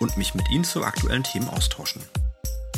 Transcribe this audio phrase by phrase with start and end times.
[0.00, 2.02] und mich mit Ihnen zu aktuellen Themen austauschen.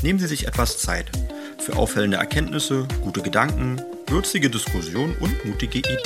[0.02, 1.10] Nehmen Sie sich etwas Zeit
[1.58, 5.98] für auffällende Erkenntnisse, gute Gedanken, würzige Diskussion und mutige Ideen.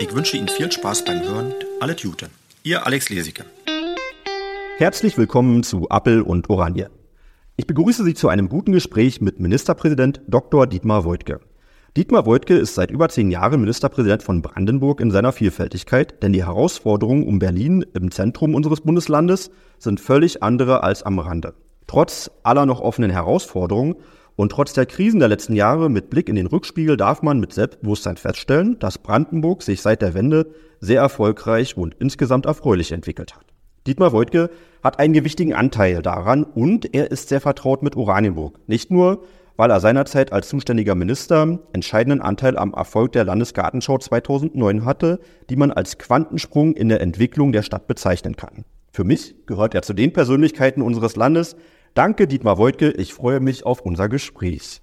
[0.00, 1.52] Ich wünsche Ihnen viel Spaß beim Hören.
[1.80, 2.28] Alle Tute.
[2.62, 3.44] Ihr Alex Lesicke.
[4.78, 6.90] Herzlich willkommen zu Appel und Oranje.
[7.56, 10.66] Ich begrüße Sie zu einem guten Gespräch mit Ministerpräsident Dr.
[10.66, 11.40] Dietmar Woidke.
[11.96, 16.44] Dietmar Woidke ist seit über zehn Jahren Ministerpräsident von Brandenburg in seiner Vielfältigkeit, denn die
[16.44, 21.54] Herausforderungen um Berlin im Zentrum unseres Bundeslandes sind völlig andere als am Rande.
[21.86, 23.94] Trotz aller noch offenen Herausforderungen
[24.34, 27.52] und trotz der Krisen der letzten Jahre mit Blick in den Rückspiegel darf man mit
[27.52, 30.48] Selbstbewusstsein feststellen, dass Brandenburg sich seit der Wende
[30.80, 33.44] sehr erfolgreich und insgesamt erfreulich entwickelt hat.
[33.86, 34.50] Dietmar Woidke
[34.82, 38.58] hat einen gewichtigen Anteil daran und er ist sehr vertraut mit Oranienburg.
[38.66, 39.22] Nicht nur,
[39.56, 45.56] weil er seinerzeit als zuständiger Minister entscheidenden Anteil am Erfolg der Landesgartenschau 2009 hatte, die
[45.56, 48.64] man als Quantensprung in der Entwicklung der Stadt bezeichnen kann.
[48.90, 51.56] Für mich gehört er zu den Persönlichkeiten unseres Landes.
[51.94, 52.90] Danke, Dietmar Woidke.
[52.90, 54.80] Ich freue mich auf unser Gespräch.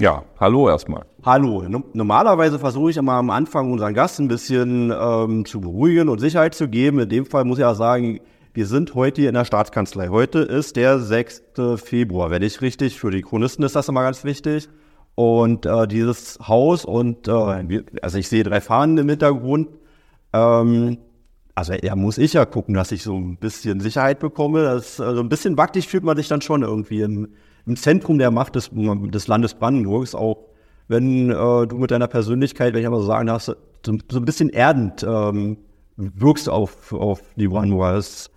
[0.00, 1.04] Ja, hallo erstmal.
[1.24, 1.62] Hallo.
[1.92, 6.54] Normalerweise versuche ich immer am Anfang unseren Gast ein bisschen ähm, zu beruhigen und Sicherheit
[6.54, 6.98] zu geben.
[6.98, 8.18] In dem Fall muss ich auch sagen,
[8.54, 10.08] wir sind heute hier in der Staatskanzlei.
[10.08, 11.42] Heute ist der 6.
[11.76, 13.00] Februar, wenn ich richtig.
[13.00, 14.68] Für die Chronisten ist das immer ganz wichtig.
[15.16, 19.70] Und äh, dieses Haus und äh, also ich sehe drei Fahnen im Hintergrund.
[20.32, 20.98] Ähm,
[21.56, 24.62] also ja, muss ich ja gucken, dass ich so ein bisschen Sicherheit bekomme.
[24.62, 27.28] Das, also ein bisschen wackelig fühlt man sich dann schon irgendwie im,
[27.66, 30.46] im Zentrum der Macht des, des Landes Brandenburgs, auch
[30.86, 33.54] wenn äh, du mit deiner Persönlichkeit, wenn ich einmal so sagen darf, so,
[33.84, 35.56] so ein bisschen erdend ähm,
[35.96, 37.94] wirkst auf, auf die Brandenburger.
[37.94, 38.30] Das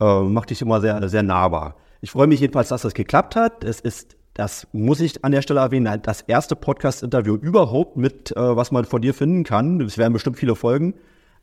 [0.00, 1.76] äh, macht dich immer sehr, sehr nahbar.
[2.00, 3.64] Ich freue mich jedenfalls, dass das geklappt hat.
[3.64, 8.56] Es ist, das muss ich an der Stelle erwähnen, das erste Podcast-Interview überhaupt mit, äh,
[8.56, 9.80] was man von dir finden kann.
[9.80, 10.94] Es werden bestimmt viele Folgen.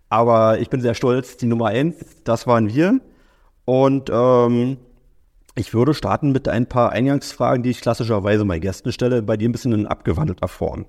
[0.09, 2.99] Aber ich bin sehr stolz, die Nummer eins, das waren wir.
[3.65, 4.77] Und ähm,
[5.55, 9.49] ich würde starten mit ein paar Eingangsfragen, die ich klassischerweise meinen Gästen stelle, bei dir
[9.49, 10.85] ein bisschen in abgewandelter Form.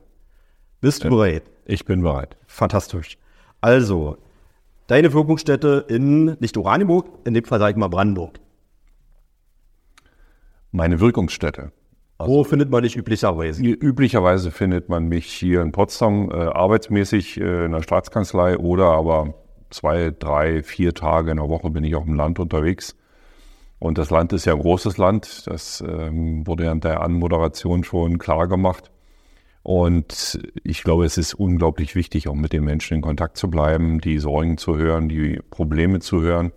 [0.80, 1.42] Bist du bereit?
[1.64, 2.36] Ich bin bereit.
[2.46, 3.18] Fantastisch.
[3.60, 4.18] Also,
[4.88, 8.40] deine Wirkungsstätte in, nicht Oranienburg, in dem Fall sage ich mal Brandenburg.
[10.72, 11.70] Meine Wirkungsstätte.
[12.18, 13.62] Also Wo findet man dich üblicherweise?
[13.62, 19.34] Üblicherweise findet man mich hier in Potsdam äh, arbeitsmäßig äh, in der Staatskanzlei oder aber
[19.70, 22.96] zwei, drei, vier Tage in der Woche bin ich auch im Land unterwegs.
[23.78, 25.46] Und das Land ist ja ein großes Land.
[25.46, 28.90] Das ähm, wurde ja in der Anmoderation schon klar gemacht.
[29.68, 34.00] Und ich glaube, es ist unglaublich wichtig, auch mit den Menschen in Kontakt zu bleiben,
[34.00, 36.52] die Sorgen zu hören, die Probleme zu hören,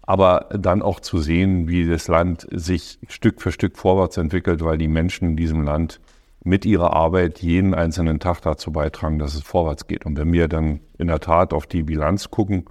[0.00, 4.78] aber dann auch zu sehen, wie das Land sich Stück für Stück vorwärts entwickelt, weil
[4.78, 6.00] die Menschen in diesem Land
[6.44, 10.06] mit ihrer Arbeit jeden einzelnen Tag dazu beitragen, dass es vorwärts geht.
[10.06, 12.64] Und wenn wir dann in der Tat auf die Bilanz gucken,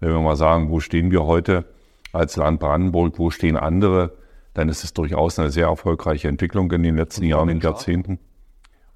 [0.00, 1.64] wenn wir mal sagen, wo stehen wir heute
[2.12, 4.18] als Land Brandenburg, wo stehen andere,
[4.52, 8.18] dann ist es durchaus eine sehr erfolgreiche Entwicklung in den letzten Jahren und Jahrzehnten.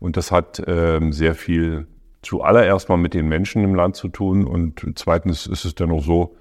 [0.04, 1.87] Und das hat ähm, sehr viel
[2.20, 4.44] zuallererst mal mit den Menschen im Land zu tun.
[4.44, 6.37] Und zweitens ist es dann auch so,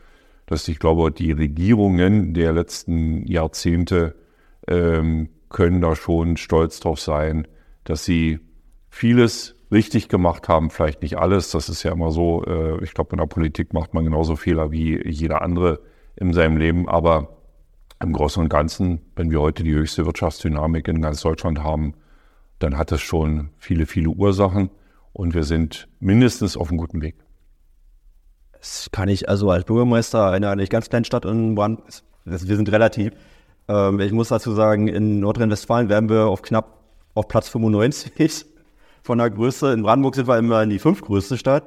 [0.48, 4.16] dass ich glaube, die Regierungen der letzten Jahrzehnte
[4.68, 7.48] ähm, können da schon stolz drauf sein,
[7.86, 8.42] dass sie
[8.90, 11.52] vieles richtig gemacht haben, vielleicht nicht alles.
[11.52, 12.44] Das ist ja immer so.
[12.44, 15.80] Äh, ich glaube, in der Politik macht man genauso Fehler wie jeder andere
[16.18, 16.90] in seinem Leben.
[16.90, 17.38] Aber
[18.02, 21.94] im Großen und Ganzen, wenn wir heute die höchste Wirtschaftsdynamik in ganz Deutschland haben,
[22.64, 24.70] dann hat es schon viele, viele Ursachen
[25.12, 27.16] und wir sind mindestens auf einem guten Weg.
[28.54, 31.82] Das kann ich also als Bürgermeister einer nicht ganz kleinen Stadt in Brand,
[32.26, 33.12] wir sind relativ,
[33.68, 36.80] ähm, ich muss dazu sagen, in Nordrhein-Westfalen werden wir auf knapp
[37.14, 38.46] auf Platz 95
[39.04, 39.74] von der Größe.
[39.74, 41.66] In Brandenburg sind wir immer in die fünftgrößte Stadt.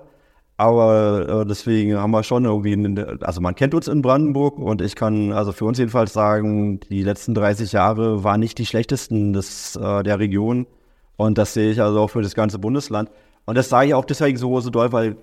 [0.59, 4.97] Aber äh, deswegen haben wir schon irgendwie, also man kennt uns in Brandenburg und ich
[4.97, 9.77] kann also für uns jedenfalls sagen, die letzten 30 Jahre waren nicht die schlechtesten des,
[9.77, 10.67] äh, der Region.
[11.17, 13.11] Und das sehe ich also auch für das ganze Bundesland.
[13.45, 15.17] Und das sage ich auch deswegen so, so doll, weil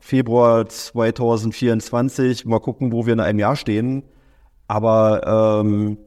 [0.00, 4.02] Februar 2024, mal gucken, wo wir in einem Jahr stehen.
[4.66, 5.98] Aber ähm,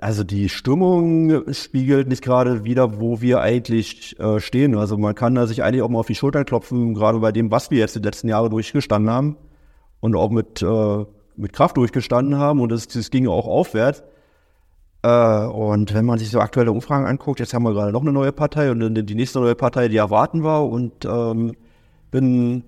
[0.00, 4.76] also die Stimmung spiegelt nicht gerade wieder, wo wir eigentlich äh, stehen.
[4.76, 7.50] Also man kann da sich eigentlich auch mal auf die Schultern klopfen, gerade bei dem,
[7.50, 9.36] was wir jetzt die letzten Jahre durchgestanden haben
[10.00, 11.04] und auch mit, äh,
[11.36, 12.60] mit Kraft durchgestanden haben.
[12.60, 14.02] Und es ging auch aufwärts.
[15.02, 18.12] Äh, und wenn man sich so aktuelle Umfragen anguckt, jetzt haben wir gerade noch eine
[18.12, 21.54] neue Partei und die nächste neue Partei, die erwarten wir und ähm,
[22.10, 22.64] bin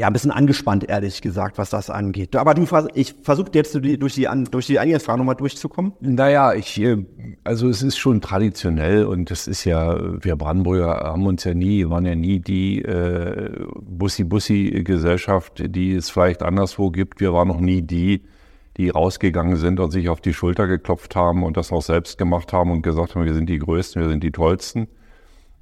[0.00, 2.34] ja, ein bisschen angespannt, ehrlich gesagt, was das angeht.
[2.34, 5.92] Aber du, ich versuche jetzt durch die, durch die Eingangsfrage nochmal durchzukommen.
[6.00, 7.04] Naja, ich, äh,
[7.44, 11.86] also es ist schon traditionell und das ist ja, wir Brandenburger haben uns ja nie,
[11.90, 17.20] waren ja nie die äh, Bussi-Bussi-Gesellschaft, die es vielleicht anderswo gibt.
[17.20, 18.22] Wir waren noch nie die,
[18.80, 22.52] die rausgegangen sind und sich auf die Schulter geklopft haben und das auch selbst gemacht
[22.52, 24.88] haben und gesagt haben, wir sind die Größten, wir sind die Tollsten.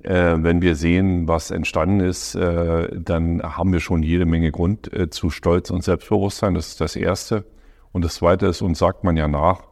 [0.05, 4.93] Äh, wenn wir sehen, was entstanden ist, äh, dann haben wir schon jede Menge Grund
[4.93, 6.55] äh, zu Stolz und Selbstbewusstsein.
[6.55, 7.45] Das ist das Erste.
[7.91, 9.63] Und das Zweite ist, uns sagt man ja nach,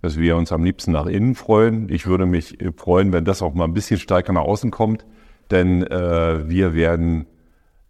[0.00, 1.90] dass wir uns am liebsten nach innen freuen.
[1.90, 5.04] Ich würde mich äh, freuen, wenn das auch mal ein bisschen stärker nach außen kommt,
[5.50, 7.26] denn äh, wir werden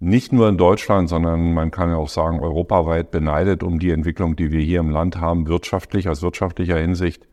[0.05, 4.37] nicht nur in Deutschland, sondern man kann ja auch sagen, europaweit beneidet um die Entwicklung,
[4.37, 7.27] die wir hier im Land haben, wirtschaftlich, aus wirtschaftlicher Hinsicht.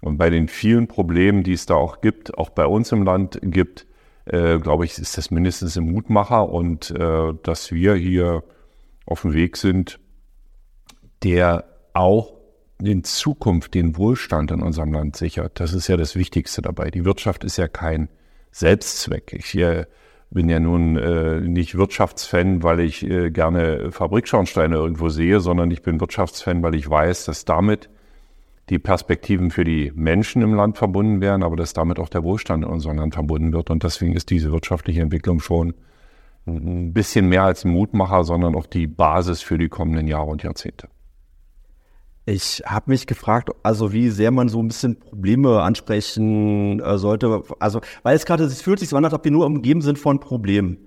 [0.00, 3.38] Und bei den vielen Problemen, die es da auch gibt, auch bei uns im Land
[3.42, 3.86] gibt,
[4.26, 8.42] äh, glaube ich, ist das mindestens ein Mutmacher und äh, dass wir hier
[9.06, 10.00] auf dem Weg sind,
[11.22, 11.64] der
[11.94, 12.34] auch
[12.82, 15.60] in Zukunft den Wohlstand in unserem Land sichert.
[15.60, 16.90] Das ist ja das Wichtigste dabei.
[16.90, 18.08] Die Wirtschaft ist ja kein
[18.50, 19.32] Selbstzweck.
[19.32, 19.86] Ich äh,
[20.36, 25.80] bin ja nun äh, nicht Wirtschaftsfan, weil ich äh, gerne Fabrikschornsteine irgendwo sehe, sondern ich
[25.80, 27.88] bin Wirtschaftsfan, weil ich weiß, dass damit
[28.68, 32.64] die Perspektiven für die Menschen im Land verbunden werden, aber dass damit auch der Wohlstand
[32.64, 33.70] in unserem Land verbunden wird.
[33.70, 35.72] Und deswegen ist diese wirtschaftliche Entwicklung schon
[36.46, 40.42] ein bisschen mehr als ein Mutmacher, sondern auch die Basis für die kommenden Jahre und
[40.42, 40.88] Jahrzehnte.
[42.28, 47.44] Ich habe mich gefragt, also wie sehr man so ein bisschen Probleme ansprechen äh, sollte.
[47.60, 49.96] Also, weil es gerade, es fühlt sich so an, als ob wir nur umgeben sind
[49.96, 50.78] von Problemen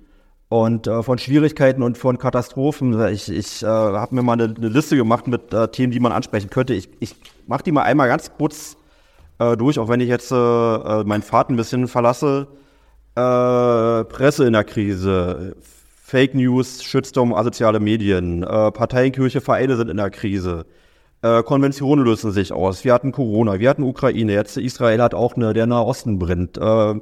[0.50, 3.00] und äh, von Schwierigkeiten und von Katastrophen.
[3.08, 6.12] Ich, ich äh, habe mir mal eine, eine, Liste gemacht mit äh, Themen, die man
[6.12, 6.74] ansprechen könnte.
[6.74, 7.16] Ich, ich
[7.48, 8.76] mache die mal einmal ganz kurz
[9.40, 12.48] äh, durch, auch wenn ich jetzt äh, äh, meinen Pfad ein bisschen verlasse.
[13.16, 15.58] Presse in der Krise,
[16.02, 20.66] Fake News, Shitstorm, asoziale Medien, Parteienkirche, Vereine sind in der Krise.
[21.22, 22.84] Äh, Konventionen lösen sich aus.
[22.86, 26.58] Wir hatten Corona, wir hatten Ukraine, jetzt Israel hat auch eine, der Nahe Osten brennt.
[26.58, 26.96] Äh,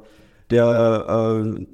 [0.50, 1.66] der äh,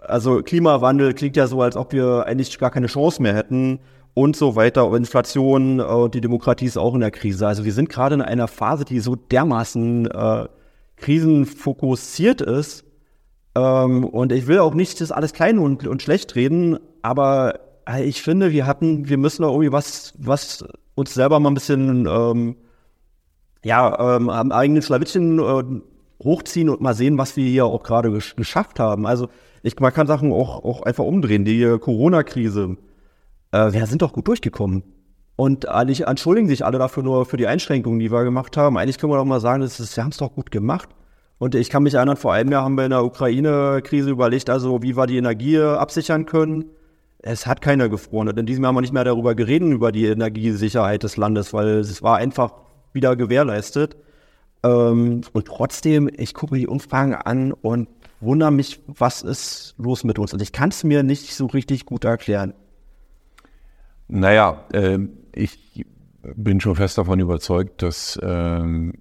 [0.00, 3.80] also Klimawandel klingt ja so, als ob wir eigentlich gar keine Chance mehr hätten
[4.14, 4.92] und so weiter.
[4.94, 7.46] Inflation, äh, die Demokratie ist auch in der Krise.
[7.46, 10.48] Also wir sind gerade in einer Phase, die so dermaßen äh,
[10.96, 12.84] krisenfokussiert ist.
[13.56, 18.02] Ähm, und ich will auch nicht das alles klein und, und schlecht reden, aber äh,
[18.02, 22.06] ich finde, wir hatten, wir müssen da irgendwie was, was uns selber mal ein bisschen
[22.06, 22.56] ähm,
[23.64, 25.82] ja, ähm, am eigenen Schlawittchen äh,
[26.22, 29.06] hochziehen und mal sehen, was wir hier auch gerade gesch geschafft haben.
[29.06, 29.28] Also
[29.62, 31.44] ich, man kann Sachen auch, auch einfach umdrehen.
[31.44, 32.76] Die Corona-Krise,
[33.52, 34.84] äh, wir sind doch gut durchgekommen.
[35.36, 38.78] Und eigentlich entschuldigen sich alle dafür nur für die Einschränkungen, die wir gemacht haben.
[38.78, 40.90] Eigentlich können wir doch mal sagen, das ist, wir haben es doch gut gemacht.
[41.38, 44.82] Und ich kann mich erinnern, vor einem Jahr haben wir in der Ukraine-Krise überlegt, also
[44.82, 46.66] wie wir die Energie absichern können.
[47.26, 48.28] Es hat keiner gefroren.
[48.28, 51.54] Und in diesem Jahr haben wir nicht mehr darüber geredet, über die Energiesicherheit des Landes,
[51.54, 52.52] weil es war einfach
[52.92, 53.96] wieder gewährleistet.
[54.62, 57.88] Ähm, und trotzdem, ich gucke mir die Umfragen an und
[58.20, 60.34] wundere mich, was ist los mit uns?
[60.34, 62.52] Und ich kann es mir nicht so richtig gut erklären.
[64.06, 64.98] Naja, äh,
[65.32, 65.86] ich
[66.36, 68.92] bin schon fest davon überzeugt, dass äh,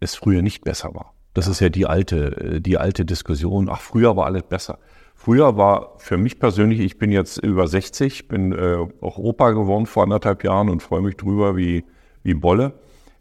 [0.00, 1.14] es früher nicht besser war.
[1.32, 3.68] Das ist ja die alte, äh, die alte Diskussion.
[3.70, 4.80] Ach, früher war alles besser.
[5.20, 9.86] Früher war für mich persönlich, ich bin jetzt über 60, bin äh, auch Opa geworden
[9.86, 11.84] vor anderthalb Jahren und freue mich drüber wie,
[12.22, 12.74] wie Bolle.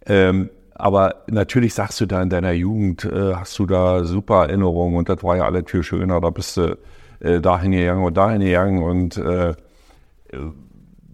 [0.06, 4.96] Ähm, aber natürlich sagst du da in deiner Jugend, äh, hast du da super Erinnerungen
[4.96, 6.22] und das war ja alles viel schöner.
[6.22, 6.78] Da bist du
[7.20, 9.56] äh, dahin gegangen und dahin gegangen und äh,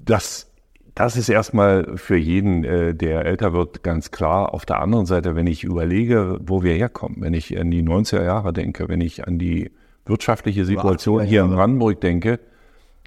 [0.04, 0.52] das,
[0.96, 4.54] das ist erstmal für jeden, äh, der älter wird, ganz klar.
[4.54, 8.26] Auf der anderen Seite, wenn ich überlege, wo wir herkommen, wenn ich an die 90er
[8.26, 9.72] Jahre denke, wenn ich an die
[10.06, 12.40] wirtschaftliche Situation hier in Brandenburg denke,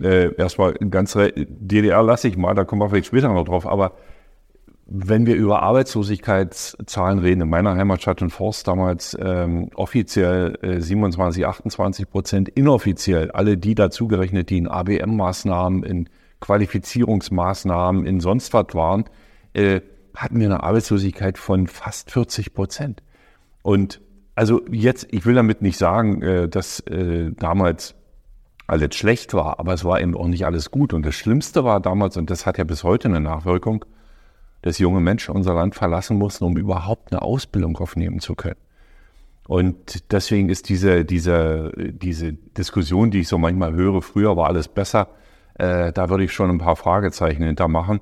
[0.00, 3.93] äh, erstmal ganz DDR lasse ich mal, da kommen wir vielleicht später noch drauf, aber
[4.88, 11.45] wenn wir über Arbeitslosigkeitszahlen reden, in meiner Heimatstadt in Forst damals ähm, offiziell äh, 27,
[11.45, 16.09] 28 Prozent, inoffiziell alle die dazugerechnet, die in ABM-Maßnahmen, in
[16.41, 19.05] Qualifizierungsmaßnahmen, in sonst was waren,
[19.55, 19.81] äh,
[20.15, 23.03] hatten wir eine Arbeitslosigkeit von fast 40 Prozent.
[23.62, 24.00] Und
[24.37, 27.95] also jetzt, ich will damit nicht sagen, äh, dass äh, damals
[28.66, 30.93] alles schlecht war, aber es war eben auch nicht alles gut.
[30.93, 33.85] Und das Schlimmste war damals, und das hat ja bis heute eine Nachwirkung,
[34.62, 38.57] dass junge Menschen unser Land verlassen mussten, um überhaupt eine Ausbildung aufnehmen zu können.
[39.49, 44.69] Und deswegen ist diese, diese, diese Diskussion, die ich so manchmal höre, früher war alles
[44.69, 45.09] besser,
[45.55, 48.00] äh, da würde ich schon ein paar Fragezeichen hintermachen.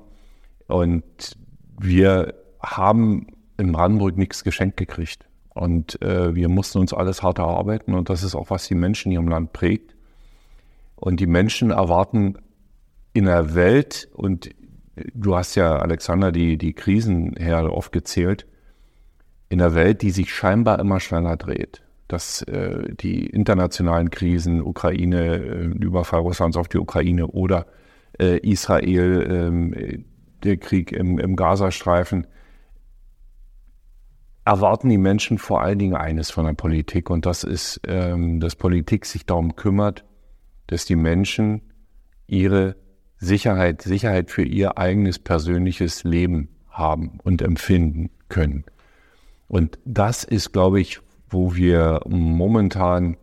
[0.67, 1.37] Und
[1.79, 3.27] wir haben
[3.57, 5.27] in Brandenburg nichts geschenkt gekriegt.
[5.55, 9.09] Und äh, wir mussten uns alles hart erarbeiten und das ist auch, was die Menschen
[9.11, 9.95] hier im Land prägt.
[10.97, 12.37] Und die Menschen erwarten
[13.13, 14.49] in der Welt, und
[15.13, 18.45] du hast ja, Alexander, die, die Krisenherde aufgezählt,
[19.47, 21.83] in der Welt, die sich scheinbar immer schneller dreht.
[22.09, 27.65] Dass äh, die internationalen Krisen, Ukraine, äh, Überfall Russlands auf die Ukraine oder
[28.19, 29.99] äh, Israel, äh,
[30.43, 32.27] der Krieg im, im Gazastreifen,
[34.45, 38.55] erwarten die Menschen vor allen Dingen eines von der Politik und das ist, ähm, dass
[38.55, 40.05] Politik sich darum kümmert,
[40.67, 41.61] dass die Menschen
[42.27, 42.75] ihre
[43.17, 48.65] Sicherheit, Sicherheit für ihr eigenes persönliches Leben haben und empfinden können.
[49.47, 50.99] Und das ist, glaube ich,
[51.29, 53.17] wo wir momentan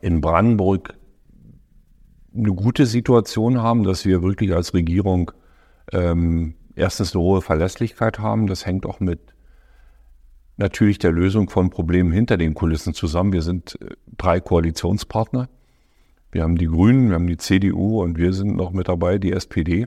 [0.00, 0.94] in Brandenburg
[2.34, 5.32] eine gute Situation haben, dass wir wirklich als Regierung
[5.92, 8.46] ähm, erstens eine hohe Verlässlichkeit haben.
[8.46, 9.20] Das hängt auch mit
[10.58, 13.32] natürlich der Lösung von Problemen hinter den Kulissen zusammen.
[13.32, 15.48] Wir sind äh, drei Koalitionspartner.
[16.30, 19.32] Wir haben die Grünen, wir haben die CDU und wir sind noch mit dabei, die
[19.32, 19.86] SPD.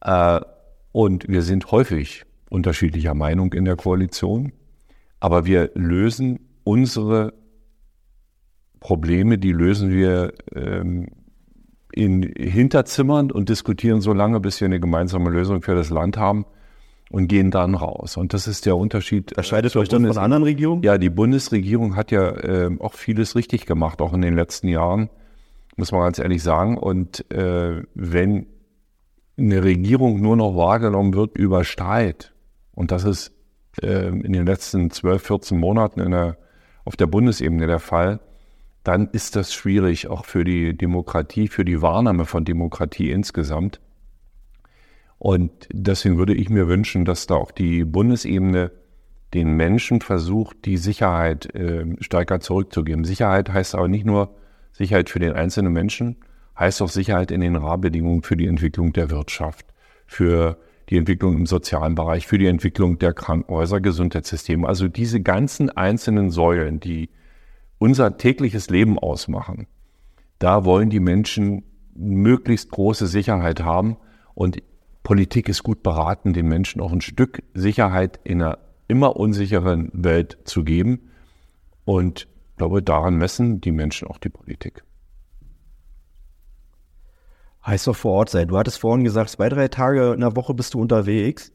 [0.00, 0.40] Äh,
[0.92, 4.52] und wir sind häufig unterschiedlicher Meinung in der Koalition.
[5.20, 7.34] Aber wir lösen unsere
[8.80, 11.08] Probleme, die lösen wir ähm,
[11.92, 16.46] in Hinterzimmern und diskutieren so lange, bis wir eine gemeinsame Lösung für das Land haben
[17.12, 18.16] und gehen dann raus.
[18.16, 19.32] Und das ist der Unterschied.
[19.32, 20.82] Unterscheidet euch dann von anderen Regierungen?
[20.82, 25.10] Ja, die Bundesregierung hat ja äh, auch vieles richtig gemacht, auch in den letzten Jahren,
[25.76, 26.78] muss man ganz ehrlich sagen.
[26.78, 28.46] Und äh, wenn
[29.36, 32.32] eine Regierung nur noch wahrgenommen wird über Streit,
[32.72, 33.32] und das ist
[33.82, 36.38] äh, in den letzten 12, 14 Monaten der,
[36.86, 38.20] auf der Bundesebene der Fall,
[38.84, 43.80] dann ist das schwierig, auch für die Demokratie, für die Wahrnahme von Demokratie insgesamt.
[45.22, 48.72] Und deswegen würde ich mir wünschen, dass da auch die Bundesebene
[49.34, 53.04] den Menschen versucht, die Sicherheit äh, stärker zurückzugeben.
[53.04, 54.34] Sicherheit heißt aber nicht nur
[54.72, 56.16] Sicherheit für den einzelnen Menschen,
[56.58, 59.66] heißt auch Sicherheit in den Rahmenbedingungen für die Entwicklung der Wirtschaft,
[60.08, 64.66] für die Entwicklung im sozialen Bereich, für die Entwicklung der Krankenhäuser, Gesundheitssysteme.
[64.66, 67.10] Also diese ganzen einzelnen Säulen, die
[67.78, 69.68] unser tägliches Leben ausmachen,
[70.40, 71.62] da wollen die Menschen
[71.94, 73.98] möglichst große Sicherheit haben.
[74.34, 74.60] Und
[75.02, 80.38] Politik ist gut beraten, den Menschen auch ein Stück Sicherheit in einer immer unsicheren Welt
[80.44, 81.10] zu geben.
[81.84, 84.84] Und ich glaube, daran messen die Menschen auch die Politik.
[87.66, 88.48] Heißt doch vor Ort sein.
[88.48, 91.52] Du hattest vorhin gesagt, zwei, drei Tage in der Woche bist du unterwegs.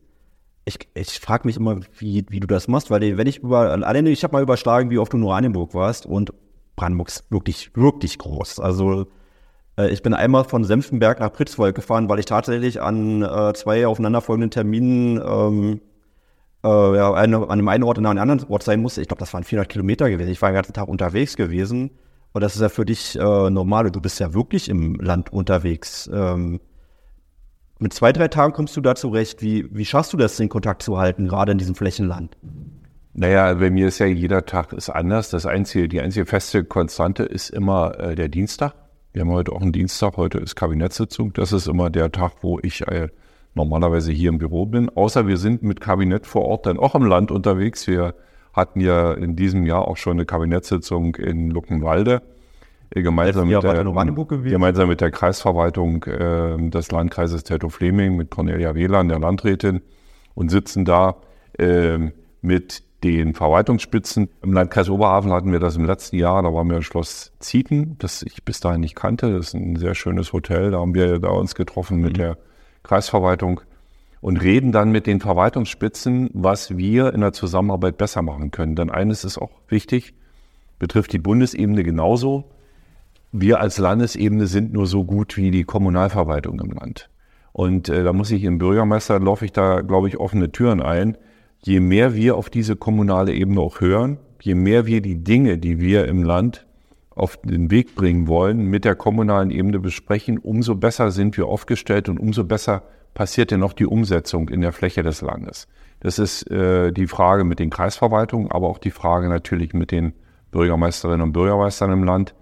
[0.65, 4.09] Ich, ich frage mich immer, wie, wie du das machst, weil wenn ich über, alleine
[4.09, 6.33] ich habe mal überschlagen, wie oft du in Oranienburg warst und
[6.75, 8.59] Brandenburg ist wirklich, wirklich groß.
[8.59, 9.07] Also
[9.85, 14.49] ich bin einmal von Senftenberg nach Pritzwolk gefahren, weil ich tatsächlich an äh, zwei aufeinanderfolgenden
[14.49, 15.81] Terminen ähm,
[16.63, 19.01] äh, ja, an einem einen Ort und an einem anderen Ort sein musste.
[19.01, 20.31] Ich glaube, das waren 400 Kilometer gewesen.
[20.31, 21.91] Ich war den ganzen Tag unterwegs gewesen.
[22.33, 23.89] Und das ist ja für dich äh, normal.
[23.91, 26.09] Du bist ja wirklich im Land unterwegs.
[26.13, 26.59] Ähm,
[27.79, 29.41] mit zwei, drei Tagen kommst du da zurecht.
[29.41, 32.35] Wie, wie schaffst du das, den Kontakt zu halten, gerade in diesem Flächenland?
[33.13, 35.29] Naja, bei mir ist ja jeder Tag ist anders.
[35.29, 38.73] Das einzige, die einzige feste Konstante ist immer äh, der Dienstag.
[39.17, 41.33] Wir haben heute auch einen Dienstag, heute ist Kabinettssitzung.
[41.33, 43.07] Das ist immer der Tag, wo ich äh,
[43.55, 44.89] normalerweise hier im Büro bin.
[44.89, 47.87] Außer wir sind mit Kabinett vor Ort dann auch im Land unterwegs.
[47.87, 48.13] Wir
[48.53, 52.21] hatten ja in diesem Jahr auch schon eine Kabinettssitzung in Luckenwalde.
[52.91, 59.09] Äh, gemeinsam, mit der, gemeinsam mit der Kreisverwaltung äh, des Landkreises Teltow-Fleming, mit Cornelia Wehlan,
[59.09, 59.81] der Landrätin,
[60.35, 61.15] und sitzen da
[61.57, 62.11] äh,
[62.43, 64.29] mit den Verwaltungsspitzen.
[64.41, 67.95] Im Landkreis Oberhavel hatten wir das im letzten Jahr, da waren wir im Schloss Zieten,
[67.99, 69.31] das ich bis dahin nicht kannte.
[69.31, 70.71] Das ist ein sehr schönes Hotel.
[70.71, 72.17] Da haben wir da uns getroffen mit mhm.
[72.17, 72.37] der
[72.83, 73.61] Kreisverwaltung
[74.21, 78.75] und reden dann mit den Verwaltungsspitzen, was wir in der Zusammenarbeit besser machen können.
[78.75, 80.15] Denn eines ist auch wichtig,
[80.79, 82.45] betrifft die Bundesebene genauso.
[83.31, 87.09] Wir als Landesebene sind nur so gut wie die Kommunalverwaltung im Land.
[87.51, 91.17] Und äh, da muss ich im Bürgermeister, laufe ich da, glaube ich, offene Türen ein
[91.67, 95.79] je mehr wir auf diese kommunale Ebene auch hören, je mehr wir die Dinge, die
[95.79, 96.65] wir im Land
[97.09, 102.09] auf den Weg bringen wollen, mit der kommunalen Ebene besprechen, umso besser sind wir aufgestellt
[102.09, 102.83] und umso besser
[103.13, 105.67] passiert denn auch die Umsetzung in der Fläche des Landes.
[105.99, 110.13] Das ist äh, die Frage mit den Kreisverwaltungen, aber auch die Frage natürlich mit den
[110.51, 112.35] Bürgermeisterinnen und Bürgermeistern im Land.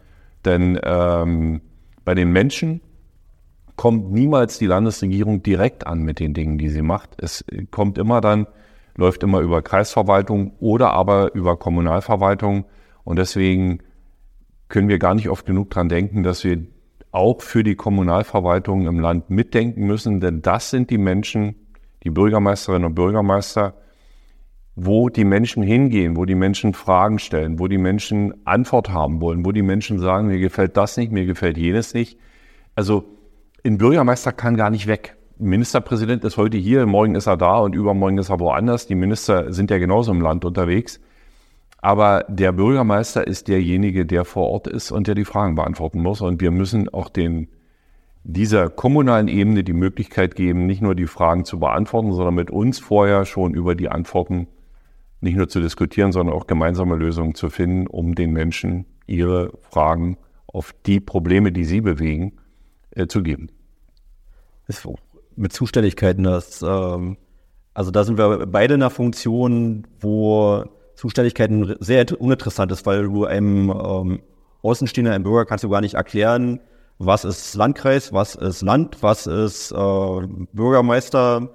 [0.43, 1.61] Denn ähm,
[2.03, 2.81] bei den Menschen
[3.77, 7.11] kommt niemals die Landesregierung direkt an mit den Dingen, die sie macht.
[7.17, 8.45] Es kommt immer dann
[8.97, 12.65] läuft immer über Kreisverwaltung oder aber über Kommunalverwaltung.
[13.03, 13.79] Und deswegen
[14.69, 16.65] können wir gar nicht oft genug dran denken, dass wir
[17.11, 21.55] auch für die Kommunalverwaltung im Land mitdenken müssen, denn das sind die Menschen,
[22.03, 23.73] die Bürgermeisterinnen und Bürgermeister,
[24.75, 29.45] wo die Menschen hingehen, wo die Menschen Fragen stellen, wo die Menschen Antwort haben wollen,
[29.45, 32.19] wo die Menschen sagen, mir gefällt das nicht, mir gefällt jenes nicht.
[32.75, 33.05] Also
[33.65, 35.14] ein Bürgermeister kann gar nicht weg.
[35.37, 38.87] Ministerpräsident ist heute hier, morgen ist er da und übermorgen ist er woanders.
[38.87, 41.01] Die Minister sind ja genauso im Land unterwegs.
[41.81, 46.21] Aber der Bürgermeister ist derjenige, der vor Ort ist und der die Fragen beantworten muss.
[46.21, 47.49] Und wir müssen auch den,
[48.23, 52.79] dieser kommunalen Ebene die Möglichkeit geben, nicht nur die Fragen zu beantworten, sondern mit uns
[52.79, 54.47] vorher schon über die Antworten
[55.19, 60.17] nicht nur zu diskutieren, sondern auch gemeinsame Lösungen zu finden, um den Menschen ihre Fragen
[60.47, 62.37] auf die Probleme, die sie bewegen,
[62.91, 63.49] äh, zu geben.
[65.35, 67.17] Mit Zuständigkeiten, das, ähm,
[67.73, 70.63] also da sind wir beide in einer Funktion, wo
[70.95, 74.21] Zuständigkeiten sehr uninteressant ist, weil du einem ähm,
[74.61, 76.61] Außenstehender, einem Bürger kannst du gar nicht erklären,
[76.97, 81.49] was ist Landkreis, was ist Land, was ist äh, Bürgermeister,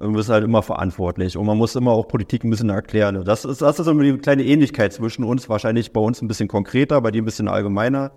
[0.00, 3.22] du bist halt immer verantwortlich und man muss immer auch Politik ein bisschen erklären.
[3.24, 6.48] Das ist, das ist immer die kleine Ähnlichkeit zwischen uns, wahrscheinlich bei uns ein bisschen
[6.48, 8.12] konkreter, bei dir ein bisschen allgemeiner.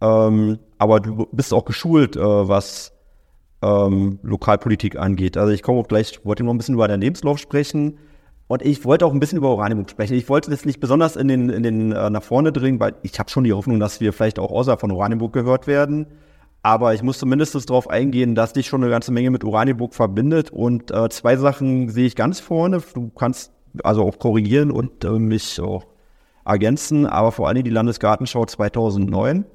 [0.00, 2.92] Ähm, aber du bist auch geschult, äh, was
[3.64, 5.36] ähm, Lokalpolitik angeht.
[5.36, 7.98] Also ich komme auch gleich, wollte noch ein bisschen über deinen Lebenslauf sprechen.
[8.46, 10.14] Und ich wollte auch ein bisschen über Oranienburg sprechen.
[10.14, 13.18] Ich wollte jetzt nicht besonders in den, in den äh, nach vorne dringen, weil ich
[13.18, 16.06] habe schon die Hoffnung, dass wir vielleicht auch außerhalb von Oranienburg gehört werden.
[16.62, 20.50] Aber ich muss zumindest darauf eingehen, dass dich schon eine ganze Menge mit Oranienburg verbindet.
[20.50, 22.82] Und äh, zwei Sachen sehe ich ganz vorne.
[22.94, 23.52] Du kannst
[23.82, 25.86] also auch korrigieren und äh, mich auch
[26.44, 29.46] ergänzen, aber vor allem die Landesgartenschau 2009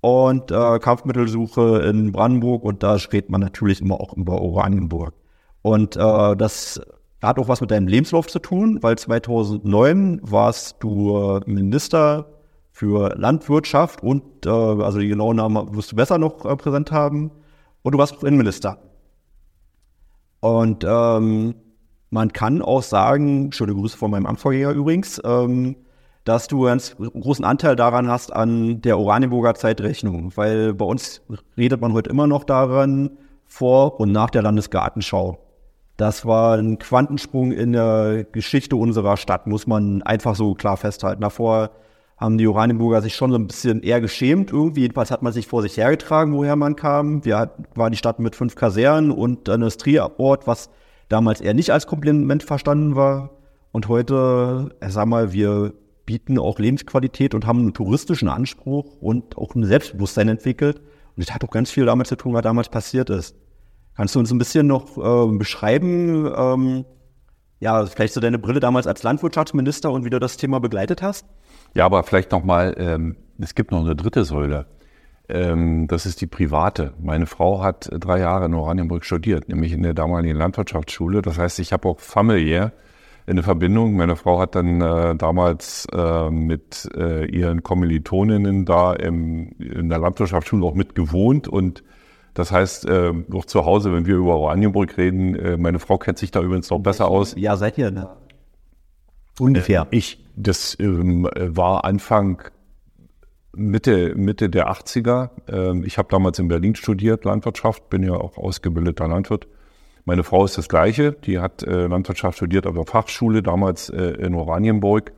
[0.00, 5.14] und äh, Kampfmittelsuche in Brandenburg und da steht man natürlich immer auch über Oranienburg.
[5.62, 6.80] Und äh, das
[7.22, 12.26] hat auch was mit deinem Lebenslauf zu tun, weil 2009 warst du Minister
[12.80, 17.30] für Landwirtschaft und, äh, also die genauen Namen wirst du besser noch äh, präsent haben.
[17.82, 18.78] Und du warst auch Innenminister.
[20.40, 21.54] Und ähm,
[22.08, 25.76] man kann auch sagen, schöne Grüße von meinem Amtsvorgänger übrigens, ähm,
[26.24, 31.22] dass du einen großen Anteil daran hast an der Oranienburger Zeitrechnung, weil bei uns
[31.56, 33.10] redet man heute immer noch daran,
[33.46, 35.38] vor und nach der Landesgartenschau.
[35.96, 41.20] Das war ein Quantensprung in der Geschichte unserer Stadt, muss man einfach so klar festhalten.
[41.20, 41.70] Davor
[42.16, 44.82] haben die Oranienburger sich schon so ein bisschen eher geschämt irgendwie.
[44.82, 47.24] Jedenfalls hat man sich vor sich hergetragen, woher man kam.
[47.24, 50.70] Wir waren die Stadt mit fünf Kasernen und Industrieort, was
[51.08, 53.30] damals eher nicht als Kompliment verstanden war.
[53.72, 55.72] Und heute, äh, sag mal, wir
[56.10, 60.78] bieten auch Lebensqualität und haben einen touristischen Anspruch und auch ein Selbstbewusstsein entwickelt.
[60.80, 63.36] Und das hat auch ganz viel damit zu tun, was damals passiert ist.
[63.96, 66.84] Kannst du uns ein bisschen noch äh, beschreiben, ähm,
[67.60, 71.26] ja, vielleicht so deine Brille damals als Landwirtschaftsminister und wie du das Thema begleitet hast?
[71.74, 74.66] Ja, aber vielleicht nochmal, ähm, es gibt noch eine dritte Säule.
[75.28, 76.92] Ähm, das ist die private.
[77.00, 81.22] Meine Frau hat drei Jahre in Oranienburg studiert, nämlich in der damaligen Landwirtschaftsschule.
[81.22, 82.72] Das heißt, ich habe auch familiär
[83.30, 83.94] eine Verbindung.
[83.94, 89.98] Meine Frau hat dann äh, damals äh, mit äh, ihren Kommilitoninnen da im, in der
[89.98, 91.82] Landwirtschaftsschule auch mit gewohnt und
[92.34, 96.18] das heißt, äh, noch zu Hause, wenn wir über Oranienburg reden, äh, meine Frau kennt
[96.18, 97.34] sich da übrigens noch besser aus.
[97.36, 98.16] Ja, seid ihr da?
[99.38, 99.88] Ungefähr.
[99.90, 102.42] Äh, ich, das ähm, war Anfang
[103.52, 105.30] Mitte, Mitte der 80er.
[105.48, 109.48] Ähm, ich habe damals in Berlin studiert, Landwirtschaft, bin ja auch ausgebildeter Landwirt.
[110.10, 114.06] Meine Frau ist das Gleiche, die hat äh, Landwirtschaft studiert auf der Fachschule, damals äh,
[114.18, 115.12] in Oranienburg.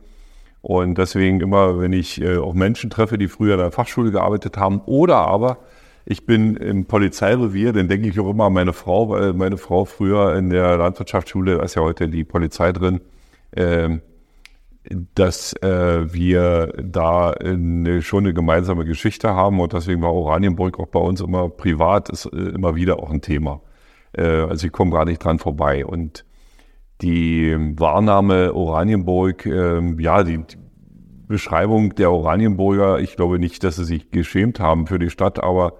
[0.61, 4.55] Und deswegen immer, wenn ich äh, auch Menschen treffe, die früher in der Fachschule gearbeitet
[4.55, 5.57] haben oder aber
[6.05, 9.85] ich bin im Polizeirevier, dann denke ich auch immer an meine Frau, weil meine Frau
[9.85, 13.01] früher in der Landwirtschaftsschule, da ist ja heute die Polizei drin,
[13.49, 13.97] äh,
[15.15, 20.85] dass äh, wir da eine, schon eine gemeinsame Geschichte haben und deswegen war Oranienburg auch
[20.85, 23.59] bei uns immer privat, ist äh, immer wieder auch ein Thema.
[24.17, 25.85] Äh, also ich komme gar nicht dran vorbei.
[25.85, 26.25] Und
[27.01, 30.57] die Wahrnahme Oranienburg, äh, ja, die, die
[31.27, 35.73] Beschreibung der Oranienburger, ich glaube nicht, dass sie sich geschämt haben für die Stadt, aber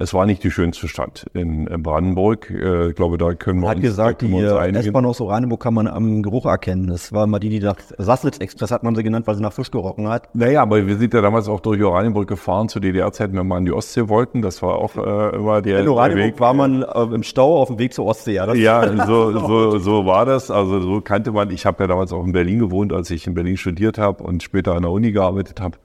[0.00, 2.50] es war nicht die schönste Stadt in, Brandenburg.
[2.50, 5.86] Äh, ich glaube, da können wir hat uns, gesagt, die S-Bahn aus Oranienburg kann man
[5.86, 6.86] am Geruch erkennen.
[6.86, 9.52] Das war mal die, die nach Sassnitz Express hat man sie genannt, weil sie nach
[9.52, 10.34] Fisch gerochen hat.
[10.34, 13.66] Naja, aber wir sind ja damals auch durch Oranienburg gefahren zu DDR-Zeiten, wenn wir an
[13.66, 14.40] die Ostsee wollten.
[14.40, 16.40] Das war auch äh, immer der, in Oranienburg Weg.
[16.40, 18.34] war man äh, im Stau auf dem Weg zur Ostsee.
[18.34, 20.50] Ja, ja so, so, so war das.
[20.50, 21.50] Also so kannte man.
[21.50, 24.42] Ich habe ja damals auch in Berlin gewohnt, als ich in Berlin studiert habe und
[24.42, 25.76] später an der Uni gearbeitet habe.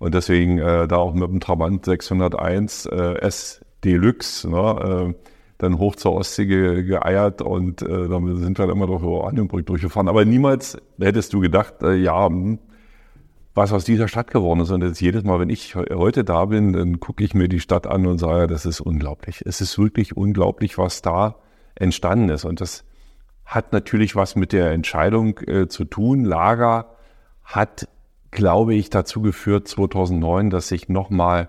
[0.00, 5.78] Und deswegen äh, da auch mit dem Trabant 601 äh, S Deluxe, ne, äh, dann
[5.78, 10.08] hoch zur Ostsee ge, geeiert und äh, dann sind wir dann immer durch Oranienburg durchgefahren.
[10.08, 12.58] Aber niemals hättest du gedacht, äh, ja, hm,
[13.54, 14.70] was aus dieser Stadt geworden ist.
[14.70, 17.86] Und jetzt jedes Mal, wenn ich heute da bin, dann gucke ich mir die Stadt
[17.86, 19.42] an und sage, das ist unglaublich.
[19.44, 21.36] Es ist wirklich unglaublich, was da
[21.74, 22.46] entstanden ist.
[22.46, 22.84] Und das
[23.44, 26.24] hat natürlich was mit der Entscheidung äh, zu tun.
[26.24, 26.96] Lager
[27.44, 27.88] hat,
[28.30, 31.48] glaube ich, dazu geführt 2009, dass sich nochmal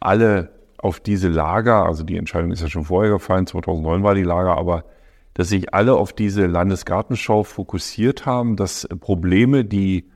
[0.00, 4.22] alle auf diese Lager, also die Entscheidung ist ja schon vorher gefallen, 2009 war die
[4.22, 4.84] Lager, aber
[5.34, 10.08] dass sich alle auf diese Landesgartenschau fokussiert haben, dass Probleme, die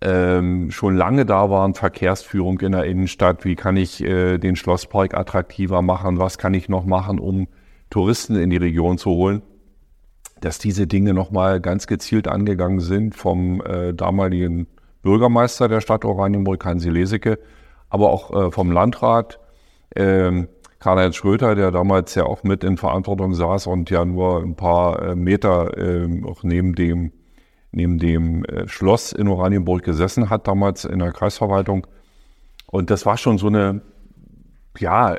[0.00, 5.14] ähm, schon lange da waren, Verkehrsführung in der Innenstadt, wie kann ich äh, den Schlosspark
[5.14, 7.48] attraktiver machen, was kann ich noch machen, um
[7.90, 9.42] Touristen in die Region zu holen,
[10.40, 14.68] dass diese Dinge nochmal ganz gezielt angegangen sind vom äh, damaligen
[15.02, 17.38] Bürgermeister der Stadt Oranienburg, Hansi Leseke,
[17.88, 19.38] aber auch äh, vom Landrat,
[19.96, 20.48] ähm,
[20.80, 25.02] Karl-Heinz Schröter, der damals ja auch mit in Verantwortung saß und ja nur ein paar
[25.02, 27.12] äh, Meter äh, auch neben dem,
[27.72, 31.86] neben dem äh, Schloss in Oranienburg gesessen hat, damals in der Kreisverwaltung.
[32.66, 33.80] Und das war schon so eine,
[34.78, 35.16] ja,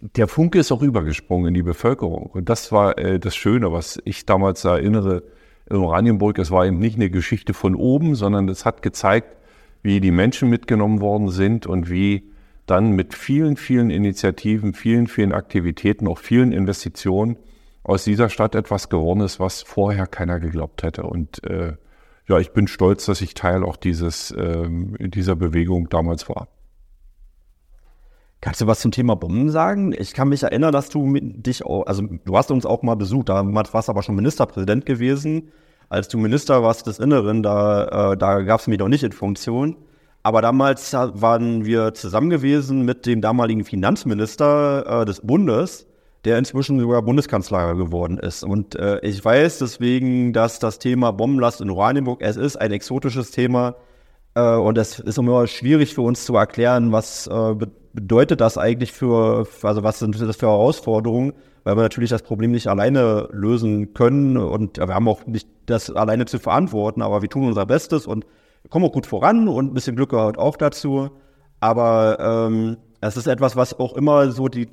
[0.00, 2.26] der Funke ist auch übergesprungen in die Bevölkerung.
[2.26, 5.22] Und das war äh, das Schöne, was ich damals erinnere
[5.70, 6.38] in Oranienburg.
[6.38, 9.36] Es war eben nicht eine Geschichte von oben, sondern es hat gezeigt,
[9.82, 12.30] wie die Menschen mitgenommen worden sind und wie
[12.66, 17.36] dann mit vielen, vielen Initiativen, vielen, vielen Aktivitäten, auch vielen Investitionen
[17.82, 21.04] aus dieser Stadt etwas geworden ist, was vorher keiner geglaubt hätte.
[21.04, 21.74] Und äh,
[22.28, 26.48] ja, ich bin stolz, dass ich Teil auch dieses, äh, dieser Bewegung damals war.
[28.40, 29.92] Kannst du was zum Thema Bomben sagen?
[29.98, 33.28] Ich kann mich erinnern, dass du dich auch, also du hast uns auch mal besucht,
[33.28, 35.50] da warst du aber schon Ministerpräsident gewesen.
[35.88, 39.12] Als du Minister warst des Inneren, da, äh, da gab es mich noch nicht in
[39.12, 39.76] Funktion.
[40.22, 45.86] Aber damals waren wir zusammen gewesen mit dem damaligen Finanzminister äh, des Bundes,
[46.24, 48.44] der inzwischen sogar Bundeskanzler geworden ist.
[48.44, 53.30] Und äh, ich weiß deswegen, dass das Thema Bombenlast in Oranienburg, es ist ein exotisches
[53.30, 53.76] Thema.
[54.38, 57.54] Äh, und es ist immer schwierig für uns zu erklären, was äh,
[57.92, 61.32] bedeutet das eigentlich für, also was sind das für Herausforderungen,
[61.64, 65.90] weil wir natürlich das Problem nicht alleine lösen können und wir haben auch nicht das
[65.90, 68.26] alleine zu verantworten, aber wir tun unser Bestes und
[68.70, 71.10] kommen auch gut voran und ein bisschen Glück gehört auch dazu.
[71.60, 74.68] Aber ähm, es ist etwas, was auch immer so die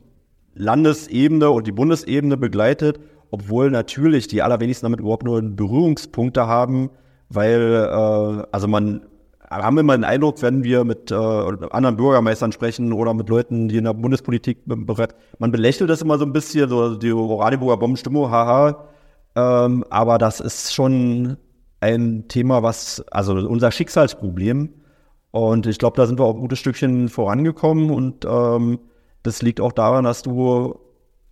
[0.54, 3.00] Landesebene und die Bundesebene begleitet,
[3.32, 6.92] obwohl natürlich die allerwenigsten damit überhaupt nur Berührungspunkte haben,
[7.30, 9.02] weil äh, also man
[9.50, 13.78] haben immer den Eindruck, wenn wir mit äh, anderen Bürgermeistern sprechen oder mit Leuten, die
[13.78, 18.30] in der Bundespolitik berät, man belächelt das immer so ein bisschen, so die Oranienburger Bombenstimmung,
[18.32, 18.88] haha.
[19.36, 21.38] Ähm, aber das ist schon
[21.80, 24.70] ein Thema, was, also unser Schicksalsproblem.
[25.32, 27.92] Und ich glaube, da sind wir auch ein gutes Stückchen vorangekommen.
[27.92, 28.80] Und ähm,
[29.24, 30.80] das liegt auch daran, dass du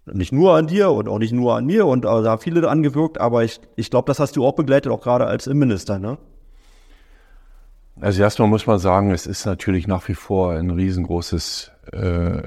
[0.05, 2.67] nicht nur an dir und auch nicht nur an mir und äh, da haben viele
[2.69, 6.17] angewirkt, aber ich, ich glaube, das hast du auch begleitet, auch gerade als Innenminister, ne?
[8.03, 12.41] Also erstmal muss man sagen, es ist natürlich nach wie vor ein riesengroßes äh,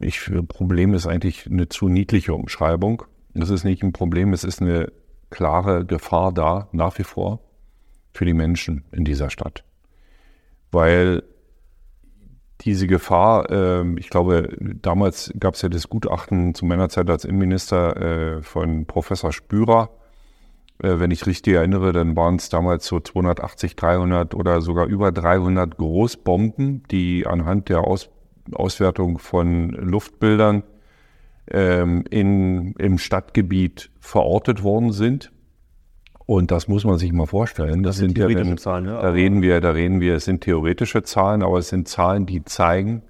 [0.00, 3.04] ich, Problem ist eigentlich eine zu niedliche Umschreibung.
[3.32, 4.92] Das ist nicht ein Problem, es ist eine
[5.30, 7.40] klare Gefahr da, nach wie vor,
[8.12, 9.64] für die Menschen in dieser Stadt.
[10.72, 11.22] Weil
[12.60, 17.24] diese Gefahr, äh, ich glaube, damals gab es ja das Gutachten zu meiner Zeit als
[17.24, 19.88] Innenminister äh, von Professor Spürer,
[20.82, 25.12] äh, wenn ich richtig erinnere, dann waren es damals so 280, 300 oder sogar über
[25.12, 28.10] 300 Großbomben, die anhand der Aus
[28.52, 30.62] Auswertung von Luftbildern
[31.50, 35.32] ähm, in, im Stadtgebiet verortet worden sind.
[36.26, 37.82] Und das muss man sich mal vorstellen.
[37.82, 38.84] Das, das sind, sind theoretische ja, Zahlen.
[38.86, 42.26] Ja, da reden wir, da reden wir, es sind theoretische Zahlen, aber es sind Zahlen,
[42.26, 43.02] die zeigen,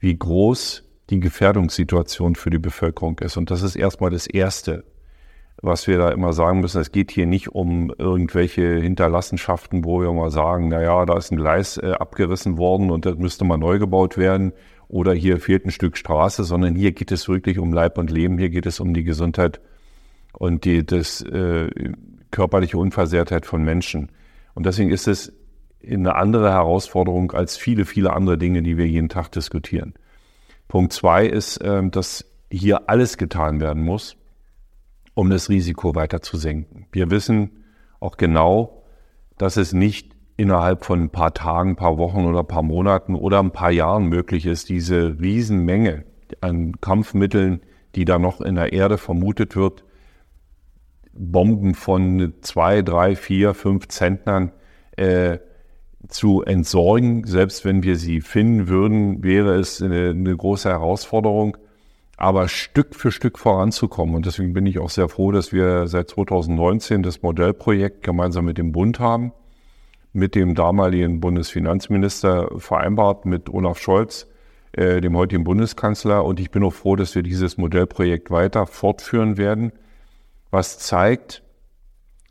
[0.00, 3.36] wie groß die Gefährdungssituation für die Bevölkerung ist.
[3.36, 4.84] Und das ist erstmal das Erste,
[5.60, 10.12] was wir da immer sagen müssen, es geht hier nicht um irgendwelche Hinterlassenschaften, wo wir
[10.12, 13.58] mal sagen, na ja, da ist ein Gleis äh, abgerissen worden und das müsste mal
[13.58, 14.52] neu gebaut werden
[14.88, 18.38] oder hier fehlt ein Stück Straße, sondern hier geht es wirklich um Leib und Leben,
[18.38, 19.60] hier geht es um die Gesundheit
[20.32, 21.68] und die das äh,
[22.30, 24.10] körperliche Unversehrtheit von Menschen.
[24.54, 25.32] Und deswegen ist es
[25.86, 29.94] eine andere Herausforderung als viele, viele andere Dinge, die wir jeden Tag diskutieren.
[30.68, 34.16] Punkt zwei ist, äh, dass hier alles getan werden muss,
[35.18, 36.86] um das Risiko weiter zu senken.
[36.92, 37.64] Wir wissen
[37.98, 38.84] auch genau,
[39.36, 43.16] dass es nicht innerhalb von ein paar Tagen, ein paar Wochen oder ein paar Monaten
[43.16, 46.04] oder ein paar Jahren möglich ist, diese Riesenmenge
[46.40, 47.62] an Kampfmitteln,
[47.96, 49.82] die da noch in der Erde vermutet wird,
[51.12, 54.52] Bomben von zwei, drei, vier, fünf Zentnern
[54.96, 55.38] äh,
[56.06, 57.24] zu entsorgen.
[57.24, 61.56] Selbst wenn wir sie finden würden, wäre es eine, eine große Herausforderung
[62.18, 64.16] aber Stück für Stück voranzukommen.
[64.16, 68.58] Und deswegen bin ich auch sehr froh, dass wir seit 2019 das Modellprojekt gemeinsam mit
[68.58, 69.32] dem Bund haben,
[70.12, 74.26] mit dem damaligen Bundesfinanzminister vereinbart, mit Olaf Scholz,
[74.72, 76.24] äh, dem heutigen Bundeskanzler.
[76.24, 79.70] Und ich bin auch froh, dass wir dieses Modellprojekt weiter fortführen werden,
[80.50, 81.44] was zeigt,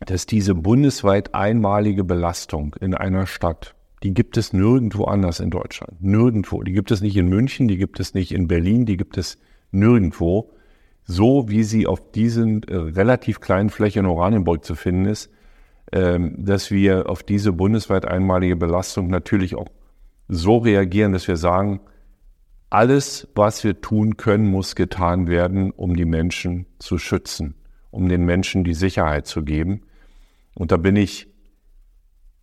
[0.00, 6.02] dass diese bundesweit einmalige Belastung in einer Stadt, die gibt es nirgendwo anders in Deutschland.
[6.02, 6.62] Nirgendwo.
[6.62, 9.38] Die gibt es nicht in München, die gibt es nicht in Berlin, die gibt es
[9.70, 10.50] nirgendwo.
[11.04, 15.30] So wie sie auf diesen äh, relativ kleinen Fläche in Oranienburg zu finden ist,
[15.92, 19.68] ähm, dass wir auf diese bundesweit einmalige Belastung natürlich auch
[20.28, 21.80] so reagieren, dass wir sagen,
[22.70, 27.54] alles, was wir tun können, muss getan werden, um die Menschen zu schützen,
[27.90, 29.82] um den Menschen die Sicherheit zu geben.
[30.54, 31.28] Und da bin ich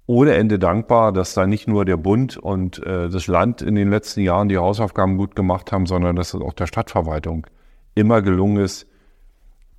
[0.07, 3.89] ohne Ende dankbar, dass da nicht nur der Bund und äh, das Land in den
[3.89, 7.47] letzten Jahren die Hausaufgaben gut gemacht haben, sondern dass es auch der Stadtverwaltung
[7.95, 8.87] immer gelungen ist,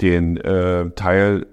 [0.00, 1.46] den äh, Teil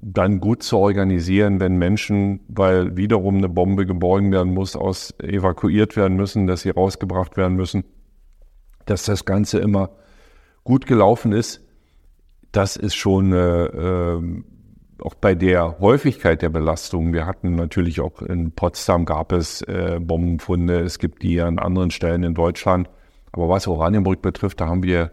[0.00, 5.96] dann gut zu organisieren, wenn Menschen, weil wiederum eine Bombe geborgen werden muss, aus evakuiert
[5.96, 7.84] werden müssen, dass sie rausgebracht werden müssen,
[8.84, 9.90] dass das Ganze immer
[10.62, 11.66] gut gelaufen ist.
[12.52, 14.22] Das ist schon äh, äh,
[15.00, 17.12] auch bei der Häufigkeit der Belastung.
[17.12, 21.90] Wir hatten natürlich auch in Potsdam gab es äh, Bombenfunde, es gibt die an anderen
[21.90, 22.88] Stellen in Deutschland.
[23.32, 25.10] Aber was Oranienburg betrifft, da haben wir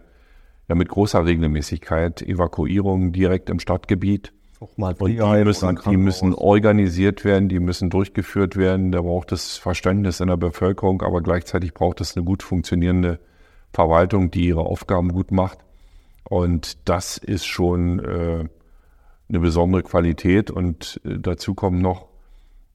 [0.69, 4.31] ja mit großer Regelmäßigkeit Evakuierungen direkt im Stadtgebiet
[4.77, 8.91] und die müssen, die müssen organisiert werden, die müssen durchgeführt werden.
[8.91, 13.19] Da braucht es Verständnis in der Bevölkerung, aber gleichzeitig braucht es eine gut funktionierende
[13.73, 15.59] Verwaltung, die ihre Aufgaben gut macht.
[16.23, 18.45] Und das ist schon äh,
[19.33, 20.51] eine besondere Qualität.
[20.51, 22.07] Und äh, dazu kommt noch,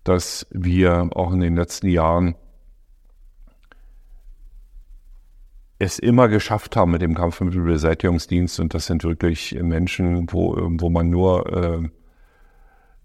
[0.05, 2.35] dass wir auch in den letzten Jahren
[5.79, 11.09] es immer geschafft haben mit dem Kampfmittelbeseitigungsdienst und das sind wirklich Menschen, wo, wo man
[11.09, 11.89] nur äh,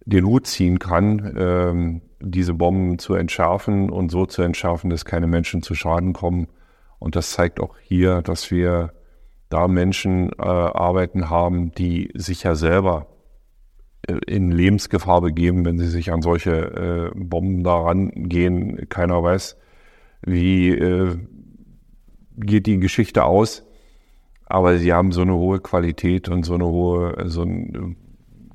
[0.06, 5.28] den Hut ziehen kann, äh, diese Bomben zu entschärfen und so zu entschärfen, dass keine
[5.28, 6.48] Menschen zu Schaden kommen.
[6.98, 8.94] Und das zeigt auch hier, dass wir
[9.50, 13.13] da Menschen äh, arbeiten haben, die sich ja selber
[14.08, 18.90] in Lebensgefahr begeben, wenn sie sich an solche äh, Bomben daran gehen.
[18.90, 19.58] Keiner weiß,
[20.26, 21.18] wie äh,
[22.38, 23.66] geht die Geschichte aus.
[24.46, 27.96] Aber sie haben so eine hohe Qualität und so eine hohe, so eine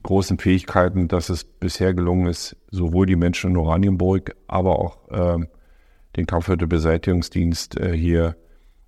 [0.02, 5.44] großen Fähigkeiten, dass es bisher gelungen ist, sowohl die Menschen in Oranienburg, aber auch äh,
[6.16, 8.36] den Kampfhütte-Beseitigungsdienst äh, hier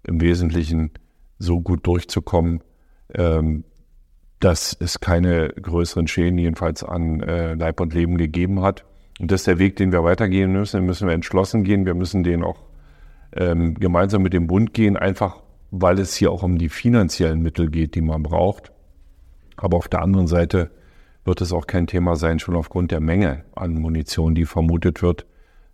[0.06, 0.92] im Wesentlichen
[1.38, 2.62] so gut durchzukommen,
[3.14, 3.64] ähm,
[4.40, 8.84] dass es keine größeren Schäden jedenfalls an äh, Leib und Leben gegeben hat.
[9.20, 10.78] Und das ist der Weg, den wir weitergehen müssen.
[10.78, 11.84] Den müssen wir entschlossen gehen.
[11.84, 12.64] Wir müssen den auch
[13.36, 17.70] ähm, gemeinsam mit dem Bund gehen, einfach weil es hier auch um die finanziellen Mittel
[17.70, 18.72] geht, die man braucht.
[19.56, 20.70] Aber auf der anderen Seite
[21.24, 25.26] wird es auch kein Thema sein, schon aufgrund der Menge an Munition, die vermutet wird,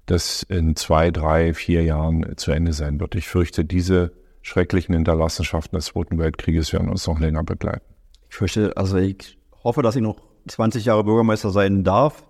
[0.06, 3.14] dass in zwei, drei, vier Jahren zu Ende sein wird.
[3.14, 7.95] Ich fürchte, diese schrecklichen Hinterlassenschaften des Zweiten Weltkrieges werden uns noch länger begleiten.
[8.36, 12.22] Ich fürchte, also ich hoffe, dass ich noch 20 Jahre Bürgermeister sein darf.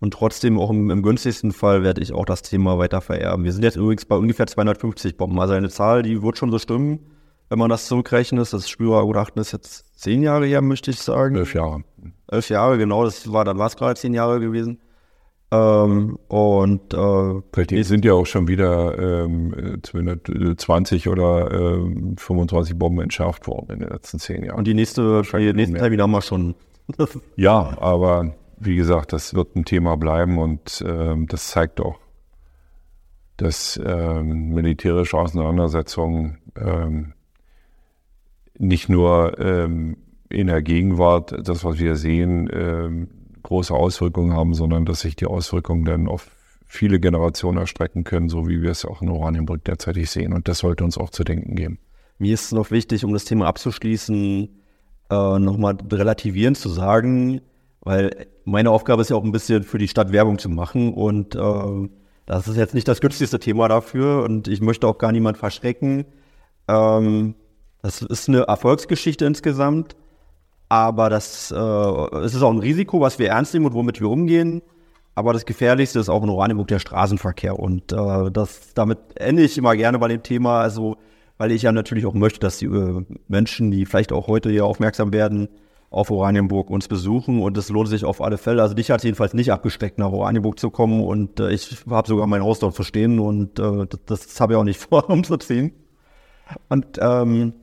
[0.00, 3.44] Und trotzdem, auch im, im, günstigsten Fall, werde ich auch das Thema weiter vererben.
[3.44, 5.38] Wir sind jetzt übrigens bei ungefähr 250 Bomben.
[5.38, 6.98] Also eine Zahl, die wird schon so stimmen,
[7.48, 8.52] wenn man das zurückrechnet.
[8.52, 11.36] Das Spürergutachten ist jetzt zehn Jahre her, möchte ich sagen.
[11.36, 11.84] Elf Jahre.
[12.26, 13.04] Elf Jahre, genau.
[13.04, 14.80] Das war, dann war es gerade zehn Jahre gewesen.
[15.52, 23.02] Ähm, und äh, die sind ja auch schon wieder ähm, 220 oder ähm, 25 Bomben
[23.02, 24.58] entschärft worden in den letzten zehn Jahren.
[24.58, 26.54] Und die nächste, die nächsten Termine haben wir schon.
[27.36, 31.98] ja, aber wie gesagt, das wird ein Thema bleiben und ähm, das zeigt auch,
[33.36, 37.12] dass ähm, militärische Auseinandersetzungen ähm,
[38.58, 43.08] nicht nur ähm, in der Gegenwart, das, was wir sehen, ähm,
[43.46, 46.28] große Auswirkungen haben, sondern dass sich die Auswirkungen dann auf
[46.66, 50.32] viele Generationen erstrecken können, so wie wir es auch in Oranienburg derzeitig sehen.
[50.32, 51.78] Und das sollte uns auch zu denken geben.
[52.18, 54.48] Mir ist noch wichtig, um das Thema abzuschließen,
[55.10, 57.40] äh, nochmal relativierend zu sagen,
[57.80, 61.36] weil meine Aufgabe ist ja auch ein bisschen für die Stadt Werbung zu machen und
[61.36, 61.88] äh,
[62.26, 66.04] das ist jetzt nicht das günstigste Thema dafür und ich möchte auch gar niemand verschrecken.
[66.66, 67.36] Ähm,
[67.82, 69.94] das ist eine Erfolgsgeschichte insgesamt,
[70.68, 74.08] aber das äh, es ist auch ein Risiko, was wir ernst nehmen und womit wir
[74.08, 74.62] umgehen.
[75.14, 79.56] Aber das Gefährlichste ist auch in Oranienburg der Straßenverkehr und äh, das damit ende ich
[79.56, 80.60] immer gerne bei dem Thema.
[80.60, 80.96] Also
[81.38, 84.64] weil ich ja natürlich auch möchte, dass die äh, Menschen, die vielleicht auch heute hier
[84.64, 85.48] aufmerksam werden,
[85.90, 88.62] auf Oranienburg uns besuchen und es lohnt sich auf alle Fälle.
[88.62, 92.26] Also dich hat jedenfalls nicht abgesteckt, nach Oranienburg zu kommen und äh, ich habe sogar
[92.26, 95.72] mein Haus dort verstehen und äh, das, das habe ich auch nicht vor, umzuziehen.
[96.68, 97.54] Und ähm,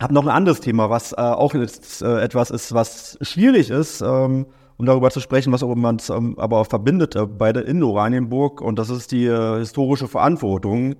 [0.00, 4.00] habe noch ein anderes Thema, was äh, auch jetzt, äh, etwas ist, was schwierig ist,
[4.00, 8.78] ähm, um darüber zu sprechen, was man ähm, aber verbindet äh, beide in Oranienburg und
[8.78, 10.96] das ist die äh, historische Verantwortung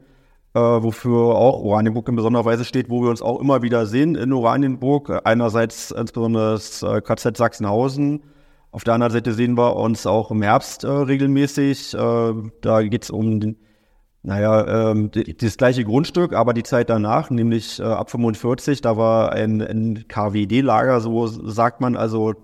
[0.54, 4.16] äh, wofür auch Oranienburg in besonderer Weise steht, wo wir uns auch immer wieder sehen
[4.16, 5.20] in Oranienburg.
[5.24, 8.22] Einerseits insbesondere das äh, KZ Sachsenhausen,
[8.72, 11.92] Auf der anderen Seite sehen wir uns auch im Herbst äh, regelmäßig.
[11.92, 13.56] Da geht es um den,
[14.22, 19.32] naja, ähm, das gleiche Grundstück, aber die Zeit danach, nämlich äh, ab 45, da war
[19.32, 22.34] ein, ein KWD-Lager, so sagt man, also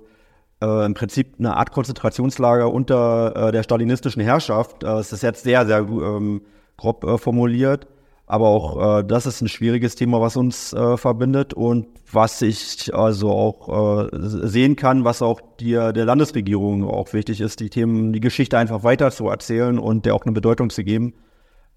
[0.63, 4.85] äh, im Prinzip eine Art Konzentrationslager unter äh, der stalinistischen Herrschaft.
[4.85, 6.43] Äh, es ist jetzt sehr, sehr ähm,
[6.77, 7.87] grob äh, formuliert.
[8.29, 13.31] Aber auch äh, das ist ein schwieriges Thema, was uns verbindet und was ich also
[13.31, 18.59] auch sehen kann, was auch die, der Landesregierung auch wichtig ist, die Themen, die Geschichte
[18.59, 21.15] einfach weiter zu erzählen und der auch eine Bedeutung zu geben.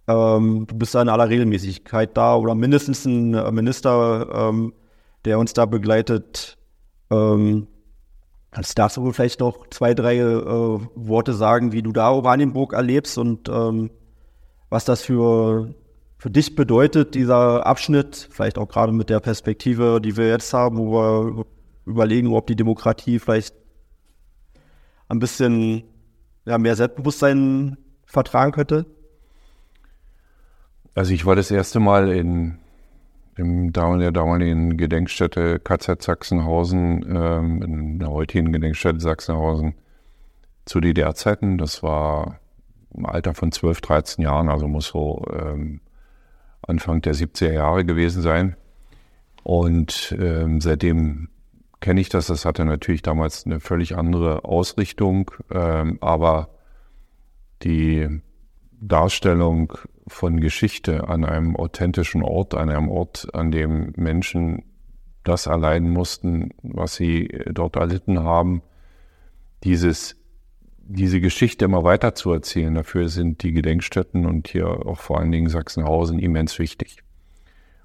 [0.10, 4.74] Ähm, du bist da in aller Regelmäßigkeit da oder mindestens ein äh, Minister, ähm,
[5.24, 6.58] der uns da begleitet.
[7.12, 7.68] Ähm,
[8.50, 13.50] kannst dazu vielleicht noch zwei, drei äh, Worte sagen, wie du da Oranienburg erlebst und
[13.50, 13.92] ähm,
[14.70, 15.76] was das für
[16.18, 20.78] für dich bedeutet dieser Abschnitt, vielleicht auch gerade mit der Perspektive, die wir jetzt haben,
[20.78, 21.46] wo wir
[21.86, 23.56] überlegen, ob die Demokratie vielleicht
[25.08, 25.84] ein bisschen
[26.46, 28.86] ja, mehr Selbstbewusstsein vertragen könnte?
[30.96, 32.58] Also ich war das erste Mal in,
[33.38, 39.76] in der damaligen Gedenkstätte KZ Sachsenhausen, ähm, in der heutigen Gedenkstätte Sachsenhausen
[40.66, 41.58] zu DDR-Zeiten.
[41.58, 42.40] Das war
[42.96, 45.82] im Alter von 12, 13 Jahren, also muss so ähm,
[46.62, 48.56] Anfang der 70er Jahre gewesen sein.
[49.44, 51.30] Und ähm, seitdem
[51.80, 52.28] kenne ich das.
[52.28, 56.50] Das hatte natürlich damals eine völlig andere Ausrichtung, ähm, aber
[57.64, 58.22] die
[58.82, 59.74] Darstellung
[60.10, 64.64] von Geschichte an einem authentischen Ort, an einem Ort, an dem Menschen
[65.24, 68.62] das erleiden mussten, was sie dort erlitten haben,
[69.64, 70.20] dieses
[70.92, 72.74] diese Geschichte immer weiter zu erzählen.
[72.74, 77.04] Dafür sind die Gedenkstätten und hier auch vor allen Dingen Sachsenhausen immens wichtig,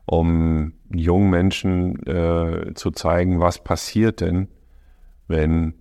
[0.06, 4.48] um jungen Menschen äh, zu zeigen, was passiert denn,
[5.28, 5.74] wenn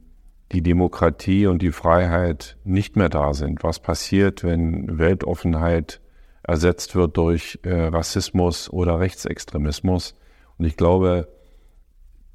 [0.51, 3.63] die Demokratie und die Freiheit nicht mehr da sind.
[3.63, 6.01] Was passiert, wenn Weltoffenheit
[6.43, 10.15] ersetzt wird durch äh, Rassismus oder Rechtsextremismus?
[10.57, 11.27] Und ich glaube,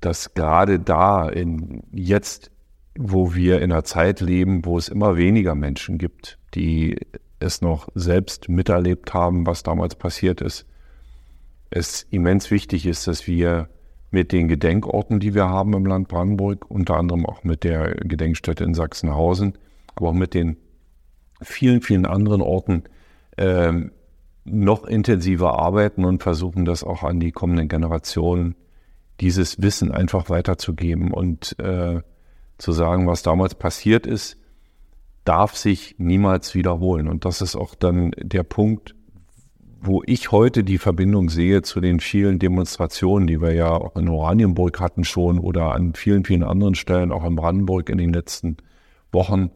[0.01, 2.51] dass gerade da in jetzt
[2.99, 6.99] wo wir in einer Zeit leben, wo es immer weniger Menschen gibt, die
[7.39, 10.67] es noch selbst miterlebt haben, was damals passiert ist.
[11.71, 13.69] Es immens wichtig ist, dass wir
[14.11, 18.65] mit den Gedenkorten, die wir haben im Land Brandenburg, unter anderem auch mit der Gedenkstätte
[18.65, 19.57] in Sachsenhausen,
[19.95, 20.57] aber auch mit den
[21.41, 22.83] vielen, vielen anderen Orten
[23.37, 23.73] äh,
[24.51, 28.55] noch intensiver arbeiten und versuchen, das auch an die kommenden Generationen,
[29.21, 32.01] dieses Wissen einfach weiterzugeben und äh,
[32.59, 34.37] zu sagen, was damals passiert ist,
[35.25, 37.09] darf sich niemals wiederholen.
[37.09, 38.95] Und das ist auch dann der Punkt,
[39.81, 44.09] wo ich heute die Verbindung sehe zu den vielen Demonstrationen, die wir ja auch in
[44.09, 48.57] Oranienburg hatten schon oder an vielen, vielen anderen Stellen, auch in Brandenburg in den letzten
[49.13, 49.51] Wochen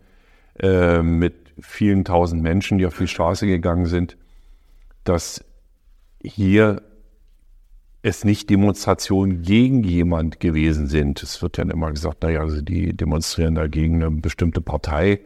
[0.61, 4.17] äh, mit vielen tausend Menschen, die auf die Straße gegangen sind,
[5.05, 5.45] dass
[6.23, 6.83] hier
[8.03, 11.23] es nicht Demonstrationen gegen jemand gewesen sind.
[11.23, 15.21] Es wird ja immer gesagt, naja, also die demonstrieren dagegen eine bestimmte Partei.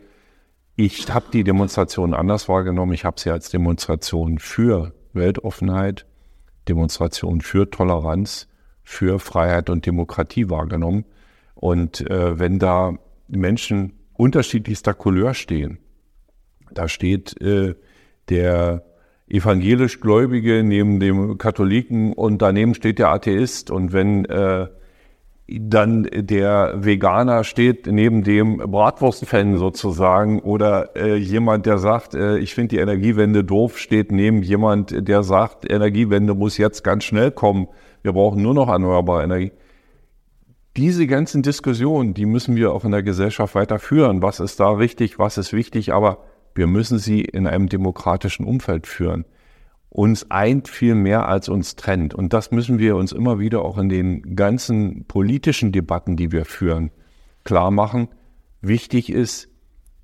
[0.77, 2.93] Ich habe die Demonstration anders wahrgenommen.
[2.93, 6.05] Ich habe sie als Demonstration für Weltoffenheit,
[6.69, 8.47] Demonstration für Toleranz,
[8.83, 11.07] für Freiheit und Demokratie wahrgenommen.
[11.55, 12.93] Und äh, wenn da
[13.27, 15.79] Menschen unterschiedlichster Couleur stehen,
[16.71, 17.75] da steht äh,
[18.29, 18.85] der
[19.29, 23.71] evangelisch Gläubige neben dem Katholiken und daneben steht der Atheist.
[23.71, 24.69] Und wenn äh,
[25.49, 32.55] dann der Veganer steht neben dem Bratwurstfan sozusagen oder äh, jemand, der sagt, äh, ich
[32.55, 37.69] finde die Energiewende doof, steht neben jemand, der sagt, Energiewende muss jetzt ganz schnell kommen.
[38.03, 39.53] Wir brauchen nur noch erneuerbare Energie.
[40.77, 44.23] Diese ganzen Diskussionen, die müssen wir auch in der Gesellschaft weiterführen.
[44.23, 46.19] Was ist da richtig, was ist wichtig, aber
[46.57, 49.25] wir müssen sie in einem demokratischen Umfeld führen.
[49.89, 52.15] Uns eint viel mehr, als uns trennt.
[52.15, 56.45] Und das müssen wir uns immer wieder auch in den ganzen politischen Debatten, die wir
[56.45, 56.91] führen,
[57.45, 58.09] klar machen.
[58.61, 59.49] Wichtig ist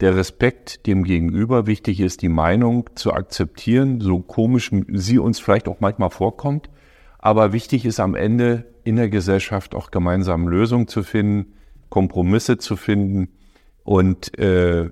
[0.01, 1.67] der Respekt dem Gegenüber.
[1.67, 6.71] Wichtig ist die Meinung zu akzeptieren, so komisch sie uns vielleicht auch manchmal vorkommt.
[7.19, 11.53] Aber wichtig ist am Ende in der Gesellschaft auch gemeinsam Lösungen zu finden,
[11.89, 13.29] Kompromisse zu finden
[13.85, 14.91] und äh,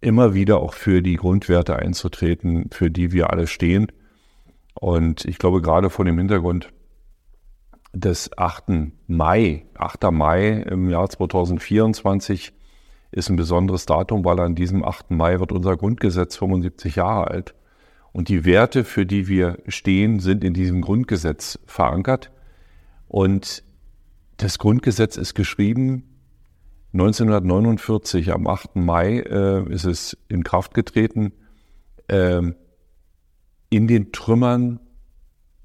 [0.00, 3.92] immer wieder auch für die Grundwerte einzutreten, für die wir alle stehen.
[4.74, 6.72] Und ich glaube, gerade vor dem Hintergrund
[7.92, 8.92] des 8.
[9.06, 10.10] Mai, 8.
[10.10, 12.52] Mai im Jahr 2024
[13.12, 15.10] ist ein besonderes Datum, weil an diesem 8.
[15.10, 17.54] Mai wird unser Grundgesetz 75 Jahre alt.
[18.12, 22.30] Und die Werte, für die wir stehen, sind in diesem Grundgesetz verankert.
[23.08, 23.64] Und
[24.36, 26.09] das Grundgesetz ist geschrieben
[26.92, 28.76] 1949, am 8.
[28.76, 31.32] Mai, äh, ist es in Kraft getreten.
[32.08, 32.56] Ähm,
[33.68, 34.80] in den Trümmern,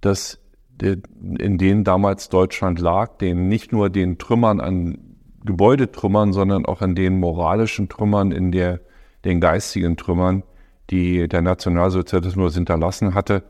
[0.01, 0.39] das,
[0.79, 6.95] in denen damals Deutschland lag, den nicht nur den Trümmern an Gebäudetrümmern, sondern auch an
[6.95, 8.81] den moralischen Trümmern, in der,
[9.23, 10.43] den geistigen Trümmern,
[10.89, 13.43] die der Nationalsozialismus hinterlassen hatte.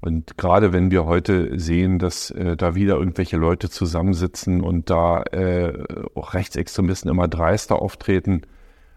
[0.00, 5.22] Und gerade wenn wir heute sehen, dass äh, da wieder irgendwelche Leute zusammensitzen und da
[5.24, 5.84] äh,
[6.14, 8.42] auch Rechtsextremisten immer dreister auftreten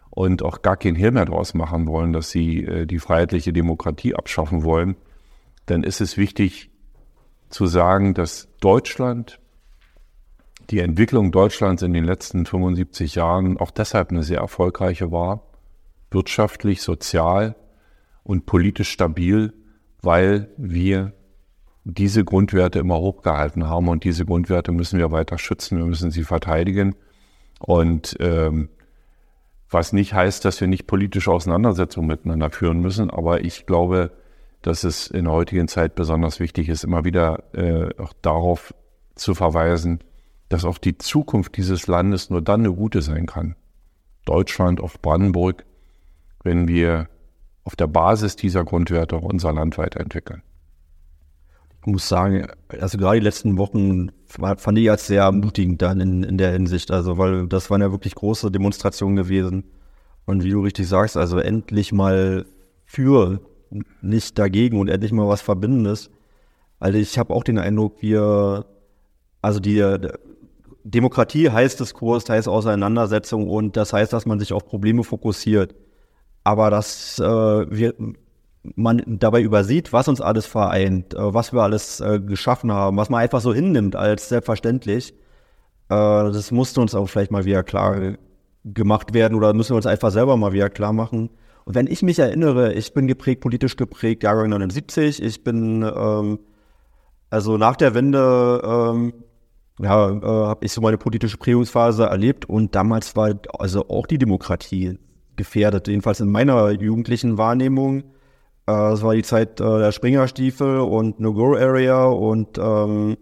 [0.09, 4.15] und auch gar kein Hehl mehr draus machen wollen, dass sie äh, die freiheitliche Demokratie
[4.15, 4.95] abschaffen wollen,
[5.65, 6.69] dann ist es wichtig
[7.49, 9.39] zu sagen, dass Deutschland,
[10.69, 15.43] die Entwicklung Deutschlands in den letzten 75 Jahren auch deshalb eine sehr erfolgreiche war,
[16.11, 17.55] wirtschaftlich, sozial
[18.23, 19.53] und politisch stabil,
[20.03, 21.13] weil wir
[21.85, 26.23] diese Grundwerte immer hochgehalten haben und diese Grundwerte müssen wir weiter schützen, wir müssen sie
[26.23, 26.95] verteidigen.
[27.59, 28.69] Und ähm,
[29.69, 34.11] was nicht heißt, dass wir nicht politische Auseinandersetzungen miteinander führen müssen, aber ich glaube,
[34.61, 38.73] dass es in der heutigen Zeit besonders wichtig ist, immer wieder äh, auch darauf
[39.15, 39.99] zu verweisen,
[40.49, 43.55] dass auch die Zukunft dieses Landes nur dann eine gute sein kann.
[44.25, 45.65] Deutschland, auch Brandenburg,
[46.43, 47.09] wenn wir
[47.63, 50.41] auf der Basis dieser Grundwerte unser Land weiterentwickeln.
[51.81, 56.23] Ich muss sagen, also gerade die letzten Wochen fand ich als sehr ermutigend dann in,
[56.23, 56.91] in der Hinsicht.
[56.91, 59.65] Also, weil das waren ja wirklich große Demonstrationen gewesen.
[60.25, 62.45] Und wie du richtig sagst, also endlich mal
[62.85, 63.41] für,
[64.01, 66.09] nicht dagegen und endlich mal was Verbindendes.
[66.79, 68.65] Also ich habe auch den Eindruck, wir,
[69.41, 69.83] also die
[70.85, 75.75] Demokratie heißt Diskurs, heißt Auseinandersetzung und das heißt, dass man sich auf Probleme fokussiert
[76.43, 77.93] aber dass äh, wir,
[78.75, 83.09] man dabei übersieht, was uns alles vereint, äh, was wir alles äh, geschaffen haben, was
[83.09, 85.13] man einfach so hinnimmt als selbstverständlich.
[85.89, 88.15] Äh, das musste uns auch vielleicht mal wieder klar
[88.63, 91.29] gemacht werden oder müssen wir uns einfach selber mal wieder klar machen.
[91.65, 96.39] Und wenn ich mich erinnere, ich bin geprägt, politisch geprägt, Jahrgang 79, ich bin ähm,
[97.29, 99.13] also nach der Wende ähm,
[99.79, 104.17] ja, äh, habe ich so meine politische Prägungsphase erlebt und damals war also auch die
[104.17, 104.99] Demokratie
[105.35, 108.03] gefährdet, jedenfalls in meiner jugendlichen Wahrnehmung.
[108.65, 113.17] Äh, war die Zeit äh, der Springerstiefel und No-Go-Area und ähm,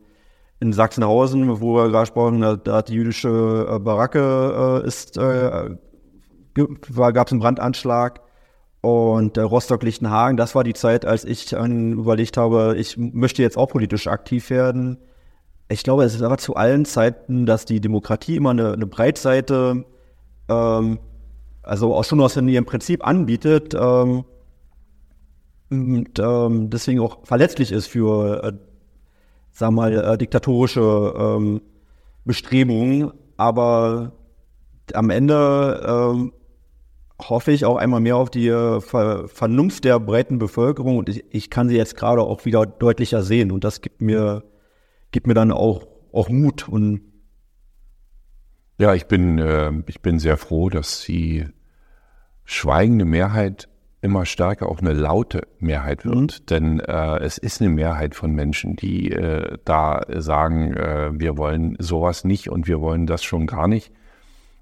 [0.60, 5.18] in Sachsenhausen, wo wir gerade sprachen, da, da hat die jüdische äh, Baracke äh, ist,
[5.18, 5.76] äh,
[6.54, 8.22] gab es einen Brandanschlag
[8.82, 13.58] und äh, Rostock-Lichtenhagen, das war die Zeit, als ich ähm, überlegt habe, ich möchte jetzt
[13.58, 15.00] auch politisch aktiv werden.
[15.70, 19.86] Ich glaube, es ist aber zu allen Zeiten, dass die Demokratie immer eine, eine Breitseite
[20.50, 21.00] ähm,
[21.64, 24.26] also auch schon was in ihrem Prinzip anbietet ähm,
[25.72, 28.54] und ähm, deswegen auch verletzlich ist für, äh,
[29.58, 31.62] wir mal, äh, diktatorische ähm,
[32.26, 33.14] Bestrebungen.
[33.38, 34.12] Aber
[34.94, 36.34] am Ende ähm,
[37.22, 40.98] hoffe ich auch einmal mehr auf die äh, Ver Vernunft der breiten Bevölkerung.
[40.98, 43.50] Und ich, ich kann sie jetzt gerade auch wieder deutlicher sehen.
[43.50, 44.44] Und das gibt mir,
[45.12, 46.68] gibt mir dann auch, auch Mut.
[46.68, 47.00] Und
[48.82, 51.46] ja, ich bin, äh, ich bin sehr froh, dass die
[52.46, 53.70] schweigende Mehrheit
[54.02, 56.42] immer stärker auch eine laute Mehrheit wird.
[56.42, 56.46] Mhm.
[56.50, 61.76] Denn äh, es ist eine Mehrheit von Menschen, die äh, da sagen, äh, wir wollen
[61.78, 63.92] sowas nicht und wir wollen das schon gar nicht.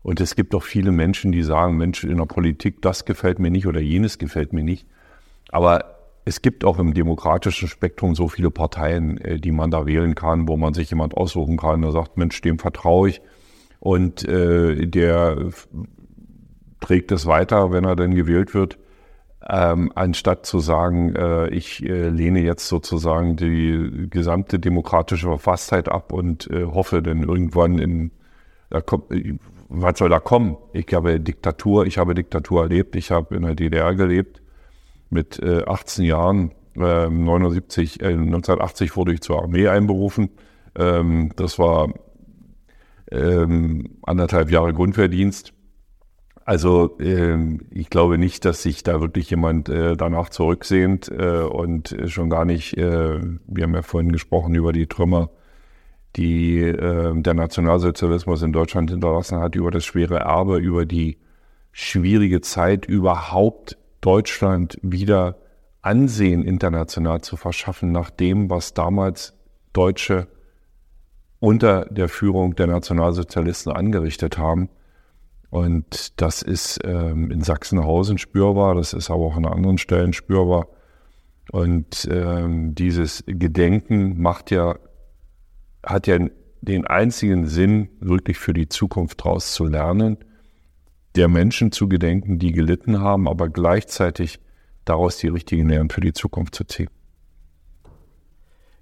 [0.04, 3.52] Und es gibt auch viele Menschen, die sagen, Mensch, in der Politik, das gefällt mir
[3.52, 4.86] nicht oder jenes gefällt mir nicht.
[5.50, 5.96] Aber
[6.26, 10.50] es gibt auch im demokratischen Spektrum so viele Parteien, äh, die man da wählen kann,
[10.50, 13.22] wo man sich jemand aussuchen kann, der sagt, Mensch, dem vertraue ich
[13.80, 15.52] und äh, der
[16.80, 18.78] trägt es weiter, wenn er denn gewählt wird,
[19.48, 26.12] ähm, anstatt zu sagen, äh, ich äh, lehne jetzt sozusagen die gesamte demokratische Verfasstheit ab
[26.12, 28.12] und äh, hoffe dann irgendwann in,
[28.70, 29.06] da kommt,
[29.70, 30.58] was soll da kommen?
[30.74, 34.42] Ich habe Diktatur, ich habe Diktatur erlebt, ich habe in der DDR gelebt
[35.10, 36.52] mit 18 Jahren.
[36.76, 40.30] 79, 1980 wurde ich zur Armee einberufen.
[40.76, 41.90] Ähm, das war
[43.12, 45.54] ähm, anderthalb Jahre Grundwehrdienst.
[46.46, 51.96] Also ähm, ich glaube nicht, dass sich da wirklich jemand äh, danach zurücksehnt äh, und
[52.08, 55.30] schon gar nicht, äh, wir haben ja vorhin gesprochen über die Trümmer,
[56.16, 61.20] die äh, der Nationalsozialismus in Deutschland hinterlassen hat, über das schwere Erbe, über die
[61.72, 65.38] schwierige Zeit überhaupt Deutschland wieder
[65.82, 69.38] Ansehen international zu verschaffen, nach dem, was damals
[69.72, 70.28] Deutsche
[71.40, 74.70] unter der Führung der Nationalsozialisten angerichtet haben.
[75.50, 80.68] Und das ist ähm, in Sachsenhausen spürbar, das ist aber auch an anderen Stellen spürbar.
[81.52, 84.76] Und ähm, dieses Gedenken macht ja,
[85.84, 86.20] hat ja
[86.62, 90.18] den einzigen Sinn, wirklich für die Zukunft daraus zu lernen,
[91.16, 94.40] der Menschen zu gedenken, die gelitten haben, aber gleichzeitig
[94.86, 96.90] daraus die richtigen Lehren für die Zukunft zu ziehen.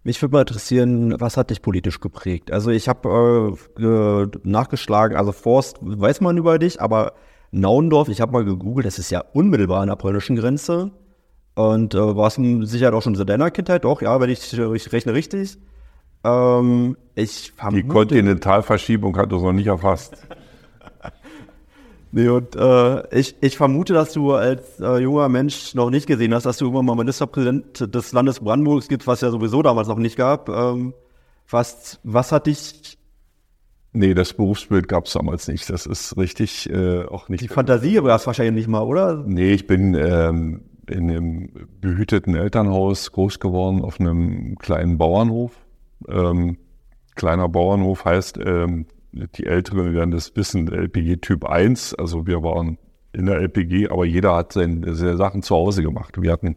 [0.08, 2.50] Mich würde mal interessieren, was hat dich politisch geprägt?
[2.50, 7.12] Also ich habe äh, nachgeschlagen, also Forst weiß man über dich, aber
[7.52, 10.92] Naundorf, ich habe mal gegoogelt, das ist ja unmittelbar an der polnischen Grenze.
[11.56, 14.94] Und äh, war es sicher auch schon seit deiner Kindheit, doch, ja, wenn ich, ich
[14.94, 15.58] rechne richtig.
[16.24, 20.26] Ähm, ich Die Kontinentalverschiebung hat das noch nicht erfasst.
[22.12, 26.34] Nee, und äh, ich, ich vermute, dass du als äh, junger Mensch noch nicht gesehen
[26.34, 29.98] hast, dass du irgendwann mal Ministerpräsident des Landes Brandenburgs gibt, was ja sowieso damals noch
[29.98, 30.50] nicht gab.
[30.50, 30.94] Ähm,
[31.50, 32.98] was, was hat dich
[33.94, 35.70] Nee, das Berufsbild gab es damals nicht.
[35.72, 37.42] Das ist richtig äh, auch nicht.
[37.42, 39.24] Die Fantasie war es wahrscheinlich nicht mal, oder?
[39.26, 41.50] Nee, ich bin ähm, in einem
[41.82, 45.52] behüteten Elternhaus groß geworden auf einem kleinen Bauernhof.
[46.08, 46.58] Ähm,
[47.16, 48.86] kleiner Bauernhof heißt, ähm,
[49.36, 51.96] die Älteren werden das wissen, LPG Typ 1.
[51.96, 52.78] Also wir waren
[53.14, 56.22] in der LPG, aber jeder hat seine, seine Sachen zu Hause gemacht.
[56.22, 56.56] Wir hatten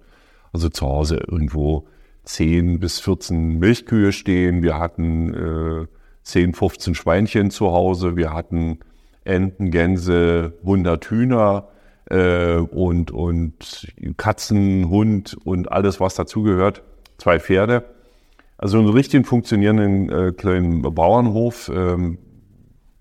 [0.53, 1.87] also zu Hause irgendwo
[2.25, 4.63] 10 bis 14 Milchkühe stehen.
[4.63, 5.87] Wir hatten äh,
[6.23, 8.17] 10, 15 Schweinchen zu Hause.
[8.17, 8.81] Wir hatten
[9.25, 11.69] Enten, Gänse, 100 Hühner
[12.07, 16.83] äh, und, und Katzen, Hund und alles, was dazugehört.
[17.19, 17.85] Zwei Pferde.
[18.59, 21.71] Also einen richtig funktionierenden äh, kleinen Bauernhof.
[21.75, 22.19] Ähm,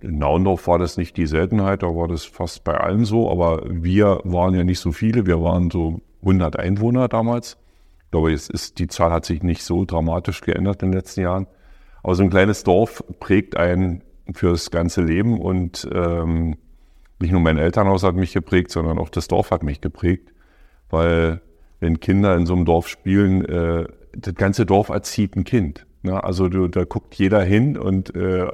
[0.02, 3.64] in Naundorf war das nicht die Seltenheit, da war das fast bei allen so, aber
[3.70, 7.58] wir waren ja nicht so viele, wir waren so 100 Einwohner damals.
[8.06, 11.22] Ich glaube, jetzt ist, die Zahl hat sich nicht so dramatisch geändert in den letzten
[11.22, 11.48] Jahren.
[12.02, 16.58] Aber so ein kleines Dorf prägt einen fürs ganze Leben und ähm,
[17.20, 20.34] nicht nur mein Elternhaus hat mich geprägt, sondern auch das Dorf hat mich geprägt,
[20.90, 21.42] weil
[21.80, 25.86] wenn Kinder in so einem Dorf spielen, äh, das ganze Dorf erzieht ein Kind.
[26.02, 26.24] Ne?
[26.24, 28.48] Also du, da guckt jeder hin und äh,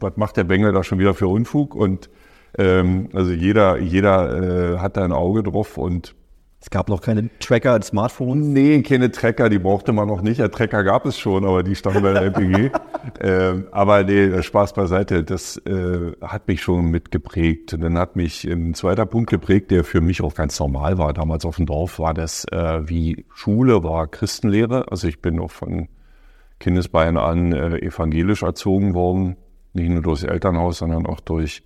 [0.00, 1.74] was macht der Bengel da schon wieder für Unfug?
[1.74, 2.10] Und
[2.58, 6.14] ähm, also jeder, jeder äh, hat da ein Auge drauf und
[6.62, 8.46] es gab noch keine Tracker in Smartphones?
[8.46, 10.38] Nee, keine Tracker, die brauchte man noch nicht.
[10.38, 12.70] Ja, Tracker gab es schon, aber die standen bei der LPG.
[13.20, 17.74] ähm, aber nee, Spaß beiseite, das äh, hat mich schon mitgeprägt.
[17.74, 21.12] Und dann hat mich ein zweiter Punkt geprägt, der für mich auch ganz normal war.
[21.12, 24.86] Damals auf dem Dorf war das äh, wie Schule, war Christenlehre.
[24.88, 25.88] Also ich bin auch von
[26.62, 29.36] Kindesbeinen an äh, evangelisch erzogen worden.
[29.74, 31.62] Nicht nur durchs Elternhaus, sondern auch durch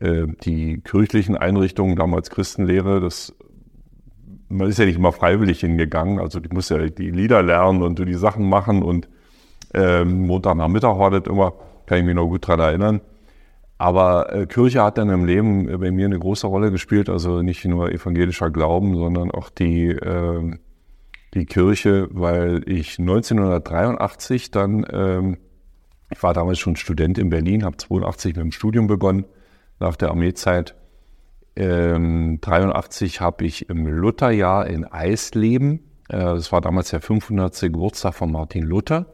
[0.00, 3.00] äh, die kirchlichen Einrichtungen, damals Christenlehre.
[3.00, 3.34] Das
[4.52, 7.98] man ist ja nicht immer freiwillig hingegangen, also du musst ja die Lieder lernen und
[7.98, 9.08] die Sachen machen und
[9.74, 11.54] ähm, Montagnachmittag war das immer,
[11.86, 13.00] kann ich mich noch gut dran erinnern.
[13.78, 17.64] Aber äh, Kirche hat dann im Leben bei mir eine große Rolle gespielt, also nicht
[17.64, 20.58] nur evangelischer Glauben, sondern auch die, äh,
[21.34, 25.38] die Kirche, weil ich 1983 dann, ähm,
[26.10, 29.24] ich war damals schon Student in Berlin, habe 82 mit dem Studium begonnen,
[29.80, 30.74] nach der Armeezeit
[31.56, 37.60] ähm, 83 habe ich im Lutherjahr in Eisleben, äh, das war damals der 500.
[37.60, 39.06] Geburtstag von Martin Luther,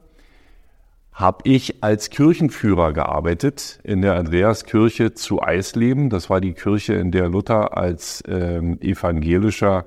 [1.13, 6.11] habe ich als Kirchenführer gearbeitet in der Andreaskirche zu Eisleben.
[6.11, 9.85] Das war die Kirche, in der Luther als ähm, evangelischer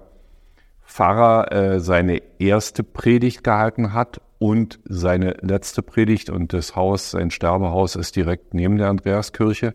[0.92, 6.30] Pfarrer äh, seine erste Predigt gehalten hat und seine letzte Predigt.
[6.30, 9.74] Und das Haus, sein Sterbehaus ist direkt neben der Andreaskirche.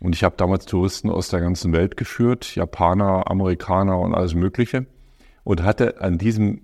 [0.00, 4.86] Und ich habe damals Touristen aus der ganzen Welt geführt, Japaner, Amerikaner und alles Mögliche.
[5.44, 6.62] Und hatte an diesem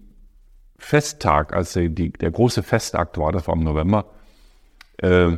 [0.78, 4.06] Festtag, als der, die, der große Festakt war, das war im November,
[5.02, 5.36] äh,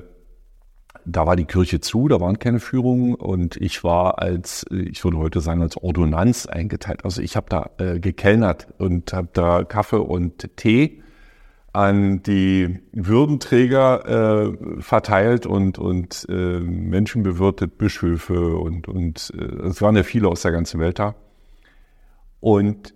[1.09, 5.19] da war die Kirche zu, da waren keine Führungen und ich war als, ich würde
[5.19, 7.05] heute sagen, als Ordonnanz eingeteilt.
[7.05, 11.03] Also ich habe da äh, gekellnert und habe da Kaffee und Tee
[11.73, 19.81] an die Würdenträger äh, verteilt und, und äh, Menschen bewirtet, Bischöfe und, und äh, es
[19.83, 21.15] waren ja viele aus der ganzen Welt da.
[22.41, 22.95] Und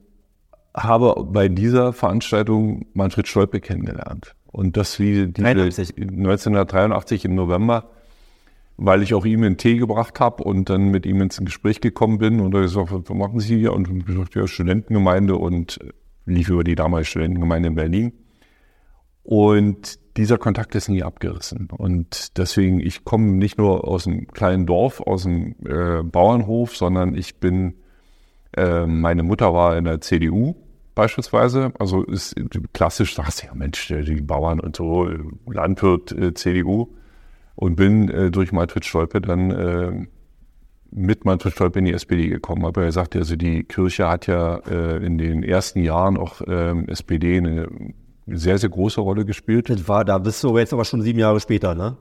[0.74, 4.34] habe bei dieser Veranstaltung Manfred Stolpe kennengelernt.
[4.46, 7.90] Und das wie diese 1983 im November,
[8.84, 12.18] weil ich auch ihm einen Tee gebracht habe und dann mit ihm ins Gespräch gekommen
[12.18, 13.72] bin und er gesagt, was machen Sie hier?
[13.72, 15.78] Und ich gesagt, ja, Studentengemeinde und
[16.26, 18.12] lief über die damalige Studentengemeinde in Berlin.
[19.22, 21.68] Und dieser Kontakt ist nie abgerissen.
[21.70, 27.14] Und deswegen, ich komme nicht nur aus einem kleinen Dorf, aus einem äh, Bauernhof, sondern
[27.14, 27.74] ich bin,
[28.56, 30.56] äh, meine Mutter war in der CDU
[30.96, 31.72] beispielsweise.
[31.78, 32.34] Also ist
[32.72, 35.08] klassisch, sagst du ja, Mensch, die Bauern und so,
[35.46, 36.88] Landwirt, äh, CDU.
[37.62, 40.06] Und bin äh, durch Manfred Stolpe dann äh,
[40.90, 42.64] mit Manfred Stolpe in die SPD gekommen.
[42.64, 46.88] Aber er sagte, also die Kirche hat ja äh, in den ersten Jahren auch ähm,
[46.88, 47.68] SPD eine
[48.26, 49.70] sehr, sehr große Rolle gespielt.
[49.70, 51.98] Das war, da bist du jetzt aber schon sieben Jahre später, ne?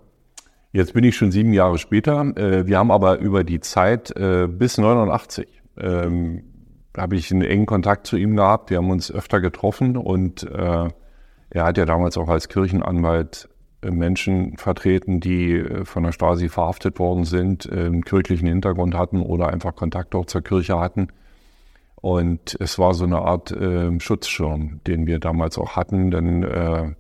[0.72, 2.22] Jetzt bin ich schon sieben Jahre später.
[2.36, 5.48] Äh, wir haben aber über die Zeit äh, bis 89
[5.78, 6.42] ähm,
[6.98, 8.72] habe ich einen engen Kontakt zu ihm gehabt.
[8.72, 10.90] Wir haben uns öfter getroffen und äh,
[11.52, 13.48] er hat ja damals auch als Kirchenanwalt
[13.90, 19.48] Menschen vertreten, die äh, von der Stasi verhaftet worden sind, einen kirchlichen Hintergrund hatten oder
[19.48, 21.08] einfach Kontakt auch zur Kirche hatten.
[21.96, 26.94] Und es war so eine Art äh, Schutzschirm, den wir damals auch hatten, denn äh,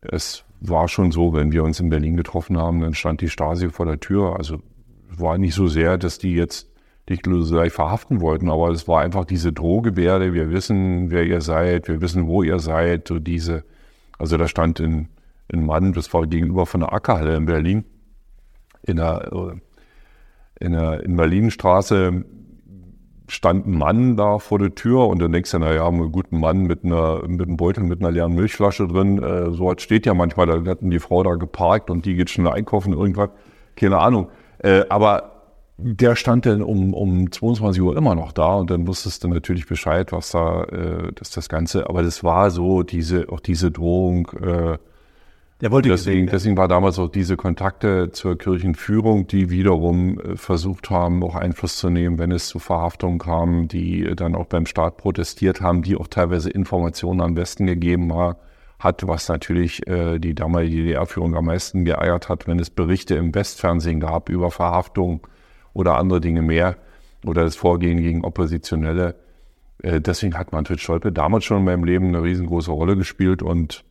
[0.00, 3.68] es war schon so, wenn wir uns in Berlin getroffen haben, dann stand die Stasi
[3.68, 4.36] vor der Tür.
[4.36, 4.60] Also
[5.08, 6.70] war nicht so sehr, dass die jetzt
[7.08, 7.20] dich
[7.70, 12.26] verhaften wollten, aber es war einfach diese Drohgebärde, wir wissen, wer ihr seid, wir wissen,
[12.26, 13.64] wo ihr seid, so diese,
[14.18, 15.08] also da stand ein,
[15.52, 17.84] ein Mann, das war gegenüber von der Ackerhalle in Berlin,
[18.82, 19.56] in der,
[20.60, 22.24] in der in Berlinstraße
[23.28, 26.64] stand ein Mann da vor der Tür und dann denkst du, naja, einen guten Mann
[26.64, 30.14] mit, einer, mit einem Beutel mit einer leeren Milchflasche drin, äh, so was steht ja
[30.14, 33.30] manchmal, da hatten die Frau da geparkt und die geht schnell einkaufen, irgendwas,
[33.76, 34.28] keine Ahnung.
[34.58, 35.32] Äh, aber
[35.76, 39.66] der stand dann um, um 22 Uhr immer noch da und dann wusstest du natürlich
[39.66, 44.28] Bescheid, was da, äh, dass das Ganze, aber das war so, diese, auch diese Drohung,
[44.40, 44.78] äh,
[45.64, 50.90] der wollte deswegen, deswegen war damals auch diese Kontakte zur Kirchenführung, die wiederum äh, versucht
[50.90, 54.98] haben, auch Einfluss zu nehmen, wenn es zu Verhaftungen kam, die dann auch beim Staat
[54.98, 58.36] protestiert haben, die auch teilweise Informationen am Westen gegeben haben
[58.78, 63.34] hat, was natürlich äh, die damalige DDR-Führung am meisten geeiert hat, wenn es Berichte im
[63.34, 65.22] Westfernsehen gab über Verhaftungen
[65.72, 66.76] oder andere Dinge mehr
[67.24, 69.14] oder das Vorgehen gegen Oppositionelle.
[69.82, 73.82] Äh, deswegen hat Manfred Stolpe damals schon in meinem Leben eine riesengroße Rolle gespielt und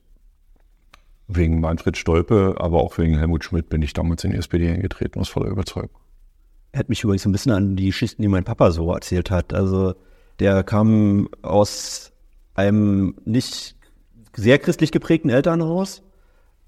[1.28, 5.20] wegen Manfred Stolpe, aber auch wegen Helmut Schmidt bin ich damals in die SPD eingetreten,
[5.20, 5.98] aus voller Überzeugung.
[6.72, 9.54] Er hat mich übrigens ein bisschen an die Geschichten, die mein Papa so erzählt hat.
[9.54, 9.94] Also
[10.40, 12.12] der kam aus
[12.56, 13.76] einem nicht
[14.36, 16.02] sehr christlich geprägten Elternhaus,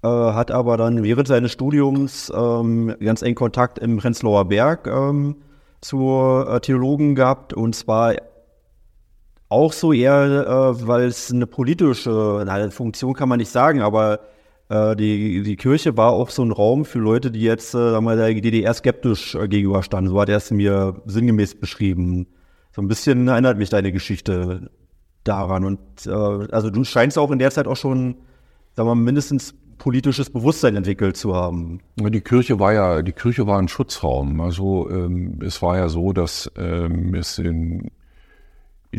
[0.02, 5.36] äh, hat aber dann während seines Studiums ähm, ganz eng Kontakt im Prenzlauer Berg ähm,
[5.80, 8.14] zu äh, Theologen gehabt und zwar
[9.48, 14.20] auch so eher, äh, weil es eine politische na, Funktion kann man nicht sagen, aber
[14.68, 18.04] äh, die, die Kirche war auch so ein Raum für Leute, die jetzt, äh, sagen
[18.04, 20.12] wir, der DDR skeptisch äh, gegenüberstanden.
[20.12, 22.26] So hat er es mir sinngemäß beschrieben.
[22.74, 24.70] So ein bisschen erinnert mich deine Geschichte
[25.24, 25.64] daran.
[25.64, 28.16] Und äh, also du scheinst auch in der Zeit auch schon,
[28.74, 31.80] sagen wir mal, mindestens politisches Bewusstsein entwickelt zu haben.
[31.96, 34.40] Die Kirche war ja, die Kirche war ein Schutzraum.
[34.40, 37.90] Also ähm, es war ja so, dass ähm, es in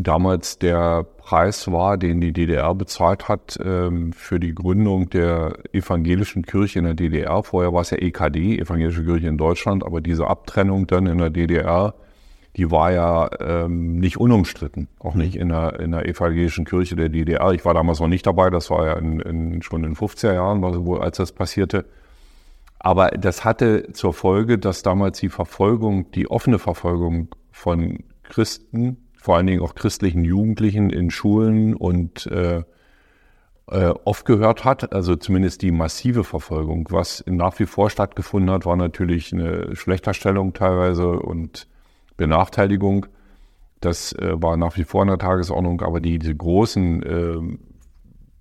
[0.03, 6.43] damals der Preis war, den die DDR bezahlt hat ähm, für die Gründung der evangelischen
[6.43, 7.43] Kirche in der DDR.
[7.43, 11.29] Vorher war es ja EKD, Evangelische Kirche in Deutschland, aber diese Abtrennung dann in der
[11.29, 11.95] DDR,
[12.55, 17.09] die war ja ähm, nicht unumstritten, auch nicht in der, in der evangelischen Kirche der
[17.09, 17.51] DDR.
[17.53, 20.33] Ich war damals noch nicht dabei, das war ja in, in, schon in den 50er
[20.33, 21.85] Jahren, also als das passierte.
[22.79, 29.35] Aber das hatte zur Folge, dass damals die Verfolgung, die offene Verfolgung von Christen vor
[29.35, 32.63] allen Dingen auch christlichen Jugendlichen in Schulen und äh,
[33.69, 36.87] äh, oft gehört hat, also zumindest die massive Verfolgung.
[36.91, 41.67] Was nach wie vor stattgefunden hat, war natürlich eine Schlechterstellung teilweise und
[42.15, 43.07] Benachteiligung.
[43.81, 47.57] Das äh, war nach wie vor in der Tagesordnung, aber die, diese großen äh,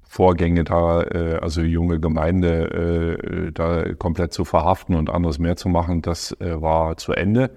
[0.05, 5.69] Vorgänge da, äh, also junge Gemeinde äh, da komplett zu verhaften und anderes mehr zu
[5.69, 7.51] machen, das äh, war zu Ende.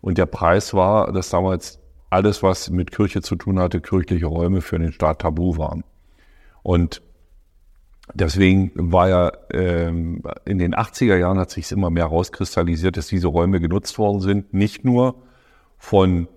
[0.00, 1.78] Und der Preis war, dass damals
[2.12, 5.82] alles, was mit Kirche zu tun hatte, kirchliche Räume für den Staat tabu waren.
[6.62, 7.02] Und
[8.14, 13.28] deswegen war ja ähm, in den 80er Jahren hat sich immer mehr rauskristallisiert, dass diese
[13.28, 15.22] Räume genutzt worden sind, nicht nur
[15.78, 16.28] von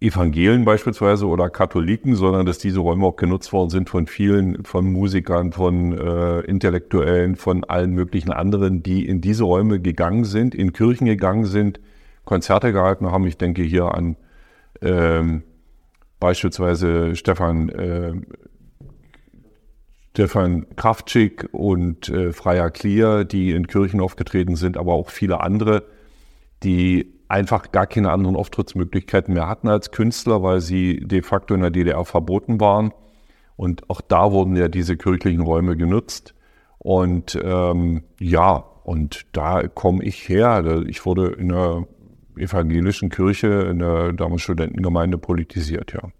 [0.00, 4.92] Evangelien beispielsweise oder Katholiken, sondern dass diese Räume auch genutzt worden sind von vielen, von
[4.92, 10.72] Musikern, von äh, Intellektuellen, von allen möglichen anderen, die in diese Räume gegangen sind, in
[10.72, 11.80] Kirchen gegangen sind,
[12.24, 13.26] Konzerte gehalten haben.
[13.26, 14.16] Ich denke hier an
[14.84, 15.42] ähm,
[16.20, 18.12] beispielsweise Stefan, äh,
[20.12, 25.84] Stefan Kraftschick und äh, Freier Klier, die in Kirchen aufgetreten sind, aber auch viele andere,
[26.62, 31.62] die einfach gar keine anderen Auftrittsmöglichkeiten mehr hatten als Künstler, weil sie de facto in
[31.62, 32.92] der DDR verboten waren.
[33.56, 36.34] Und auch da wurden ja diese kirchlichen Räume genutzt.
[36.78, 40.84] Und ähm, ja, und da komme ich her.
[40.86, 41.86] Ich wurde in einer
[42.36, 46.10] evangelischen Kirche in der damals Studentengemeinde politisiert, ja.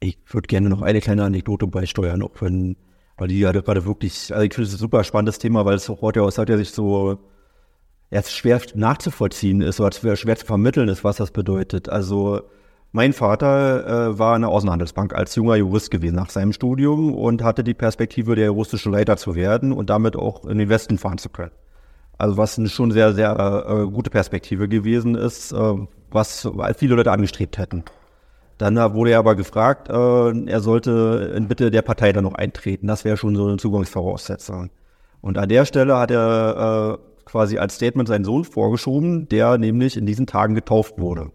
[0.00, 2.76] Ich würde gerne noch eine kleine Anekdote beisteuern, auch wenn,
[3.16, 5.90] weil die ja gerade wirklich, also ich finde es ein super spannendes Thema, weil es
[5.90, 7.18] auch heute aus Seite sich so
[8.10, 11.88] jetzt schwer nachzuvollziehen ist oder schwer zu vermitteln ist, was das bedeutet.
[11.88, 12.42] Also
[12.92, 17.42] mein Vater äh, war in der Außenhandelsbank als junger Jurist gewesen nach seinem Studium und
[17.42, 21.18] hatte die Perspektive, der juristische Leiter zu werden und damit auch in den Westen fahren
[21.18, 21.52] zu können.
[22.18, 25.74] Also was eine schon sehr, sehr äh, gute Perspektive gewesen ist, äh,
[26.10, 27.84] was viele Leute angestrebt hätten.
[28.58, 32.88] Dann wurde er aber gefragt, äh, er sollte in Bitte der Partei dann noch eintreten.
[32.88, 34.70] Das wäre schon so eine Zugangsvoraussetzung.
[35.20, 39.96] Und an der Stelle hat er äh, quasi als Statement seinen Sohn vorgeschoben, der nämlich
[39.96, 41.30] in diesen Tagen getauft wurde.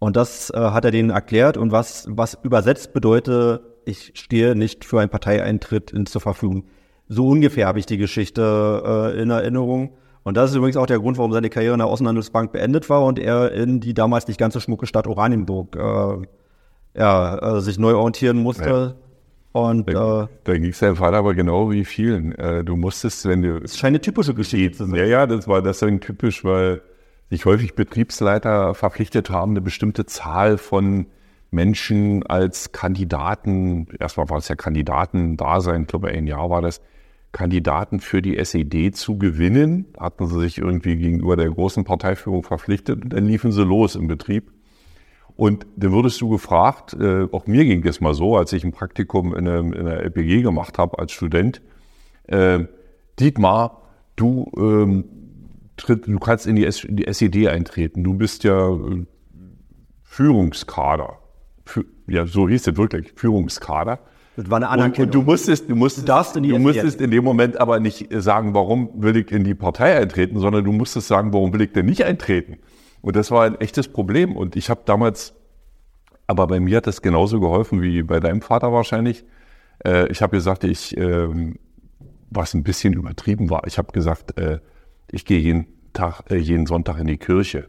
[0.00, 4.84] Und das äh, hat er denen erklärt und was, was übersetzt bedeutet, ich stehe nicht
[4.84, 6.64] für einen Parteieintritt in, zur Verfügung.
[7.08, 9.96] So ungefähr habe ich die Geschichte äh, in Erinnerung.
[10.28, 13.02] Und das ist übrigens auch der Grund, warum seine Karriere in der Außenhandelsbank beendet war
[13.02, 17.78] und er in die damals nicht ganz so schmucke Stadt Oranienburg äh, ja, äh, sich
[17.78, 18.94] neu orientieren musste.
[19.54, 19.58] Ja.
[19.58, 22.34] Und da, äh, da ging es deinem Vater aber genau wie vielen.
[22.34, 23.58] Äh, du musstest, wenn du.
[23.58, 24.96] Das scheint eine typische Geschichte zu sein.
[24.96, 26.82] Ja, ja, das war deswegen typisch, weil
[27.30, 31.06] sich häufig Betriebsleiter verpflichtet haben, eine bestimmte Zahl von
[31.50, 36.82] Menschen als Kandidaten, erstmal war es ja Kandidaten-Dasein, ich glaube ein Jahr war das,
[37.32, 43.04] Kandidaten für die SED zu gewinnen, hatten sie sich irgendwie gegenüber der großen Parteiführung verpflichtet
[43.04, 44.52] und dann liefen sie los im Betrieb.
[45.36, 48.72] Und dann würdest du gefragt, äh, auch mir ging das mal so, als ich ein
[48.72, 51.62] Praktikum in, einem, in der LPG gemacht habe als Student,
[52.24, 52.64] äh,
[53.20, 53.82] Dietmar,
[54.16, 55.04] du, ähm,
[55.76, 59.06] tritt, du kannst in die, S, die SED eintreten, du bist ja äh,
[60.02, 61.18] Führungskader.
[61.64, 64.00] Für, ja, so hieß es wirklich, Führungskader.
[64.38, 65.08] Das war eine Anerkennung.
[65.08, 67.60] Und, und du musstest, du musstest, du darfst in, die du musstest in dem Moment
[67.60, 71.52] aber nicht sagen, warum will ich in die Partei eintreten, sondern du musstest sagen, warum
[71.52, 72.58] will ich denn nicht eintreten?
[73.00, 74.36] Und das war ein echtes Problem.
[74.36, 75.34] Und ich habe damals,
[76.28, 79.24] aber bei mir hat das genauso geholfen wie bei deinem Vater wahrscheinlich.
[79.84, 81.26] Äh, ich habe gesagt, ich, äh,
[82.30, 84.60] was ein bisschen übertrieben war, ich habe gesagt, äh,
[85.10, 87.68] ich gehe jeden Tag, äh, jeden Sonntag in die Kirche.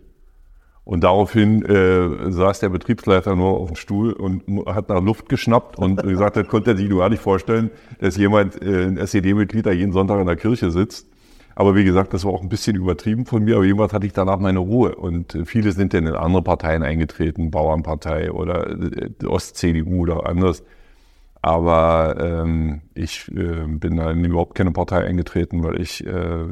[0.90, 5.78] Und daraufhin äh, saß der Betriebsleiter nur auf dem Stuhl und hat nach Luft geschnappt
[5.78, 7.70] und gesagt, das konnte er sich nur gar nicht vorstellen,
[8.00, 11.08] dass jemand, äh, ein SED-Mitglied, da jeden Sonntag in der Kirche sitzt.
[11.54, 14.14] Aber wie gesagt, das war auch ein bisschen übertrieben von mir, aber jemand hatte ich
[14.14, 14.96] danach meine Ruhe.
[14.96, 20.64] Und äh, viele sind dann in andere Parteien eingetreten, Bauernpartei oder äh, Ost-CDU oder anders.
[21.44, 26.46] Aber ähm, ich äh, bin da in überhaupt keine Partei eingetreten, weil ich, äh,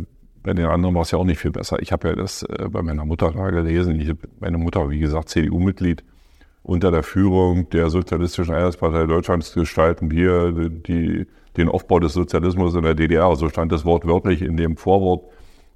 [0.47, 1.77] bei den anderen war es ja auch nicht viel besser.
[1.81, 3.99] Ich habe ja das äh, bei meiner Mutter da gelesen.
[3.99, 6.05] Ich, meine Mutter, wie gesagt, CDU-Mitglied
[6.63, 11.27] unter der Führung der Sozialistischen Einheitspartei Deutschlands gestalten wir die
[11.57, 13.35] den Aufbau des Sozialismus in der DDR.
[13.35, 15.25] So stand das wortwörtlich in dem Vorwort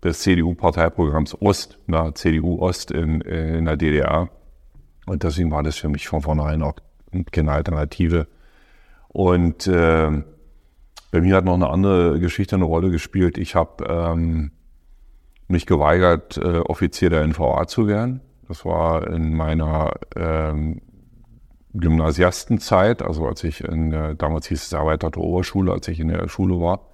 [0.05, 4.29] des CDU-Parteiprogramms Ost, na, CDU Ost in, in der DDR.
[5.05, 6.75] Und deswegen war das für mich von vornherein auch
[7.33, 8.27] keine Alternative.
[9.09, 10.23] Und äh,
[11.11, 13.37] bei mir hat noch eine andere Geschichte eine Rolle gespielt.
[13.37, 14.51] Ich habe ähm,
[15.51, 18.21] mich geweigert, äh, Offizier der NVA zu werden.
[18.47, 20.81] Das war in meiner ähm,
[21.73, 26.27] Gymnasiastenzeit, also als ich in der, damals hieß es erweiterte Oberschule, als ich in der
[26.27, 26.87] Schule war.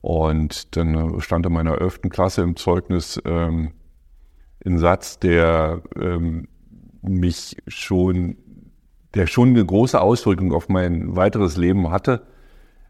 [0.00, 2.02] Und dann stand in meiner 11.
[2.10, 3.72] Klasse im Zeugnis ähm,
[4.64, 6.48] ein Satz, der ähm,
[7.02, 8.36] mich schon,
[9.14, 12.26] der schon eine große Auswirkung auf mein weiteres Leben hatte.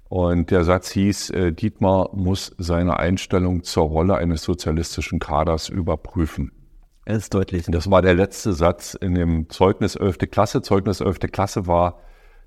[0.08, 6.52] Und der Satz hieß, äh, Dietmar muss seine Einstellung zur Rolle eines sozialistischen Kaders überprüfen.
[7.04, 7.66] Er ist deutlich.
[7.68, 10.18] Das war der letzte Satz in dem Zeugnis 11.
[10.30, 10.62] Klasse.
[10.62, 11.20] Zeugnis 11.
[11.32, 12.00] Klasse war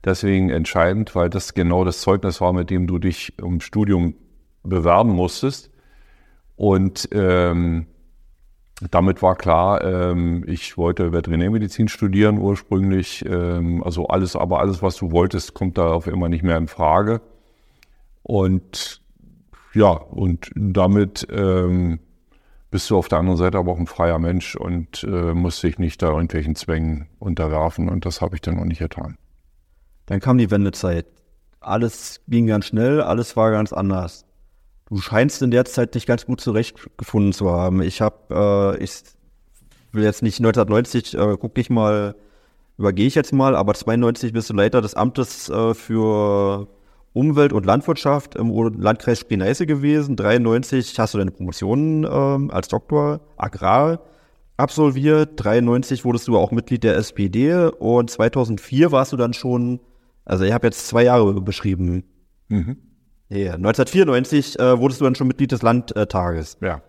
[0.04, 4.16] deswegen entscheidend, weil das genau das Zeugnis war, mit dem du dich im Studium
[4.64, 5.72] bewerben musstest.
[6.56, 7.88] Und ähm,
[8.92, 13.26] damit war klar, ähm, ich wollte Veterinärmedizin studieren ursprünglich.
[13.26, 16.68] Ähm, also alles, aber alles, was du wolltest, kommt da auf immer nicht mehr in
[16.68, 17.22] Frage.
[18.30, 19.02] Und
[19.74, 21.98] ja, und damit ähm,
[22.70, 25.80] bist du auf der anderen Seite aber auch ein freier Mensch und äh, musst dich
[25.80, 27.90] nicht da irgendwelchen Zwängen unterwerfen.
[27.90, 29.18] Und das habe ich dann noch nicht getan.
[30.06, 31.08] Dann kam die Wendezeit.
[31.60, 34.26] Alles ging ganz schnell, alles war ganz anders.
[34.90, 37.82] Du scheinst in der Zeit dich ganz gut zurechtgefunden zu haben.
[37.82, 39.02] Ich habe, äh, ich
[39.92, 42.14] will jetzt nicht 1990, äh, guck ich mal,
[42.78, 46.68] übergehe ich jetzt mal, aber 92 bist du Leiter des Amtes äh, für
[47.20, 50.16] Umwelt und Landwirtschaft im Landkreis Spree-Neiße gewesen.
[50.16, 54.00] 93 hast du deine Promotion ähm, als Doktor Agrar
[54.58, 55.32] absolviert.
[55.36, 59.80] 93 wurdest du auch Mitglied der SPD und 2004 warst du dann schon,
[60.26, 62.04] also ich habe jetzt zwei Jahre beschrieben.
[62.48, 62.78] Mhm.
[63.30, 66.58] Ja, 1994 äh, wurdest du dann schon Mitglied des Landtages.
[66.62, 66.82] Ja.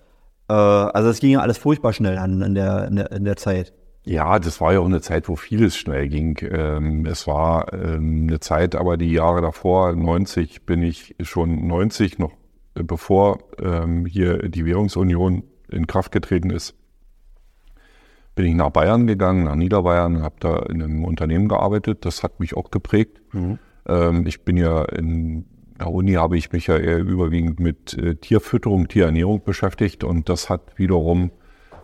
[0.48, 3.36] Äh, also es ging ja alles furchtbar schnell an in der, in der, in der
[3.36, 3.72] Zeit.
[4.04, 6.38] Ja, das war ja auch eine Zeit, wo vieles schnell ging.
[6.50, 12.18] Ähm, es war ähm, eine Zeit, aber die Jahre davor, 90, bin ich schon 90,
[12.18, 12.32] noch
[12.74, 16.74] äh, bevor ähm, hier die Währungsunion in Kraft getreten ist,
[18.34, 22.04] bin ich nach Bayern gegangen, nach Niederbayern, habe da in einem Unternehmen gearbeitet.
[22.04, 23.20] Das hat mich auch geprägt.
[23.32, 23.58] Mhm.
[24.26, 25.46] Ich bin ja in
[25.80, 30.50] der Uni habe ich mich ja eher überwiegend mit äh, Tierfütterung, Tierernährung beschäftigt und das
[30.50, 31.30] hat wiederum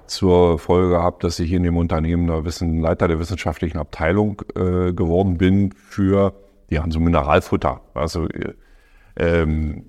[0.06, 4.92] zur Folge gehabt, dass ich in dem Unternehmen der Wissen, Leiter der wissenschaftlichen Abteilung äh,
[4.92, 6.34] geworden bin für
[6.68, 7.80] ja, so Mineralfutter.
[7.94, 8.54] Also äh,
[9.16, 9.84] ähm,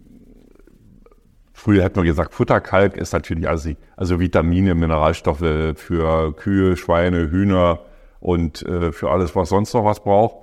[1.54, 7.80] früher hätten wir gesagt, Futterkalk ist natürlich also, also Vitamine, Mineralstoffe für Kühe, Schweine, Hühner
[8.20, 10.36] und äh, für alles, was sonst noch was braucht.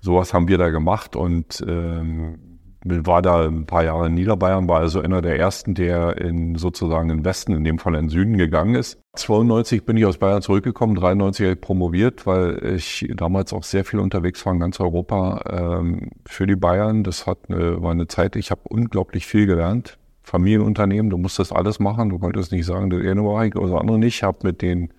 [0.00, 2.49] Sowas haben wir da gemacht und ähm,
[2.84, 7.10] war da ein paar Jahre in Niederbayern, war also einer der ersten, der in sozusagen
[7.10, 8.98] im Westen, in dem Fall in den Süden gegangen ist.
[9.16, 13.84] 92 bin ich aus Bayern zurückgekommen, 93 habe ich promoviert, weil ich damals auch sehr
[13.84, 17.04] viel unterwegs war in ganz Europa ähm, für die Bayern.
[17.04, 19.98] Das hat eine, war eine Zeit, ich habe unglaublich viel gelernt.
[20.22, 23.98] Familienunternehmen, du musstest alles machen, du konntest nicht sagen, das eine mache ich das andere
[23.98, 24.16] nicht.
[24.16, 24.92] Ich habe mit den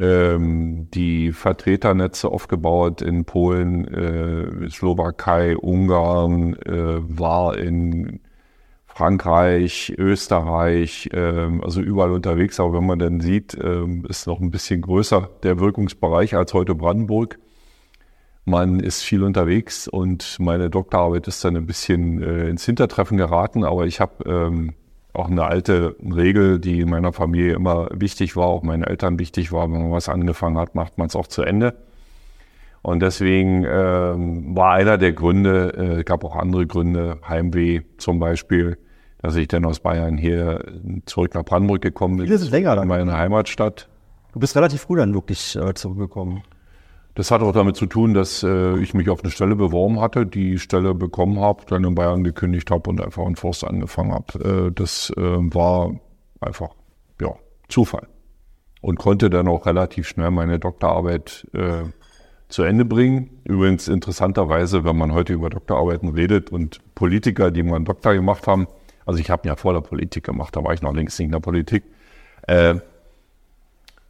[0.00, 8.20] die Vertreternetze aufgebaut in Polen, äh, Slowakei, Ungarn, äh, war in
[8.86, 12.60] Frankreich, Österreich, äh, also überall unterwegs.
[12.60, 16.74] Aber wenn man dann sieht, äh, ist noch ein bisschen größer der Wirkungsbereich als heute
[16.74, 17.38] Brandenburg.
[18.44, 23.64] Man ist viel unterwegs und meine Doktorarbeit ist dann ein bisschen äh, ins Hintertreffen geraten,
[23.64, 24.74] aber ich habe ähm,
[25.12, 29.52] auch eine alte Regel, die in meiner Familie immer wichtig war, auch meinen Eltern wichtig
[29.52, 31.74] war, wenn man was angefangen hat, macht man es auch zu Ende.
[32.82, 38.78] Und deswegen ähm, war einer der Gründe, äh, gab auch andere Gründe, Heimweh zum Beispiel,
[39.20, 40.64] dass ich dann aus Bayern hier
[41.04, 42.28] zurück nach Brandenburg gekommen bin.
[42.28, 42.84] Wie ist es länger dann?
[42.84, 43.88] In meine Heimatstadt.
[44.32, 46.42] Du bist relativ früh dann wirklich äh, zurückgekommen.
[47.14, 50.26] Das hat auch damit zu tun, dass äh, ich mich auf eine Stelle beworben hatte,
[50.26, 54.68] die Stelle bekommen habe, dann in Bayern gekündigt habe und einfach in Forst angefangen habe.
[54.68, 55.92] Äh, das äh, war
[56.40, 56.70] einfach
[57.20, 57.34] ja,
[57.68, 58.06] Zufall.
[58.80, 61.82] Und konnte dann auch relativ schnell meine Doktorarbeit äh,
[62.48, 63.42] zu Ende bringen.
[63.44, 68.46] Übrigens interessanterweise, wenn man heute über Doktorarbeiten redet und Politiker, die mal einen Doktor gemacht
[68.46, 68.68] haben,
[69.04, 71.32] also ich habe ja vor der Politik gemacht, da war ich noch längst nicht in
[71.32, 71.84] der Politik,
[72.46, 72.76] äh,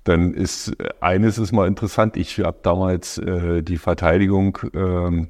[0.05, 2.17] dann ist äh, eines ist mal interessant.
[2.17, 5.29] Ich habe damals äh, die Verteidigung ähm,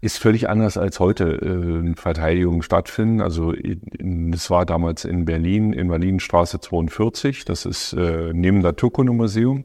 [0.00, 3.20] ist völlig anders als heute äh, Verteidigung stattfinden.
[3.20, 7.44] Also es war damals in Berlin, in Berlinstraße 42.
[7.44, 9.64] Das ist äh, neben der Naturkundemuseum.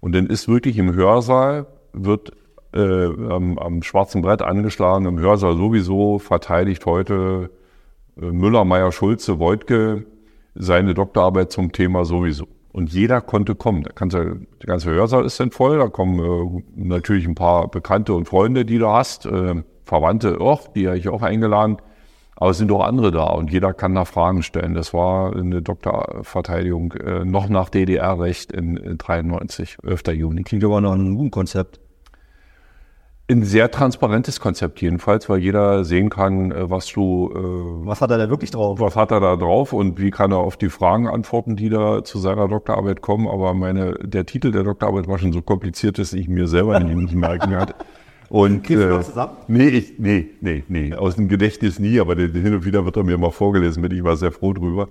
[0.00, 2.32] Und dann ist wirklich im Hörsaal wird
[2.72, 5.06] äh, am, am, schwarzen Brett angeschlagen.
[5.06, 7.50] Im Hörsaal sowieso verteidigt heute
[8.20, 10.04] äh, Müller, Meyer, Schulze, Voigtke
[10.54, 12.46] seine Doktorarbeit zum Thema sowieso.
[12.72, 13.82] Und jeder konnte kommen.
[13.82, 15.78] Der ganze, der ganze Hörsaal ist dann voll.
[15.78, 19.26] Da kommen äh, natürlich ein paar Bekannte und Freunde, die du hast.
[19.26, 21.78] Äh, Verwandte auch, die habe ich auch eingeladen.
[22.36, 24.72] Aber es sind auch andere da und jeder kann da Fragen stellen.
[24.72, 30.02] Das war eine Doktorverteidigung äh, noch nach DDR-Recht in, in 93, 11.
[30.14, 30.42] Juni.
[30.44, 31.80] Klingt aber noch ein gutes Konzept.
[33.30, 37.30] Ein sehr transparentes Konzept jedenfalls, weil jeder sehen kann, äh, was du.
[37.32, 38.80] Äh, was hat er da wirklich drauf?
[38.80, 42.02] Was hat er da drauf und wie kann er auf die Fragen antworten, die da
[42.02, 43.28] zu seiner Doktorarbeit kommen.
[43.28, 47.14] Aber meine, der Titel der Doktorarbeit war schon so kompliziert, dass ich mir selber nicht
[47.14, 47.76] merken hatte.
[48.30, 49.36] Und du äh, zusammen?
[49.46, 50.94] Nee, ich, nee, nee, nee.
[50.94, 54.02] Aus dem Gedächtnis nie, aber hin und wieder wird er mir mal vorgelesen, bin ich
[54.02, 54.88] war sehr froh drüber.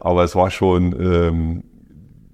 [0.00, 1.64] Aber es war schon ähm,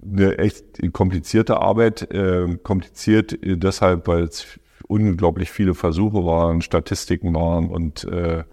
[0.09, 2.07] eine echt komplizierte Arbeit.
[2.11, 4.57] Ähm, kompliziert deshalb, weil es
[4.89, 8.43] unglaublich viele Versuche waren, Statistiken waren und äh,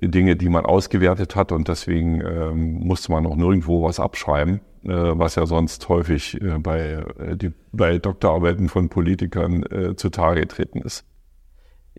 [0.00, 1.52] Dinge, die man ausgewertet hat.
[1.52, 6.58] Und deswegen ähm, musste man auch nirgendwo was abschreiben, äh, was ja sonst häufig äh,
[6.58, 11.04] bei, äh, die, bei Doktorarbeiten von Politikern äh, zutage getreten ist.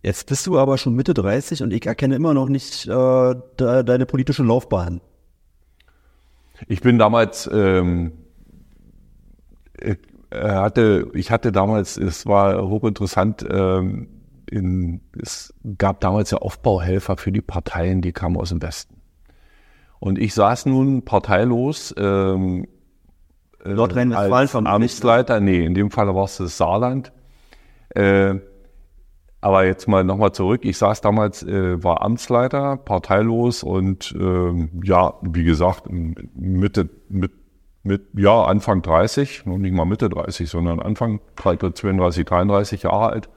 [0.03, 3.84] Jetzt bist du aber schon Mitte 30 und ich erkenne immer noch nicht äh, de
[3.84, 5.01] deine politische Laufbahn.
[6.68, 8.11] Ich bin damals ähm,
[10.41, 14.07] hatte, ich hatte damals, es war hochinteressant, ähm,
[14.49, 19.01] in, es gab damals ja Aufbauhelfer für die Parteien, die kamen aus dem Westen.
[19.99, 22.67] Und ich saß nun parteilos ähm,
[23.63, 27.11] äh, Nordrhein-Westfalen vom Amtsleiter, nee, in dem Fall war es das Saarland.
[27.89, 28.36] Äh,
[29.41, 30.65] aber jetzt mal nochmal zurück.
[30.65, 37.31] Ich saß damals, äh, war Amtsleiter, parteilos und äh, ja, wie gesagt, Mitte, mit
[37.86, 43.29] mit, ja, Anfang 30, noch nicht mal Mitte 30, sondern Anfang 32, 33 Jahre alt.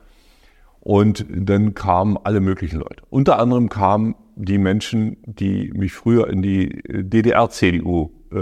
[0.81, 3.03] Und dann kamen alle möglichen Leute.
[3.11, 8.37] Unter anderem kamen die Menschen, die mich früher in die DDR-CDU äh,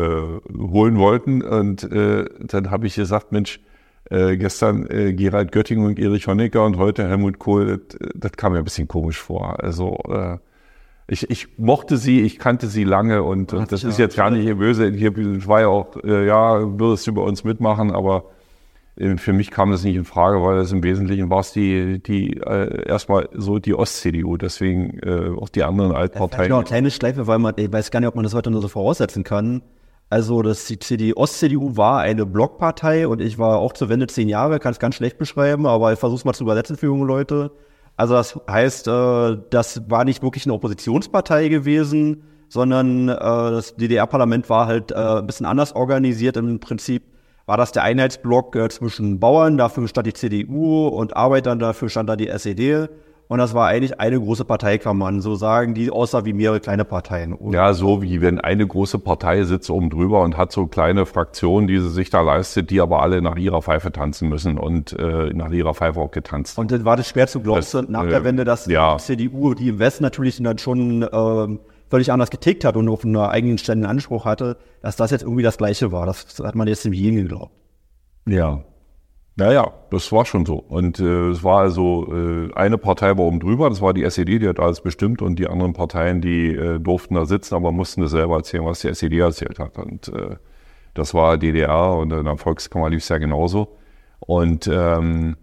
[0.56, 1.42] holen wollten.
[1.42, 3.60] Und äh, dann habe ich gesagt, Mensch,
[4.10, 8.52] äh, gestern äh, Gerald Götting und Erich Honecker und heute Helmut Kohl, das, das kam
[8.52, 9.62] mir ein bisschen komisch vor.
[9.62, 10.38] Also äh,
[11.08, 14.58] ich, ich mochte sie, ich kannte sie lange und, und das ist jetzt gar nicht
[14.58, 14.90] böse.
[14.90, 18.24] Hier war ja auch, äh, ja, würdest du bei uns mitmachen, aber
[18.96, 22.02] äh, für mich kam das nicht in Frage, weil es im Wesentlichen war es die,
[22.02, 26.50] die äh, erstmal so die Ost-CDU, deswegen äh, auch die anderen Altparteien.
[26.50, 28.60] Ja, eine kleine Schleife, weil man, ich weiß gar nicht, ob man das heute nur
[28.60, 29.62] so voraussetzen kann.
[30.10, 34.28] Also das, die, die Ost-CDU war eine Blockpartei und ich war auch zur Wende zehn
[34.28, 37.06] Jahre, kann es ganz schlecht beschreiben, aber ich versuche es mal zu übersetzen für junge
[37.06, 37.52] Leute.
[37.96, 44.48] Also das heißt, äh, das war nicht wirklich eine Oppositionspartei gewesen, sondern äh, das DDR-Parlament
[44.50, 46.36] war halt äh, ein bisschen anders organisiert.
[46.36, 47.04] Im Prinzip
[47.46, 52.08] war das der Einheitsblock äh, zwischen Bauern, dafür stand die CDU und Arbeitern, dafür stand
[52.08, 52.88] da die SED.
[53.28, 56.60] Und das war eigentlich eine große Partei, kann man so sagen, die aussah wie mehrere
[56.60, 57.32] kleine Parteien.
[57.32, 61.06] Und ja, so wie wenn eine große Partei sitzt oben drüber und hat so kleine
[61.06, 64.92] Fraktionen, die sie sich da leistet, die aber alle nach ihrer Pfeife tanzen müssen und
[64.92, 66.56] äh, nach ihrer Pfeife auch getanzt.
[66.56, 68.96] Und dann war das schwer zu glauben, Das, nach äh, der Wende, dass ja.
[68.96, 71.58] die CDU, die im Westen natürlich dann schon ähm,
[71.90, 75.42] völlig anders getickt hat und auf einen eigenen ständigen Anspruch hatte, dass das jetzt irgendwie
[75.42, 76.06] das Gleiche war.
[76.06, 77.52] Das hat man jetzt im Jeden geglaubt.
[78.28, 78.62] Ja.
[79.38, 80.56] Naja, das war schon so.
[80.56, 84.38] Und äh, es war also, äh, eine Partei war oben drüber, das war die SED,
[84.38, 88.00] die hat alles bestimmt und die anderen Parteien, die äh, durften da sitzen, aber mussten
[88.00, 89.76] das selber erzählen, was die SED erzählt hat.
[89.76, 90.36] Und äh,
[90.94, 93.76] das war DDR und in der Volkskammer lief es ja genauso.
[94.20, 95.36] Und ähm,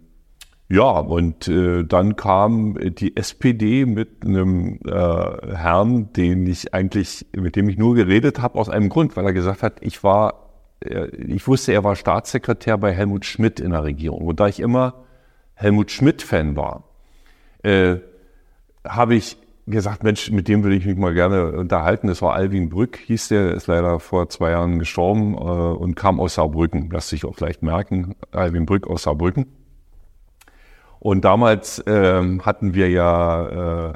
[0.68, 7.54] ja, und äh, dann kam die SPD mit einem äh, Herrn, den ich eigentlich, mit
[7.54, 10.43] dem ich nur geredet habe, aus einem Grund, weil er gesagt hat, ich war
[10.84, 14.26] ich wusste, er war Staatssekretär bei Helmut Schmidt in der Regierung.
[14.26, 15.04] Und da ich immer
[15.54, 16.84] Helmut Schmidt-Fan war,
[17.62, 17.96] äh,
[18.86, 22.08] habe ich gesagt, Mensch, mit dem würde ich mich mal gerne unterhalten.
[22.08, 26.20] Das war Alwin Brück, hieß der, ist leider vor zwei Jahren gestorben äh, und kam
[26.20, 26.90] aus Saarbrücken.
[26.92, 29.46] Lass sich auch vielleicht merken, Alwin Brück aus Saarbrücken.
[31.00, 33.92] Und damals ähm, hatten wir ja, äh,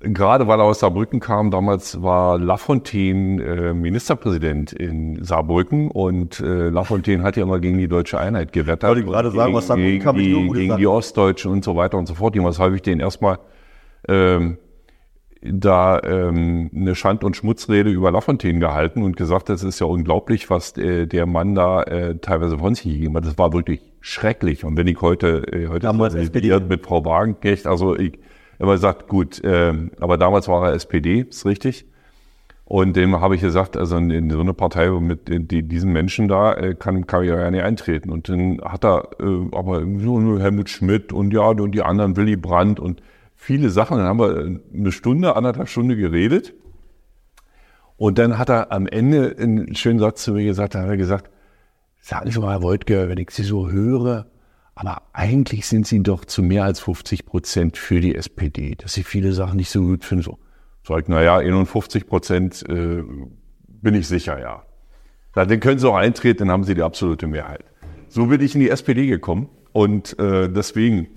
[0.00, 6.70] gerade weil er aus Saarbrücken kam, damals war Lafontaine äh, Ministerpräsident in Saarbrücken und äh,
[6.70, 8.88] Lafontaine hat ja immer gegen die deutsche Einheit gewettert.
[8.88, 11.76] Wollte ich gerade sagen, gegen, aus Saarbrücken gegen, kam die, gegen die Ostdeutschen und so
[11.76, 12.34] weiter und so fort.
[12.34, 13.38] Jemals habe ich den erstmal
[14.08, 14.56] ähm,
[15.42, 20.48] da ähm, eine Schand- und Schmutzrede über Lafontaine gehalten und gesagt, das ist ja unglaublich,
[20.50, 23.24] was äh, der Mann da äh, teilweise von sich gegeben hat.
[23.24, 24.64] Das war wirklich schrecklich.
[24.64, 26.68] Und wenn ich heute, äh, heute Damals solidariert SPD.
[26.68, 28.18] mit Frau Wagenknecht, also ich
[28.60, 31.86] immer gesagt, gut, ähm, aber damals war er SPD, ist richtig.
[32.64, 35.92] Und dem habe ich gesagt, also in, in so eine Partei mit den, die, diesen
[35.92, 38.10] Menschen da äh, kann, kann ich ja nicht eintreten.
[38.10, 42.16] Und dann hat er äh, aber so nur Helmut Schmidt und ja, und die anderen
[42.16, 43.02] Willy Brandt und
[43.34, 43.96] viele Sachen.
[43.96, 46.52] Dann haben wir eine Stunde, anderthalb Stunde geredet.
[47.96, 50.96] Und dann hat er am Ende einen schönen Satz zu mir gesagt, da hat er
[50.96, 51.28] gesagt,
[51.98, 54.26] sagen Sie mal, Herr Woltke, wenn ich Sie so höre,
[54.80, 59.02] aber eigentlich sind Sie doch zu mehr als 50 Prozent für die SPD, dass Sie
[59.02, 60.24] viele Sachen nicht so gut finden.
[60.24, 60.38] So,
[60.88, 63.02] sag ich, naja, 51 Prozent äh,
[63.68, 64.62] bin ich sicher, ja.
[65.34, 67.62] Dann können Sie auch eintreten, dann haben Sie die absolute Mehrheit.
[68.08, 71.08] So bin ich in die SPD gekommen und äh, deswegen,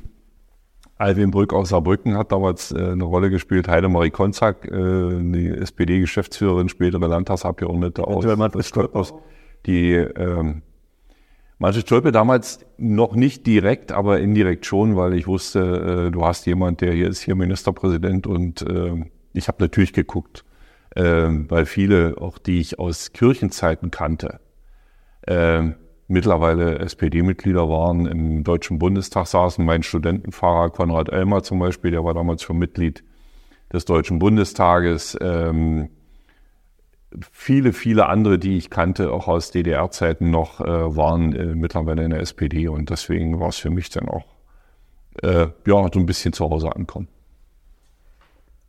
[0.97, 6.67] Alwin Brück aus Saarbrücken hat damals äh, eine Rolle gespielt, Heidemarie Konzak, äh, die SPD-Geschäftsführerin,
[6.67, 8.25] spätere Landtagsabgeordnete aus,
[8.93, 9.13] aus
[9.65, 10.63] die ähm,
[11.63, 16.45] Manfred Stolpe damals noch nicht direkt, aber indirekt schon, weil ich wusste, äh, du hast
[16.45, 20.43] jemand, der hier ist hier Ministerpräsident und äh, ich habe natürlich geguckt,
[20.93, 24.41] äh, weil viele, auch die ich aus Kirchenzeiten kannte,
[25.21, 25.69] äh,
[26.09, 29.63] mittlerweile SPD-Mitglieder waren, im Deutschen Bundestag saßen.
[29.63, 33.05] Mein Studentenfahrer Konrad Elmer zum Beispiel, der war damals schon Mitglied
[33.71, 35.17] des Deutschen Bundestages.
[35.21, 35.91] Ähm,
[37.31, 42.11] viele, viele andere, die ich kannte, auch aus DDR-Zeiten noch, äh, waren äh, mittlerweile in
[42.11, 44.25] der SPD und deswegen war es für mich dann auch
[45.21, 47.07] äh, ja, so ein bisschen zu Hause ankommen.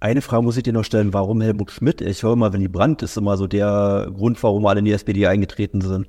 [0.01, 2.03] Eine Frage muss ich dir noch stellen, warum Helmut Schmidt?
[2.03, 4.93] Ich höre mal, wenn die Brandt ist immer so der Grund, warum alle in die
[4.93, 6.07] SPD eingetreten sind.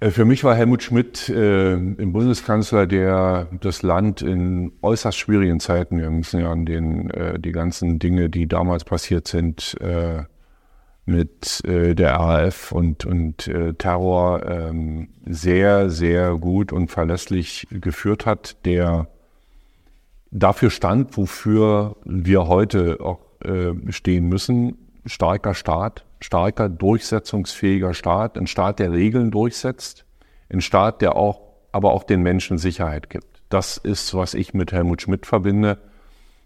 [0.00, 5.58] Äh, Für mich war Helmut Schmidt äh, ein Bundeskanzler, der das Land in äußerst schwierigen
[5.58, 10.22] Zeiten, wir müssen ja an den, äh, die ganzen Dinge, die damals passiert sind, äh,
[11.08, 18.26] mit äh, der RAF und, und äh, Terror ähm, sehr, sehr gut und verlässlich geführt
[18.26, 19.08] hat, der
[20.30, 24.76] dafür stand, wofür wir heute auch äh, stehen müssen.
[25.06, 30.04] Starker Staat, starker, durchsetzungsfähiger Staat, ein Staat, der Regeln durchsetzt,
[30.52, 31.40] ein Staat, der auch,
[31.72, 33.42] aber auch den Menschen Sicherheit gibt.
[33.48, 35.78] Das ist, was ich mit Helmut Schmidt verbinde.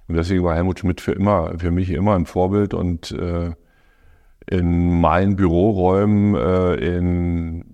[0.07, 3.53] Und deswegen war Helmut Schmidt für immer, für mich immer ein Vorbild und äh,
[4.51, 7.65] in meinen Büroräumen äh, in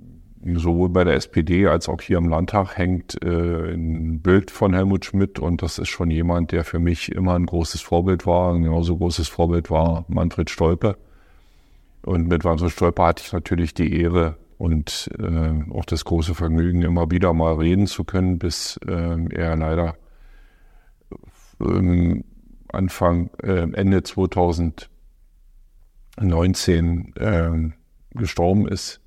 [0.54, 5.04] sowohl bei der SPD als auch hier im Landtag hängt äh, ein Bild von Helmut
[5.04, 8.54] Schmidt und das ist schon jemand, der für mich immer ein großes Vorbild war.
[8.54, 10.96] Ein genauso großes Vorbild war Manfred Stolpe.
[12.02, 16.82] Und mit Manfred Stolpe hatte ich natürlich die Ehre und äh, auch das große Vergnügen,
[16.82, 19.96] immer wieder mal reden zu können, bis äh, er leider
[21.60, 22.24] Ähm,
[22.70, 24.90] Anfang, äh, Ende 2000
[26.20, 27.72] 19 ähm,
[28.10, 29.00] gestorben ist.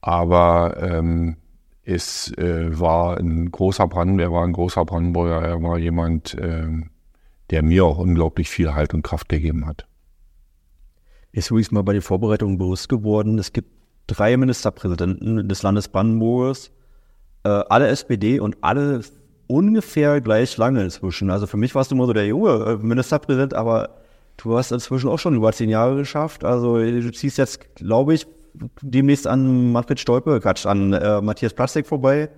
[0.00, 1.36] Aber ähm,
[1.84, 6.68] es äh, war ein großer Brand, er war ein großer Brandenburger, er war jemand, äh,
[7.50, 9.86] der mir auch unglaublich viel Halt und Kraft gegeben hat.
[11.32, 13.70] Ist übrigens mal bei den Vorbereitungen bewusst geworden, es gibt
[14.06, 16.70] drei Ministerpräsidenten des Landes Brandenburgs,
[17.44, 19.02] äh, alle SPD und alle
[19.46, 21.30] ungefähr gleich lange inzwischen.
[21.30, 24.01] Also für mich warst du immer so der junge äh, Ministerpräsident, aber
[24.42, 26.44] du hast inzwischen auch schon über zehn Jahre geschafft.
[26.44, 28.26] Also du ziehst jetzt, glaube ich,
[28.80, 32.30] demnächst an Manfred Stolpe, Quatsch, an äh, Matthias Plastik vorbei.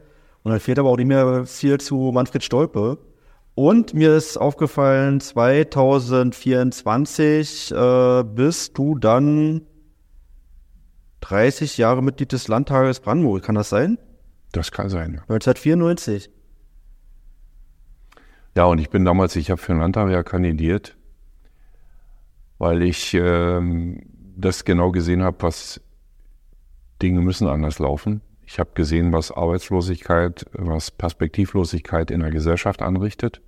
[0.43, 2.99] Und dann fehlt aber auch nicht mehr viel zu Manfred Stolpe.
[3.55, 9.63] Und mir ist aufgefallen, 2024 äh, bist du dann
[11.21, 13.45] 30 Jahre Mitglied des Landtages Brandenburg.
[13.45, 13.99] Kann das sein?
[14.53, 15.15] Das kann sein.
[15.15, 15.21] Ja.
[15.35, 16.31] 1994.
[18.57, 20.97] Ja, und ich bin damals, ich habe für den Landtag ja kandidiert,
[22.59, 24.03] weil ich ähm,
[24.37, 25.81] das genau gesehen habe, was
[27.03, 28.21] Dinge müssen anders laufen.
[28.47, 33.41] Ich habe gesehen, was Arbeitslosigkeit, was Perspektivlosigkeit in der Gesellschaft anrichtet.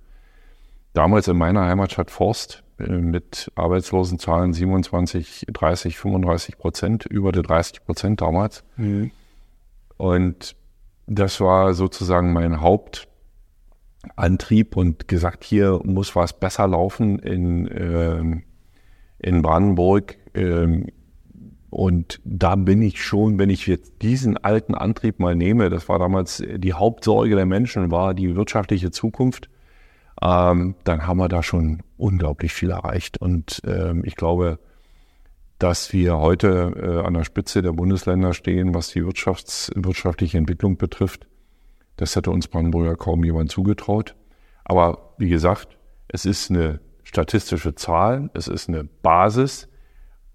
[0.93, 7.85] Damals in meiner Heimatstadt Forst äh, mit Arbeitslosenzahlen 27, 30, 35 Prozent, über die 30
[7.85, 8.63] Prozent damals.
[8.77, 9.11] Mhm.
[9.97, 10.55] Und
[11.05, 18.41] das war sozusagen mein Hauptantrieb und gesagt, hier muss was besser laufen in, äh,
[19.19, 20.17] in Brandenburg.
[20.33, 20.85] Äh,
[21.69, 25.99] und da bin ich schon, wenn ich jetzt diesen alten Antrieb mal nehme, das war
[25.99, 29.49] damals die Hauptsorge der Menschen, war die wirtschaftliche Zukunft,
[30.21, 33.19] ähm, dann haben wir da schon unglaublich viel erreicht.
[33.19, 34.59] Und ähm, ich glaube,
[35.59, 40.77] dass wir heute äh, an der Spitze der Bundesländer stehen, was die Wirtschafts-, wirtschaftliche Entwicklung
[40.77, 41.27] betrifft,
[41.97, 44.15] das hätte uns Brandenburger kaum jemand zugetraut.
[44.63, 49.67] Aber wie gesagt, es ist eine statistische Zahl, es ist eine Basis,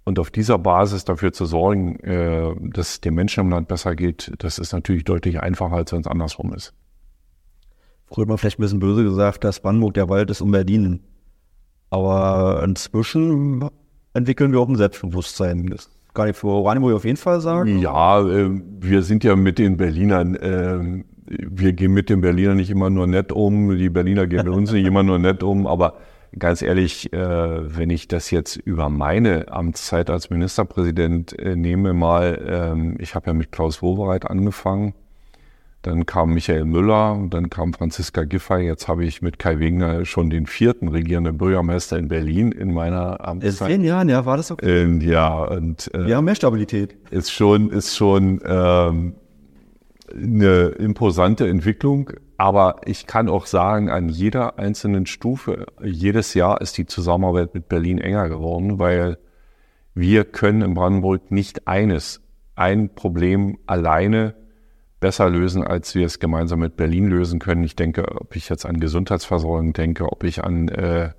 [0.05, 3.95] und auf dieser Basis dafür zu sorgen, äh, dass es den Menschen im Land besser
[3.95, 6.75] geht, das ist natürlich deutlich einfacher, als wenn es andersrum ist.
[8.07, 11.01] Früher hat man vielleicht ein bisschen böse gesagt, dass Brandenburg der Wald ist um Berlin.
[11.91, 13.69] Aber inzwischen
[14.13, 15.67] entwickeln wir auch ein Selbstbewusstsein.
[15.69, 17.79] Das kann ich für Oranienburg auf jeden Fall sagen.
[17.79, 18.51] Ja, äh,
[18.81, 23.07] wir sind ja mit den Berlinern, äh, wir gehen mit den Berlinern nicht immer nur
[23.07, 25.99] nett um, die Berliner gehen mit uns nicht immer nur nett um, aber
[26.39, 32.43] ganz ehrlich, äh, wenn ich das jetzt über meine Amtszeit als Ministerpräsident äh, nehme, mal,
[32.47, 34.95] ähm, ich habe ja mit Klaus Wowereit angefangen,
[35.83, 40.31] dann kam Michael Müller, dann kam Franziska Giffey, jetzt habe ich mit Kai Wegner schon
[40.31, 43.69] den vierten regierenden Bürgermeister in Berlin in meiner Amtszeit.
[43.69, 44.85] In zehn Jahren, ja, war das okay?
[44.85, 46.97] Und, ja, und äh, wir haben mehr Stabilität.
[47.11, 49.15] Ist schon, ist schon ähm,
[50.15, 52.11] eine imposante Entwicklung.
[52.37, 57.69] Aber ich kann auch sagen, an jeder einzelnen Stufe, jedes Jahr ist die Zusammenarbeit mit
[57.69, 59.19] Berlin enger geworden, weil
[59.95, 62.21] wir können in Brandenburg nicht eines,
[62.55, 64.35] ein Problem alleine
[65.01, 67.65] besser lösen, als wir es gemeinsam mit Berlin lösen können.
[67.65, 71.11] Ich denke, ob ich jetzt an Gesundheitsversorgung denke, ob ich an äh,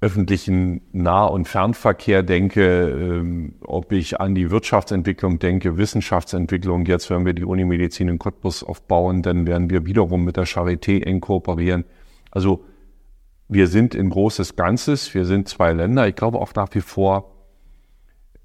[0.00, 6.84] öffentlichen Nah- und Fernverkehr denke, ähm, ob ich an die Wirtschaftsentwicklung denke, Wissenschaftsentwicklung.
[6.84, 11.02] Jetzt, wenn wir die Unimedizin in Cottbus aufbauen, dann werden wir wiederum mit der Charité
[11.02, 11.84] eng kooperieren.
[12.30, 12.64] Also
[13.48, 16.06] wir sind ein großes Ganzes, wir sind zwei Länder.
[16.08, 17.32] Ich glaube auch nach wie vor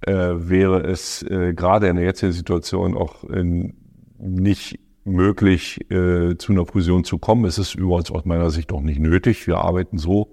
[0.01, 3.73] äh, wäre es äh, gerade in der jetzigen Situation auch in,
[4.17, 7.43] nicht möglich, äh, zu einer Fusion zu kommen.
[7.45, 9.47] Es ist übrigens aus meiner Sicht auch nicht nötig.
[9.47, 10.29] Wir arbeiten so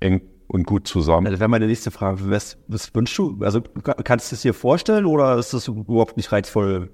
[0.00, 1.30] eng und gut zusammen.
[1.30, 2.30] Das wäre meine nächste Frage.
[2.30, 3.38] Was, was wünschst du?
[3.40, 6.90] Also kannst du es dir vorstellen oder ist das überhaupt nicht reizvoll?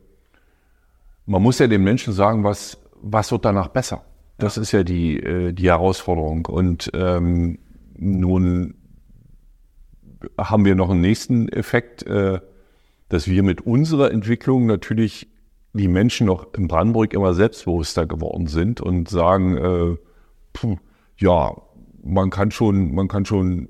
[1.26, 4.04] Man muss ja den Menschen sagen, was, was wird danach besser?
[4.38, 4.62] Das ja.
[4.62, 6.46] ist ja die, äh, die Herausforderung.
[6.46, 7.58] Und ähm,
[7.96, 8.74] nun
[10.36, 12.40] haben wir noch einen nächsten Effekt, äh,
[13.08, 15.28] dass wir mit unserer Entwicklung natürlich
[15.72, 19.96] die Menschen noch in Brandenburg immer selbstbewusster geworden sind und sagen, äh,
[20.52, 20.76] puh,
[21.16, 21.52] ja,
[22.04, 23.68] man kann schon, man kann schon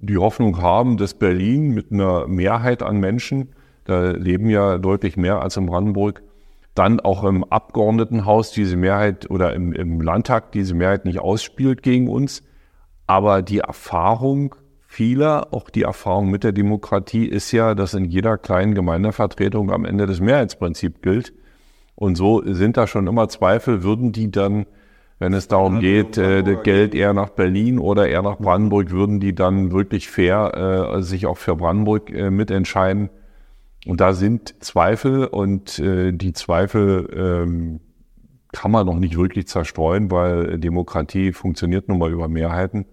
[0.00, 3.50] die Hoffnung haben, dass Berlin mit einer Mehrheit an Menschen,
[3.84, 6.22] da leben ja deutlich mehr als in Brandenburg,
[6.74, 12.08] dann auch im Abgeordnetenhaus diese Mehrheit oder im, im Landtag diese Mehrheit nicht ausspielt gegen
[12.08, 12.42] uns.
[13.06, 14.56] Aber die Erfahrung
[14.86, 19.84] vieler, auch die Erfahrung mit der Demokratie ist ja, dass in jeder kleinen Gemeindevertretung am
[19.84, 21.32] Ende das Mehrheitsprinzip gilt.
[21.94, 24.66] Und so sind da schon immer Zweifel, würden die dann
[25.18, 29.34] wenn es darum geht, äh, Geld eher nach Berlin oder eher nach Brandenburg, würden die
[29.34, 33.10] dann wirklich fair äh, sich auch für Brandenburg äh, mitentscheiden.
[33.86, 37.80] Und da sind Zweifel und äh, die Zweifel ähm,
[38.52, 42.86] kann man noch nicht wirklich zerstreuen, weil Demokratie funktioniert nun mal über Mehrheiten.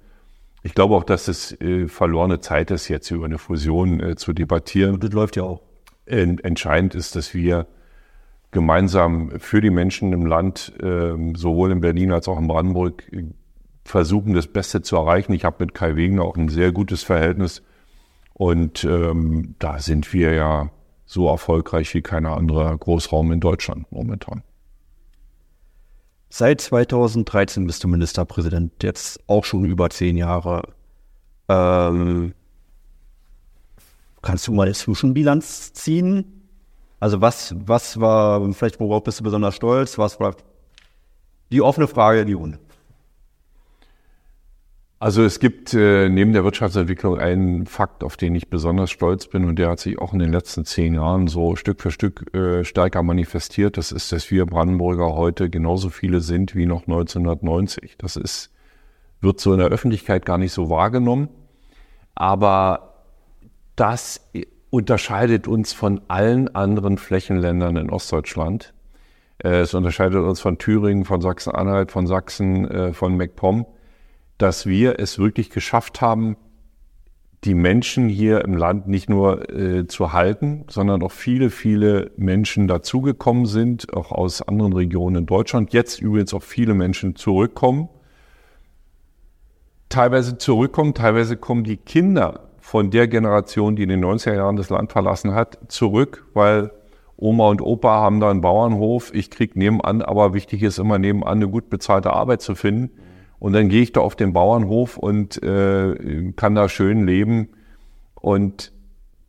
[0.63, 4.33] Ich glaube auch, dass es äh, verlorene Zeit ist, jetzt über eine Fusion äh, zu
[4.33, 4.99] debattieren.
[4.99, 5.61] Das läuft ja auch.
[6.05, 7.67] Entscheidend ist, dass wir
[8.51, 13.03] gemeinsam für die Menschen im Land, äh, sowohl in Berlin als auch in Brandenburg,
[13.83, 15.33] versuchen, das Beste zu erreichen.
[15.33, 17.63] Ich habe mit Kai Wegner auch ein sehr gutes Verhältnis.
[18.33, 20.69] Und ähm, da sind wir ja
[21.05, 24.43] so erfolgreich wie keiner andere Großraum in Deutschland momentan.
[26.29, 30.63] Seit 2013 bist du Ministerpräsident, jetzt auch schon über zehn Jahre.
[31.49, 32.33] Ähm,
[34.21, 36.40] kannst du mal eine Zwischenbilanz ziehen?
[37.01, 39.97] Also was, was war, vielleicht worauf bist du besonders stolz?
[39.97, 40.35] Was war
[41.51, 42.59] die offene Frage, die Runde?
[44.99, 49.45] Also es gibt äh, neben der Wirtschaftsentwicklung einen Fakt, auf den ich besonders stolz bin
[49.45, 52.63] und der hat sich auch in den letzten zehn Jahren so Stück für Stück äh,
[52.63, 53.77] stärker manifestiert.
[53.77, 57.95] Das ist, dass wir Brandenburger heute genauso viele sind wie noch 1990.
[57.97, 58.51] Das ist,
[59.21, 61.29] wird so in der Öffentlichkeit gar nicht so wahrgenommen.
[62.13, 62.93] Aber
[63.75, 64.29] das
[64.71, 68.73] unterscheidet uns von allen anderen Flächenländern in Ostdeutschland.
[69.37, 73.67] Äh, es unterscheidet uns von Thüringen, von Sachsen-Anhalt, von Sachsen, äh, von MacPom
[74.41, 76.35] dass wir es wirklich geschafft haben,
[77.43, 82.67] die Menschen hier im Land nicht nur äh, zu halten, sondern auch viele, viele Menschen
[82.67, 85.73] dazugekommen sind, auch aus anderen Regionen in Deutschland.
[85.73, 87.89] Jetzt übrigens auch viele Menschen zurückkommen.
[89.89, 94.69] Teilweise zurückkommen, teilweise kommen die Kinder von der Generation, die in den 90er Jahren das
[94.69, 96.71] Land verlassen hat, zurück, weil
[97.17, 99.13] Oma und Opa haben da einen Bauernhof.
[99.13, 102.91] Ich krieg nebenan, aber wichtig ist immer nebenan eine gut bezahlte Arbeit zu finden.
[103.39, 107.49] Und dann gehe ich da auf den Bauernhof und äh, kann da schön leben.
[108.15, 108.71] Und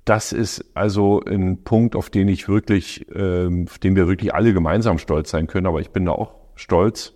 [0.04, 4.52] das ist also ein Punkt, auf den ich wirklich, äh, auf den wir wirklich alle
[4.52, 5.66] gemeinsam stolz sein können.
[5.66, 7.14] Aber ich bin da auch stolz.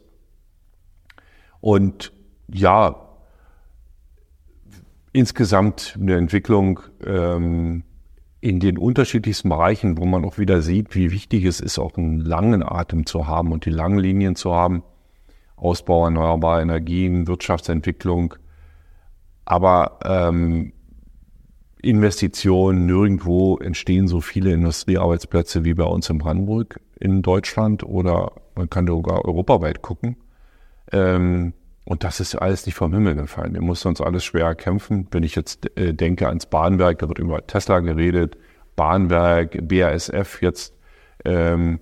[1.61, 2.13] Und
[2.53, 3.06] ja,
[5.17, 7.85] insgesamt eine Entwicklung ähm,
[8.43, 12.21] in den unterschiedlichsten Bereichen, wo man auch wieder sieht, wie wichtig es ist, auch einen
[12.21, 14.83] langen Atem zu haben und die langen Linien zu haben.
[15.57, 18.35] Ausbau erneuerbarer Energien, Wirtschaftsentwicklung.
[19.47, 20.75] Aber ähm,
[21.81, 28.69] Investitionen, nirgendwo entstehen so viele Industriearbeitsplätze wie bei uns in Brandenburg in Deutschland oder man
[28.69, 30.17] kann sogar europaweit gucken.
[30.93, 31.55] Ähm,
[31.87, 33.55] und das ist alles nicht vom Himmel gefallen.
[33.55, 35.07] Wir mussten uns alles schwer kämpfen.
[35.13, 38.37] Wenn ich jetzt äh, denke ans Bahnwerk, da wird über Tesla geredet,
[38.75, 40.75] Bahnwerk, BASF jetzt,
[41.25, 41.79] ähm,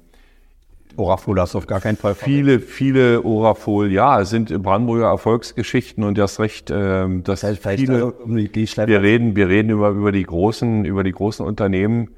[0.96, 2.14] Orafol hast du auf gar keinen Fall.
[2.14, 8.12] Viele, viele Orafol, ja, es sind Brandenburger Erfolgsgeschichten und das recht, ähm, das heißt, viele,
[8.26, 12.10] wir reden, wir reden über, über die großen, über die großen Unternehmen,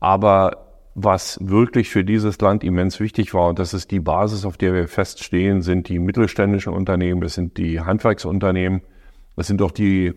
[0.00, 0.63] aber
[0.94, 4.72] was wirklich für dieses Land immens wichtig war, und das ist die Basis, auf der
[4.74, 8.82] wir feststehen, sind die mittelständischen Unternehmen, das sind die Handwerksunternehmen,
[9.36, 10.14] das sind auch die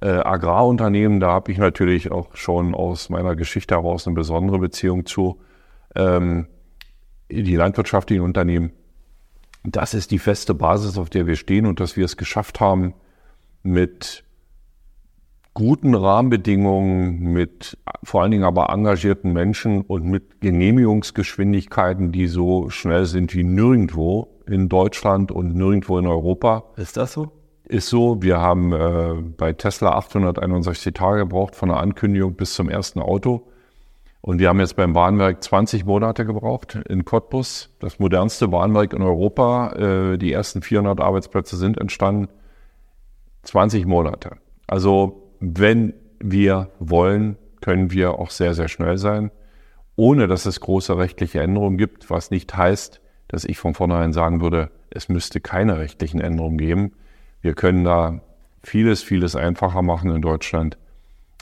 [0.00, 1.20] äh, Agrarunternehmen.
[1.20, 5.40] Da habe ich natürlich auch schon aus meiner Geschichte heraus eine besondere Beziehung zu.
[5.94, 6.46] Ähm,
[7.30, 8.72] die landwirtschaftlichen Unternehmen,
[9.64, 12.94] das ist die feste Basis, auf der wir stehen und dass wir es geschafft haben,
[13.62, 14.22] mit
[15.56, 23.06] guten Rahmenbedingungen, mit vor allen Dingen aber engagierten Menschen und mit Genehmigungsgeschwindigkeiten, die so schnell
[23.06, 26.64] sind wie nirgendwo in Deutschland und nirgendwo in Europa.
[26.76, 27.32] Ist das so?
[27.64, 28.22] Ist so.
[28.22, 33.48] Wir haben äh, bei Tesla 861 Tage gebraucht von der Ankündigung bis zum ersten Auto.
[34.20, 39.00] Und wir haben jetzt beim Bahnwerk 20 Monate gebraucht in Cottbus, das modernste Bahnwerk in
[39.00, 39.72] Europa.
[39.72, 42.28] Äh, die ersten 400 Arbeitsplätze sind entstanden.
[43.44, 44.32] 20 Monate.
[44.66, 49.30] Also wenn wir wollen, können wir auch sehr, sehr schnell sein,
[49.96, 54.40] ohne dass es große rechtliche Änderungen gibt, was nicht heißt, dass ich von vornherein sagen
[54.40, 56.92] würde, es müsste keine rechtlichen Änderungen geben.
[57.40, 58.20] Wir können da
[58.62, 60.78] vieles, vieles einfacher machen in Deutschland.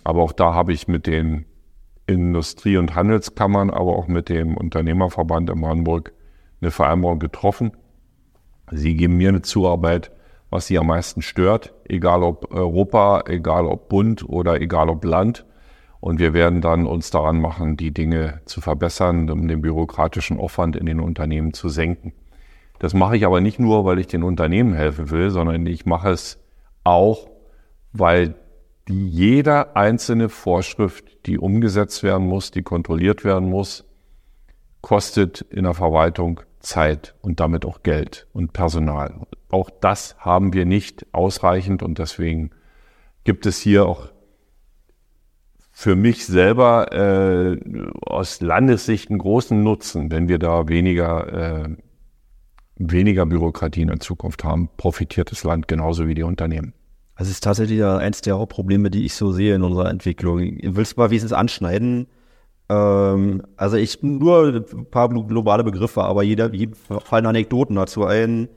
[0.03, 1.47] Aber auch da habe ich mit den
[2.07, 6.13] Industrie- und Handelskammern, aber auch mit dem Unternehmerverband in Brandenburg
[6.61, 7.73] eine Vereinbarung getroffen.
[8.71, 10.11] Sie geben mir eine Zuarbeit,
[10.55, 15.45] was sie am meisten stört, egal ob Europa, egal ob Bund oder egal ob Land.
[15.99, 20.77] Und wir werden dann uns daran machen, die Dinge zu verbessern, um den bürokratischen Aufwand
[20.77, 22.13] in den Unternehmen zu senken.
[22.79, 26.11] Das mache ich aber nicht nur, weil ich den Unternehmen helfen will, sondern ich mache
[26.11, 26.39] es
[26.85, 27.29] auch,
[27.93, 28.37] weil
[28.87, 33.85] die jeder einzelne Vorschrift, die umgesetzt werden muss, die kontrolliert werden muss,
[34.83, 39.27] kostet in der Verwaltung Zeit und damit auch Geld und Personal.
[39.51, 42.51] Auch das haben wir nicht ausreichend und deswegen
[43.23, 44.09] gibt es hier auch
[45.71, 47.59] für mich selber äh,
[48.03, 51.69] aus Landessicht einen großen Nutzen, wenn wir da weniger, äh,
[52.77, 56.75] weniger Bürokratie in der Zukunft haben, profitiert das Land genauso wie die Unternehmen.
[57.17, 60.39] Das ist tatsächlich eins der Hauptprobleme, die ich so sehe in unserer Entwicklung.
[60.63, 62.07] Willst du mal wenigstens anschneiden?
[62.69, 68.49] Ähm, also ich nur ein paar globale Begriffe, aber jeder, jedem fallen Anekdoten dazu ein.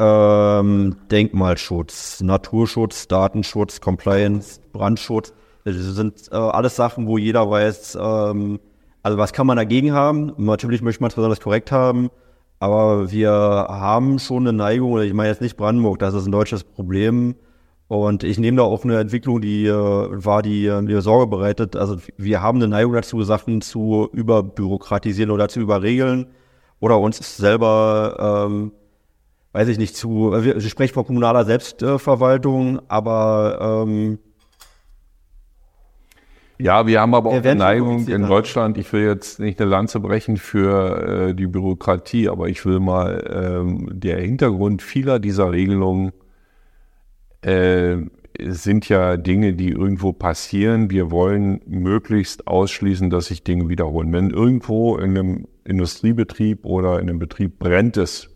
[0.00, 5.32] Ähm, Denkmalschutz, Naturschutz, Datenschutz, Compliance, Brandschutz.
[5.64, 8.60] Das sind äh, alles Sachen, wo jeder weiß, ähm,
[9.02, 10.32] also was kann man dagegen haben.
[10.36, 12.10] Natürlich möchte man es besonders korrekt haben,
[12.60, 16.62] aber wir haben schon eine Neigung, ich meine jetzt nicht Brandenburg, das ist ein deutsches
[16.62, 17.34] Problem,
[17.88, 21.74] und ich nehme da auch eine Entwicklung, die äh, war, die äh, mir Sorge bereitet.
[21.74, 26.26] Also wir haben eine Neigung dazu, Sachen zu überbürokratisieren oder zu überregeln
[26.80, 28.72] oder uns selber, ähm,
[29.52, 34.18] weiß ich nicht, zu, äh, ich spreche von kommunaler Selbstverwaltung, aber ähm,
[36.60, 38.78] ja, wir haben aber auch eine Neigung in Deutschland.
[38.78, 43.24] Ich will jetzt nicht eine Lanze brechen für äh, die Bürokratie, aber ich will mal
[43.32, 46.12] ähm, der Hintergrund vieler dieser Regelungen
[47.42, 47.96] äh,
[48.40, 50.90] sind ja Dinge, die irgendwo passieren.
[50.90, 54.12] Wir wollen möglichst ausschließen, dass sich Dinge wiederholen.
[54.12, 58.30] Wenn irgendwo in einem Industriebetrieb oder in einem Betrieb brennt es,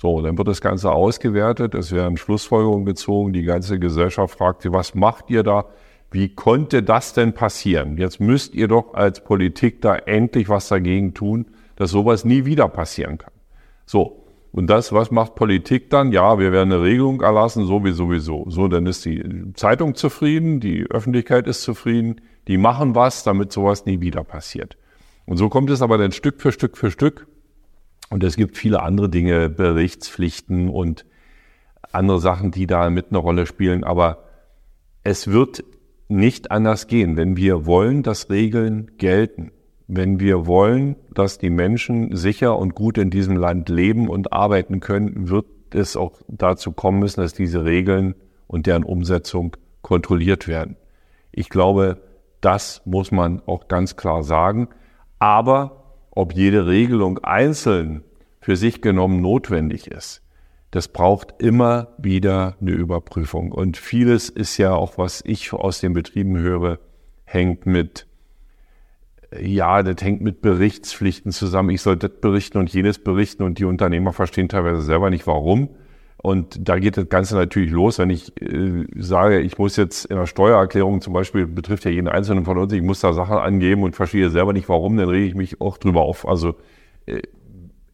[0.00, 4.72] so, dann wird das Ganze ausgewertet, es werden Schlussfolgerungen gezogen, die ganze Gesellschaft fragt sie,
[4.72, 5.66] was macht ihr da?
[6.10, 7.98] Wie konnte das denn passieren?
[7.98, 11.46] Jetzt müsst ihr doch als Politik da endlich was dagegen tun,
[11.76, 13.32] dass sowas nie wieder passieren kann.
[13.84, 14.19] So,
[14.52, 16.10] und das, was macht Politik dann?
[16.10, 18.46] Ja, wir werden eine Regelung erlassen, so wie sowieso.
[18.48, 19.22] So, dann ist die
[19.54, 24.76] Zeitung zufrieden, die Öffentlichkeit ist zufrieden, die machen was, damit sowas nie wieder passiert.
[25.24, 27.28] Und so kommt es aber dann Stück für Stück für Stück.
[28.10, 31.06] Und es gibt viele andere Dinge, Berichtspflichten und
[31.92, 33.84] andere Sachen, die da mit eine Rolle spielen.
[33.84, 34.24] Aber
[35.04, 35.62] es wird
[36.08, 39.52] nicht anders gehen, wenn wir wollen, dass Regeln gelten
[39.92, 44.78] wenn wir wollen, dass die Menschen sicher und gut in diesem Land leben und arbeiten
[44.78, 48.14] können, wird es auch dazu kommen müssen, dass diese Regeln
[48.46, 50.76] und deren Umsetzung kontrolliert werden.
[51.32, 52.00] Ich glaube,
[52.40, 54.68] das muss man auch ganz klar sagen.
[55.18, 58.04] Aber ob jede Regelung einzeln
[58.40, 60.22] für sich genommen notwendig ist,
[60.70, 63.50] das braucht immer wieder eine Überprüfung.
[63.50, 66.78] Und vieles ist ja auch, was ich aus den Betrieben höre,
[67.24, 68.06] hängt mit
[69.38, 71.70] ja, das hängt mit Berichtspflichten zusammen.
[71.70, 75.70] Ich soll das berichten und jenes berichten und die Unternehmer verstehen teilweise selber nicht, warum.
[76.22, 80.16] Und da geht das Ganze natürlich los, wenn ich äh, sage, ich muss jetzt in
[80.16, 83.84] der Steuererklärung zum Beispiel, betrifft ja jeden Einzelnen von uns, ich muss da Sachen angeben
[83.84, 86.28] und verstehe selber nicht warum, dann rege ich mich auch drüber auf.
[86.28, 86.56] Also
[87.06, 87.22] äh,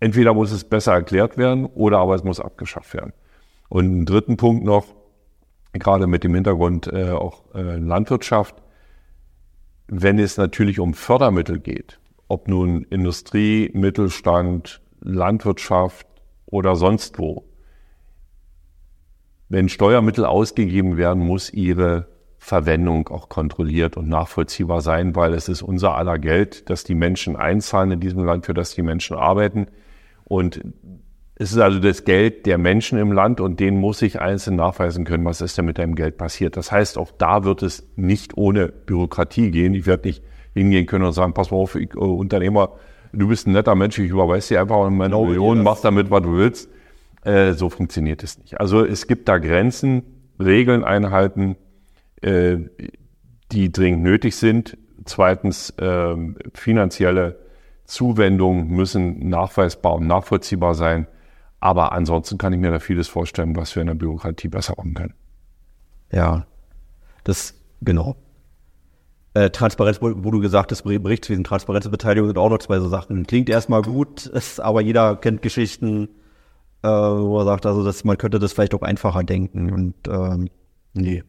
[0.01, 3.13] entweder muss es besser erklärt werden oder aber es muss abgeschafft werden.
[3.69, 4.87] Und einen dritten Punkt noch,
[5.73, 8.57] gerade mit dem Hintergrund äh, auch äh, Landwirtschaft,
[9.89, 16.07] wenn es natürlich um Fördermittel geht, ob nun Industrie, Mittelstand, Landwirtschaft
[16.47, 17.45] oder sonst wo,
[19.49, 22.09] wenn Steuermittel ausgegeben werden, muss ihre
[22.39, 27.37] Verwendung auch kontrolliert und nachvollziehbar sein, weil es ist unser aller Geld, das die Menschen
[27.37, 29.67] einzahlen in diesem Land, für das die Menschen arbeiten.
[30.25, 30.61] Und
[31.39, 35.05] es ist also das Geld der Menschen im Land und denen muss ich einzeln nachweisen
[35.05, 36.57] können, was ist denn mit deinem Geld passiert.
[36.57, 39.75] Das heißt, auch da wird es nicht ohne Bürokratie gehen.
[39.75, 40.23] Ich werde nicht
[40.55, 42.73] hingehen können und sagen, pass mal auf, ich, äh, Unternehmer,
[43.13, 46.23] du bist ein netter Mensch, ich überweise dir einfach meine no, Millionen, mach damit, was
[46.23, 46.71] du willst.
[47.23, 48.59] Äh, so funktioniert es nicht.
[48.59, 50.05] Also es gibt da Grenzen,
[50.41, 51.57] Regeln einhalten,
[52.23, 52.57] äh,
[53.53, 54.79] die dringend nötig sind.
[55.05, 56.17] Zweitens, äh,
[56.55, 57.41] finanzielle
[57.85, 61.07] Zuwendungen müssen nachweisbar und nachvollziehbar sein.
[61.61, 64.95] Aber ansonsten kann ich mir da vieles vorstellen, was wir in der Bürokratie besser machen
[64.95, 65.15] können.
[66.13, 66.47] Ja,
[67.25, 68.17] das, genau.
[69.35, 72.79] Äh, Transparenz, wo, wo, du gesagt hast, Berichtswesen, Transparenz und Beteiligung sind auch noch zwei
[72.79, 73.27] so Sachen.
[73.27, 76.09] Klingt erstmal gut, ist, aber jeder kennt Geschichten,
[76.83, 79.73] äh, wo er sagt, also dass man könnte das vielleicht auch einfacher denken.
[79.73, 80.49] Und ähm,
[80.95, 81.23] nee.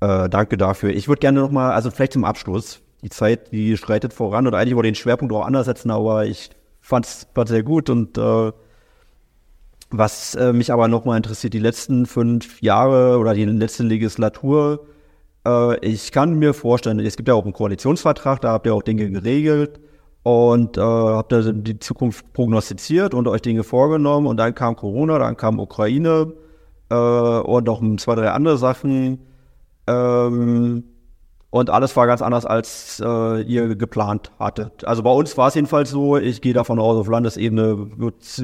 [0.00, 0.90] Äh, danke dafür.
[0.90, 4.74] Ich würde gerne nochmal, also vielleicht zum Abschluss, die Zeit, die schreitet voran und eigentlich
[4.74, 6.50] wollte ich den Schwerpunkt auch anders setzen, aber ich
[6.80, 8.52] fand es sehr gut und äh,
[9.96, 14.86] was äh, mich aber nochmal interessiert, die letzten fünf Jahre oder die letzte Legislatur,
[15.46, 18.82] äh, ich kann mir vorstellen, es gibt ja auch einen Koalitionsvertrag, da habt ihr auch
[18.82, 19.80] Dinge geregelt
[20.22, 25.18] und äh, habt ihr die Zukunft prognostiziert und euch Dinge vorgenommen und dann kam Corona,
[25.18, 26.32] dann kam Ukraine
[26.90, 29.18] äh, und noch zwei, drei andere Sachen.
[29.86, 30.84] Ähm,
[31.52, 34.84] und alles war ganz anders, als äh, ihr geplant hattet.
[34.84, 37.90] Also bei uns war es jedenfalls so, ich gehe davon aus, auf Landesebene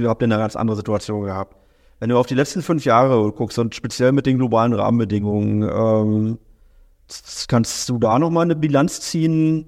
[0.04, 1.56] habt ihr eine ganz andere Situation gehabt.
[1.98, 6.38] Wenn du auf die letzten fünf Jahre guckst und speziell mit den globalen Rahmenbedingungen, ähm,
[7.48, 9.66] Kannst du da nochmal eine Bilanz ziehen?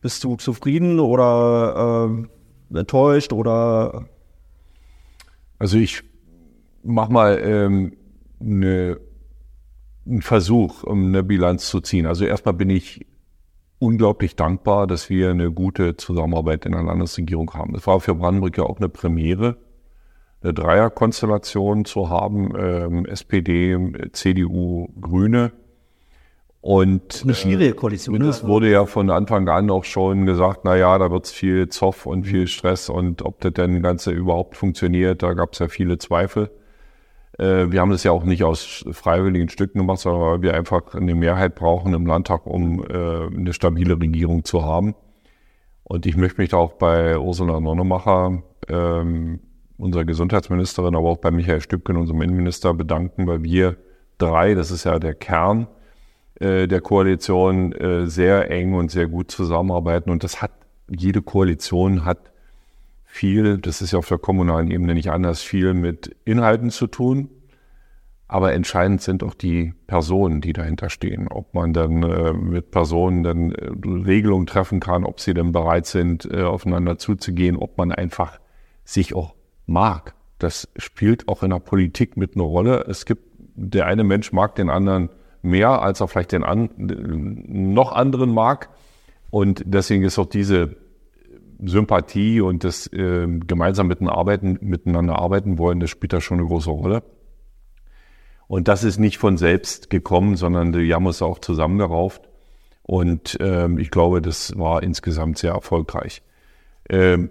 [0.00, 2.08] Bist du zufrieden oder
[2.72, 4.06] äh, enttäuscht oder?
[5.58, 6.02] Also ich
[6.82, 7.96] mach mal ähm,
[8.40, 8.98] eine,
[10.06, 12.06] einen Versuch, um eine Bilanz zu ziehen.
[12.06, 13.06] Also erstmal bin ich
[13.78, 17.72] unglaublich dankbar, dass wir eine gute Zusammenarbeit in der Landesregierung haben.
[17.72, 19.56] Das war für Brandenburg ja auch eine Premiere,
[20.42, 23.76] eine Dreierkonstellation zu haben, ähm, SPD,
[24.12, 25.52] CDU, Grüne.
[26.62, 28.20] Und eine schwierige Koalition.
[28.20, 31.70] Äh, es wurde ja von Anfang an auch schon gesagt, na ja, da wird's viel
[31.70, 35.96] Zoff und viel Stress und ob das denn Ganze überhaupt funktioniert, da gab's ja viele
[35.96, 36.50] Zweifel.
[37.40, 40.94] Äh, wir haben das ja auch nicht aus freiwilligen Stücken gemacht, sondern weil wir einfach
[40.94, 44.94] eine Mehrheit brauchen im Landtag, um äh, eine stabile Regierung zu haben.
[45.84, 49.40] Und ich möchte mich da auch bei Ursula Nonnemacher, ähm,
[49.78, 53.76] unserer Gesundheitsministerin, aber auch bei Michael Stübken, unserem Innenminister, bedanken, weil wir
[54.18, 55.66] drei, das ist ja der Kern,
[56.34, 60.10] äh, der Koalition äh, sehr eng und sehr gut zusammenarbeiten.
[60.10, 60.52] Und das hat,
[60.90, 62.30] jede Koalition hat
[63.10, 67.28] viel, das ist ja auf der kommunalen Ebene nicht anders, viel mit Inhalten zu tun.
[68.28, 71.26] Aber entscheidend sind auch die Personen, die dahinter stehen.
[71.26, 75.86] Ob man dann äh, mit Personen dann äh, Regelungen treffen kann, ob sie dann bereit
[75.86, 78.38] sind, äh, aufeinander zuzugehen, ob man einfach
[78.84, 79.34] sich auch
[79.66, 80.14] mag.
[80.38, 82.84] Das spielt auch in der Politik mit eine Rolle.
[82.88, 83.24] Es gibt,
[83.56, 85.10] der eine Mensch mag den anderen
[85.42, 88.68] mehr, als er vielleicht den an, noch anderen mag.
[89.30, 90.76] Und deswegen ist auch diese
[91.64, 96.46] Sympathie und das äh, gemeinsam miteinander arbeiten, miteinander arbeiten wollen, das spielt da schon eine
[96.46, 97.02] große Rolle.
[98.46, 102.28] Und das ist nicht von selbst gekommen, sondern die haben uns auch zusammengerauft.
[102.82, 106.22] Und ähm, ich glaube, das war insgesamt sehr erfolgreich.
[106.88, 107.30] Ähm,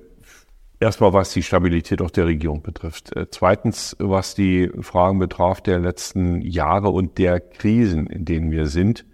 [0.81, 3.13] Erstmal, was die Stabilität auch der Regierung betrifft.
[3.15, 8.67] Äh, zweitens, was die Fragen betraf der letzten Jahre und der Krisen, in denen wir
[8.67, 9.05] sind.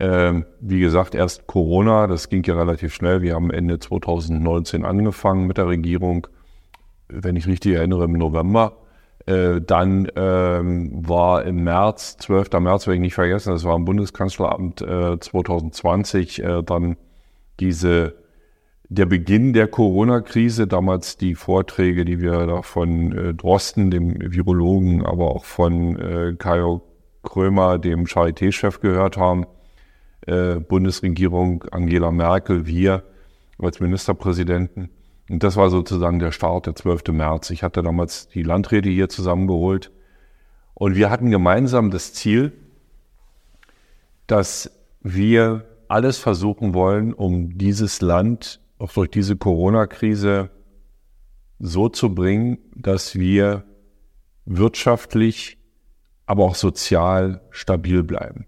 [0.00, 3.22] Ähm, wie gesagt, erst Corona, das ging ja relativ schnell.
[3.22, 6.26] Wir haben Ende 2019 angefangen mit der Regierung,
[7.08, 8.78] wenn ich richtig erinnere, im November.
[9.26, 12.52] Äh, dann ähm, war im März, 12.
[12.60, 16.96] März, werde ich nicht vergessen, das war am Bundeskanzleramt äh, 2020, äh, dann
[17.60, 18.16] diese
[18.90, 25.04] der Beginn der Corona-Krise, damals die Vorträge, die wir da von äh, Drosten, dem Virologen,
[25.04, 26.82] aber auch von äh, Kajo
[27.22, 29.46] Krömer, dem Charité-Chef gehört haben,
[30.26, 33.04] äh, Bundesregierung, Angela Merkel, wir
[33.58, 34.90] als Ministerpräsidenten.
[35.28, 37.08] Und das war sozusagen der Start, der 12.
[37.08, 37.50] März.
[37.50, 39.90] Ich hatte damals die Landräte hier zusammengeholt.
[40.74, 42.52] Und wir hatten gemeinsam das Ziel,
[44.26, 44.70] dass
[45.02, 50.50] wir alles versuchen wollen, um dieses Land auch durch diese Corona-Krise
[51.58, 53.64] so zu bringen, dass wir
[54.44, 55.58] wirtschaftlich,
[56.26, 58.46] aber auch sozial stabil bleiben.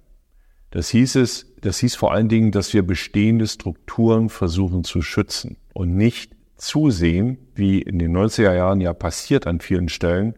[0.70, 5.56] Das hieß es, das hieß vor allen Dingen, dass wir bestehende Strukturen versuchen zu schützen
[5.72, 10.34] und nicht zusehen, wie in den 90er Jahren ja passiert an vielen Stellen,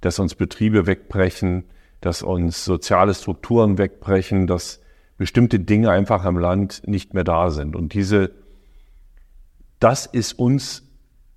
[0.00, 1.64] dass uns Betriebe wegbrechen,
[2.00, 4.80] dass uns soziale Strukturen wegbrechen, dass
[5.18, 7.76] bestimmte Dinge einfach im Land nicht mehr da sind.
[7.76, 8.32] Und diese
[9.82, 10.88] das ist uns,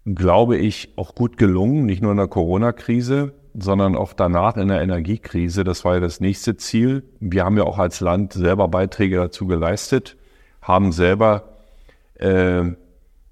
[0.05, 4.81] glaube ich, auch gut gelungen, nicht nur in der Corona-Krise, sondern auch danach in der
[4.81, 5.63] Energiekrise.
[5.63, 7.03] Das war ja das nächste Ziel.
[7.19, 10.17] Wir haben ja auch als Land selber Beiträge dazu geleistet,
[10.61, 11.57] haben selber
[12.15, 12.63] äh,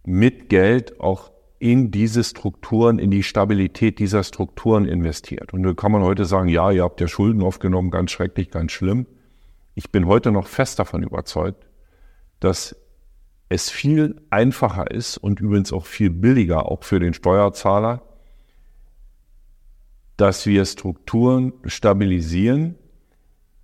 [0.06, 5.54] mit Geld auch in diese Strukturen, in die Stabilität dieser Strukturen investiert.
[5.54, 8.74] Und da kann man heute sagen, ja, ihr habt ja Schulden aufgenommen, ganz schrecklich, ganz
[8.74, 9.06] schlimm.
[9.74, 11.66] Ich bin heute noch fest davon überzeugt,
[12.40, 12.76] dass
[13.50, 18.02] es viel einfacher ist und übrigens auch viel billiger, auch für den Steuerzahler,
[20.24, 22.76] dass wir Strukturen stabilisieren,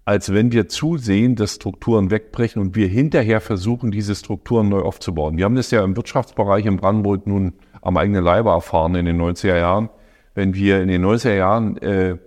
[0.03, 5.37] als wenn wir zusehen, dass Strukturen wegbrechen und wir hinterher versuchen, diese Strukturen neu aufzubauen.
[5.37, 9.21] Wir haben das ja im Wirtschaftsbereich in Brandenburg nun am eigenen Leibe erfahren in den
[9.21, 9.89] 90er Jahren.
[10.35, 12.17] Wenn wir in den 90er Jahren äh,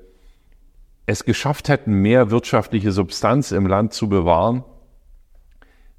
[1.05, 4.65] es geschafft hätten, mehr wirtschaftliche Substanz im Land zu bewahren,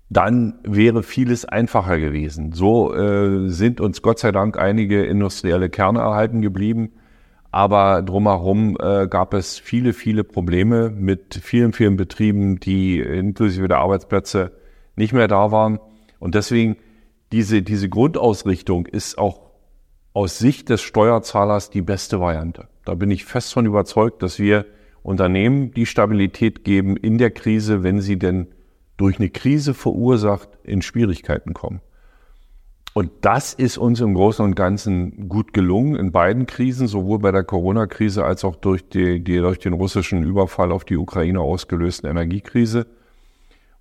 [0.10, 2.52] dann wäre vieles einfacher gewesen.
[2.52, 6.94] So äh, sind uns Gott sei Dank einige industrielle Kerne erhalten geblieben.
[7.54, 13.78] Aber drumherum äh, gab es viele, viele Probleme mit vielen, vielen Betrieben, die inklusive der
[13.78, 14.54] Arbeitsplätze
[14.96, 15.80] nicht mehr da waren.
[16.18, 16.78] Und deswegen
[17.32, 19.52] diese, diese Grundausrichtung ist auch
[20.14, 22.70] aus Sicht des Steuerzahlers die beste Variante.
[22.86, 24.66] Da bin ich fest von überzeugt, dass wir
[25.04, 28.48] Unternehmen die Stabilität geben in der Krise, wenn sie denn
[28.98, 31.82] durch eine Krise verursacht, in Schwierigkeiten kommen.
[32.94, 37.32] Und das ist uns im Großen und Ganzen gut gelungen in beiden Krisen, sowohl bei
[37.32, 42.08] der Corona-Krise als auch durch, die, die durch den russischen Überfall auf die Ukraine ausgelösten
[42.08, 42.86] Energiekrise.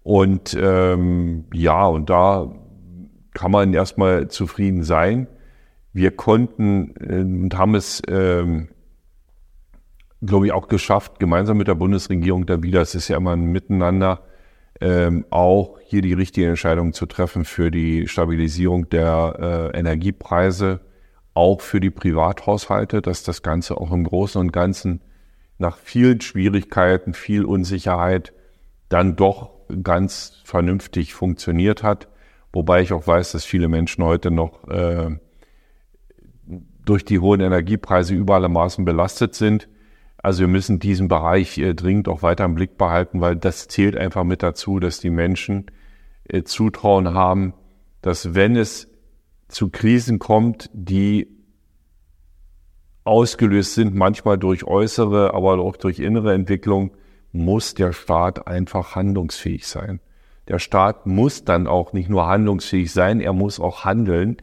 [0.03, 2.51] Und ähm, ja, und da
[3.35, 5.27] kann man erstmal zufrieden sein.
[5.93, 8.69] Wir konnten äh, und haben es, ähm,
[10.23, 13.45] glaube ich, auch geschafft, gemeinsam mit der Bundesregierung da wieder, es ist ja immer ein
[13.45, 14.23] Miteinander,
[14.81, 20.81] ähm, auch hier die richtige Entscheidung zu treffen für die Stabilisierung der äh, Energiepreise,
[21.35, 25.01] auch für die Privathaushalte, dass das Ganze auch im Großen und Ganzen
[25.59, 28.33] nach vielen Schwierigkeiten, viel Unsicherheit
[28.89, 29.51] dann doch
[29.83, 32.09] ganz vernünftig funktioniert hat.
[32.53, 35.17] Wobei ich auch weiß, dass viele Menschen heute noch äh,
[36.85, 39.69] durch die hohen Energiepreise über alle Maßen belastet sind.
[40.23, 43.97] Also wir müssen diesen Bereich äh, dringend auch weiter im Blick behalten, weil das zählt
[43.97, 45.67] einfach mit dazu, dass die Menschen
[46.25, 47.55] äh, Zutrauen haben,
[48.01, 48.89] dass wenn es
[49.49, 51.29] zu Krisen kommt, die
[53.05, 56.93] ausgelöst sind, manchmal durch äußere, aber auch durch innere Entwicklung,
[57.33, 60.01] muss der Staat einfach handlungsfähig sein.
[60.49, 64.37] Der Staat muss dann auch nicht nur handlungsfähig sein, er muss auch handeln.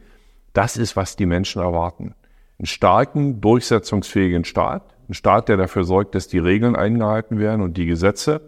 [0.52, 2.14] Das ist, was die Menschen erwarten.
[2.58, 7.76] Einen starken, durchsetzungsfähigen Staat, ein Staat, der dafür sorgt, dass die Regeln eingehalten werden und
[7.76, 8.40] die Gesetze,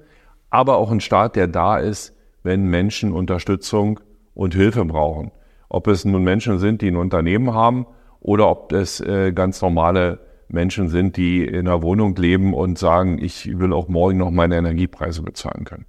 [0.48, 4.00] aber auch ein Staat, der da ist, wenn Menschen Unterstützung
[4.34, 5.32] und Hilfe brauchen.
[5.68, 7.86] Ob es nun Menschen sind, die ein Unternehmen haben
[8.20, 13.18] oder ob es äh, ganz normale Menschen sind, die in einer Wohnung leben und sagen,
[13.18, 15.86] ich will auch morgen noch meine Energiepreise bezahlen können.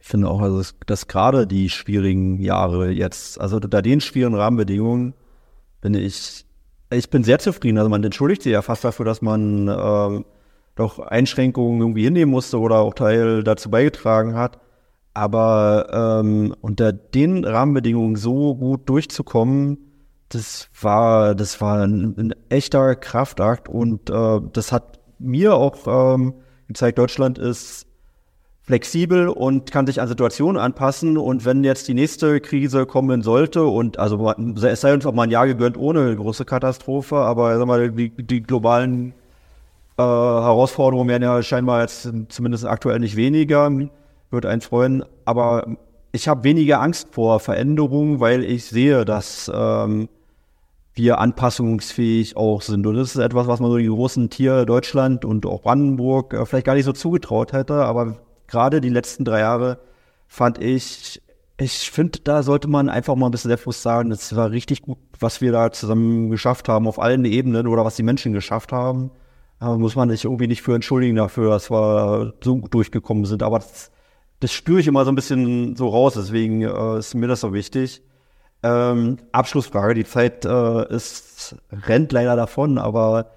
[0.00, 5.14] Ich finde auch, also dass gerade die schwierigen Jahre jetzt, also unter den schwierigen Rahmenbedingungen,
[5.80, 6.46] bin ich,
[6.92, 7.78] ich bin sehr zufrieden.
[7.78, 10.24] Also man entschuldigt sich ja fast dafür, dass man äh,
[10.74, 14.58] doch Einschränkungen irgendwie hinnehmen musste oder auch Teil dazu beigetragen hat.
[15.14, 19.78] Aber ähm, unter den Rahmenbedingungen so gut durchzukommen,
[20.30, 26.34] das war, das war ein, ein echter Kraftakt und äh, das hat mir auch ähm,
[26.66, 27.86] gezeigt, Deutschland ist
[28.72, 31.18] flexibel und kann sich an Situationen anpassen.
[31.18, 34.32] Und wenn jetzt die nächste Krise kommen sollte und also
[34.62, 38.08] es sei uns auch mal ein Jahr gegönnt ohne große Katastrophe, aber sag mal, die,
[38.08, 39.12] die globalen
[39.98, 43.70] äh, Herausforderungen werden ja scheinbar jetzt zumindest aktuell nicht weniger,
[44.30, 45.04] würde einen freuen.
[45.26, 45.66] Aber
[46.12, 50.08] ich habe weniger Angst vor Veränderungen, weil ich sehe, dass ähm,
[50.94, 52.86] wir anpassungsfähig auch sind.
[52.86, 56.46] Und das ist etwas, was man so die großen Tiere Deutschland und auch Brandenburg äh,
[56.46, 57.84] vielleicht gar nicht so zugetraut hätte.
[57.84, 58.16] Aber
[58.52, 59.78] gerade die letzten drei Jahre
[60.28, 61.20] fand ich,
[61.58, 64.98] ich finde, da sollte man einfach mal ein bisschen selbstbewusst sagen, es war richtig gut,
[65.18, 69.10] was wir da zusammen geschafft haben auf allen Ebenen oder was die Menschen geschafft haben.
[69.58, 73.42] Da muss man sich irgendwie nicht für entschuldigen dafür, dass wir so gut durchgekommen sind.
[73.42, 73.90] Aber das,
[74.40, 77.54] das spüre ich immer so ein bisschen so raus, deswegen äh, ist mir das so
[77.54, 78.02] wichtig.
[78.62, 83.30] Ähm, Abschlussfrage, die Zeit äh, ist, rennt leider davon, aber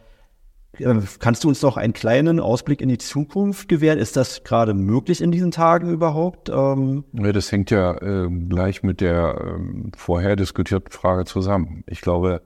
[1.20, 4.00] kannst du uns noch einen kleinen Ausblick in die Zukunft gewähren?
[4.00, 6.50] Ist das gerade möglich in diesen Tagen überhaupt?
[6.50, 11.84] Ähm ja, das hängt ja äh, gleich mit der äh, vorher diskutierten Frage zusammen.
[11.88, 12.42] Ich glaube,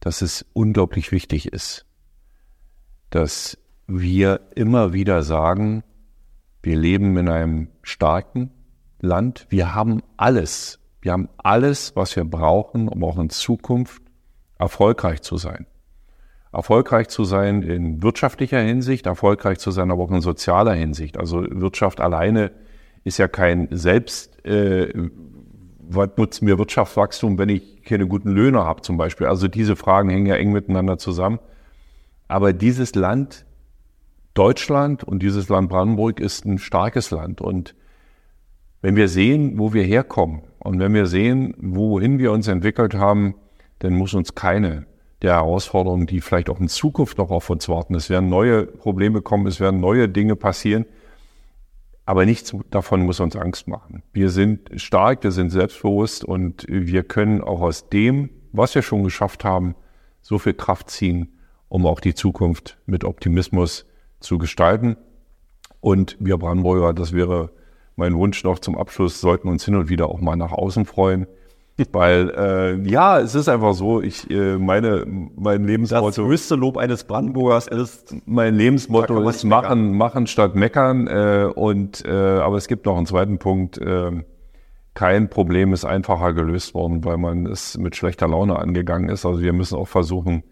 [0.00, 1.86] dass es unglaublich wichtig ist,
[3.10, 5.84] dass wir immer wieder sagen,
[6.62, 8.50] wir leben in einem starken
[9.00, 14.02] Land, wir haben alles, wir haben alles, was wir brauchen, um auch in Zukunft
[14.58, 15.66] erfolgreich zu sein.
[16.56, 21.18] Erfolgreich zu sein in wirtschaftlicher Hinsicht, erfolgreich zu sein, aber auch in sozialer Hinsicht.
[21.18, 22.50] Also Wirtschaft alleine
[23.04, 24.90] ist ja kein Selbst, äh,
[25.78, 29.26] was nutzt mir Wirtschaftswachstum, wenn ich keine guten Löhne habe zum Beispiel.
[29.26, 31.40] Also diese Fragen hängen ja eng miteinander zusammen.
[32.26, 33.44] Aber dieses Land,
[34.32, 37.42] Deutschland und dieses Land Brandenburg ist ein starkes Land.
[37.42, 37.74] Und
[38.80, 43.34] wenn wir sehen, wo wir herkommen und wenn wir sehen, wohin wir uns entwickelt haben,
[43.80, 44.86] dann muss uns keine
[45.22, 47.94] der Herausforderungen, die vielleicht auch in Zukunft noch auf uns warten.
[47.94, 50.86] Es werden neue Probleme kommen, es werden neue Dinge passieren.
[52.04, 54.02] Aber nichts davon muss uns Angst machen.
[54.12, 59.02] Wir sind stark, wir sind selbstbewusst und wir können auch aus dem, was wir schon
[59.02, 59.74] geschafft haben,
[60.22, 61.38] so viel Kraft ziehen,
[61.68, 63.86] um auch die Zukunft mit Optimismus
[64.20, 64.96] zu gestalten.
[65.80, 67.50] Und wir Brandenburger, das wäre
[67.96, 71.26] mein Wunsch noch zum Abschluss, sollten uns hin und wieder auch mal nach außen freuen.
[71.92, 76.06] Weil äh, ja, es ist einfach so, ich äh, meine mein Lebensmotto.
[76.06, 78.14] Das größte Lob eines Brandenburgers ist.
[78.24, 81.06] Mein Lebensmotto ist machen, machen statt meckern.
[81.06, 83.78] Äh, und äh, aber es gibt noch einen zweiten Punkt.
[83.78, 84.24] Äh,
[84.94, 89.26] kein Problem ist einfacher gelöst worden, weil man es mit schlechter Laune angegangen ist.
[89.26, 90.42] Also wir müssen auch versuchen,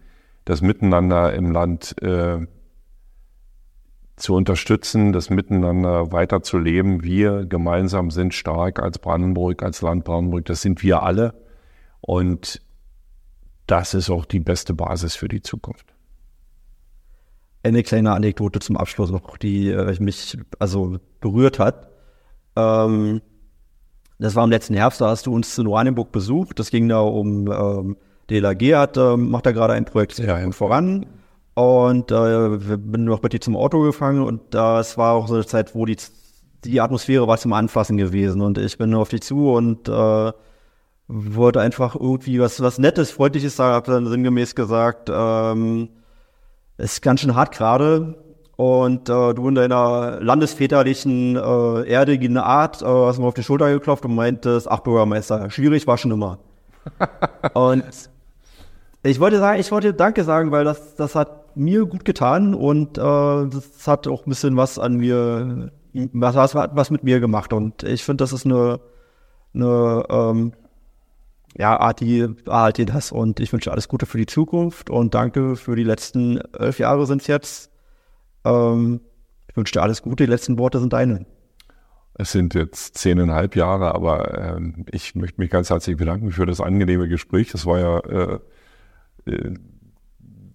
[0.45, 2.45] das Miteinander im Land äh,
[4.15, 7.03] zu unterstützen, das Miteinander weiterzuleben.
[7.03, 10.45] Wir gemeinsam sind stark als Brandenburg, als Land Brandenburg.
[10.45, 11.33] Das sind wir alle.
[12.01, 12.61] Und
[13.67, 15.93] das ist auch die beste Basis für die Zukunft.
[17.63, 21.89] Eine kleine Anekdote zum Abschluss noch, die äh, mich also berührt hat.
[22.55, 23.21] Ähm,
[24.19, 26.59] das war im letzten Herbst, da hast du uns in Oranienburg besucht.
[26.59, 27.97] Das ging da um, ähm,
[28.29, 30.51] DLAG hat, äh, macht da gerade ein Projekt Ja, ja.
[30.51, 31.05] voran.
[31.55, 35.35] Und äh, wir bin noch mit dir zum Auto gefangen und das war auch so
[35.35, 35.95] eine Zeit, wo die,
[36.65, 38.41] die Atmosphäre war zum Anfassen gewesen.
[38.41, 40.31] Und ich bin auf dich zu und äh,
[41.07, 45.89] wollte einfach irgendwie was, was Nettes, Freundliches sagen, habe dann sinngemäß gesagt, ähm,
[46.77, 48.15] es ist ganz schön hart gerade.
[48.57, 53.71] Und äh, du in deiner landesväterlichen, äh, erdigen Art äh, hast mir auf die Schulter
[53.71, 56.39] geklopft und meintest, ach Bürgermeister, schwierig war schon immer.
[57.53, 57.85] und
[59.03, 62.97] ich wollte sagen, ich wollte Danke sagen, weil das, das hat mir gut getan und
[62.97, 67.53] äh, das hat auch ein bisschen was an mir, was, was, was mit mir gemacht.
[67.53, 68.79] Und ich finde, das ist eine,
[69.53, 70.53] eine ähm,
[71.57, 75.75] ja, Arti, erhalte das und ich wünsche alles Gute für die Zukunft und danke für
[75.75, 77.71] die letzten elf Jahre sind es jetzt.
[78.43, 78.99] Ähm,
[79.47, 81.25] ich wünsche dir alles Gute, die letzten Worte sind deine.
[82.17, 86.61] Es sind jetzt zehneinhalb Jahre, aber ähm, ich möchte mich ganz herzlich bedanken für das
[86.61, 87.51] angenehme Gespräch.
[87.51, 88.39] Das war ja äh,
[89.25, 89.53] äh,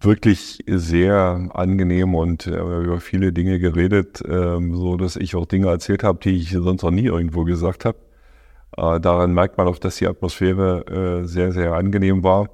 [0.03, 5.67] wirklich sehr angenehm und äh, über viele Dinge geredet, ähm, so dass ich auch Dinge
[5.67, 7.97] erzählt habe, die ich sonst noch nie irgendwo gesagt habe.
[8.77, 12.49] Äh, daran merkt man auch, dass die Atmosphäre äh, sehr, sehr angenehm war.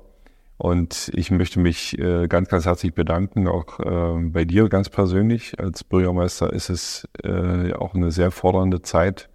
[0.57, 5.59] Und ich möchte mich äh, ganz, ganz herzlich bedanken, auch äh, bei dir ganz persönlich.
[5.59, 9.29] Als Bürgermeister ist es äh, auch eine sehr fordernde Zeit.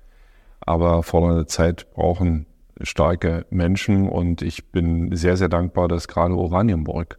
[0.60, 2.46] Aber fordernde Zeit brauchen
[2.80, 4.08] starke Menschen.
[4.08, 7.18] Und ich bin sehr, sehr dankbar, dass gerade Oranienburg,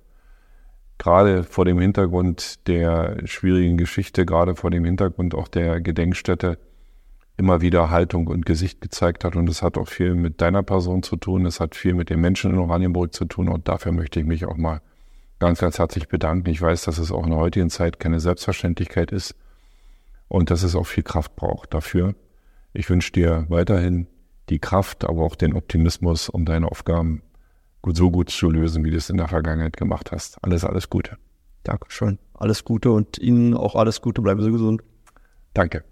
[1.03, 6.57] gerade vor dem Hintergrund der schwierigen Geschichte, gerade vor dem Hintergrund auch der Gedenkstätte,
[7.35, 9.35] immer wieder Haltung und Gesicht gezeigt hat.
[9.35, 11.45] Und das hat auch viel mit deiner Person zu tun.
[11.45, 13.49] Es hat viel mit den Menschen in Oranienburg zu tun.
[13.49, 14.81] Und dafür möchte ich mich auch mal
[15.39, 16.49] ganz, ganz herzlich bedanken.
[16.49, 19.35] Ich weiß, dass es auch in der heutigen Zeit keine Selbstverständlichkeit ist
[20.29, 22.15] und dass es auch viel Kraft braucht dafür.
[22.71, 24.07] Ich wünsche dir weiterhin
[24.47, 27.23] die Kraft, aber auch den Optimismus, um deine Aufgaben
[27.83, 30.43] gut, so gut zu lösen, wie du es in der Vergangenheit gemacht hast.
[30.43, 31.17] Alles, alles Gute.
[31.63, 32.17] Dankeschön.
[32.33, 34.21] Alles Gute und Ihnen auch alles Gute.
[34.23, 34.81] Bleiben Sie gesund.
[35.53, 35.83] Danke.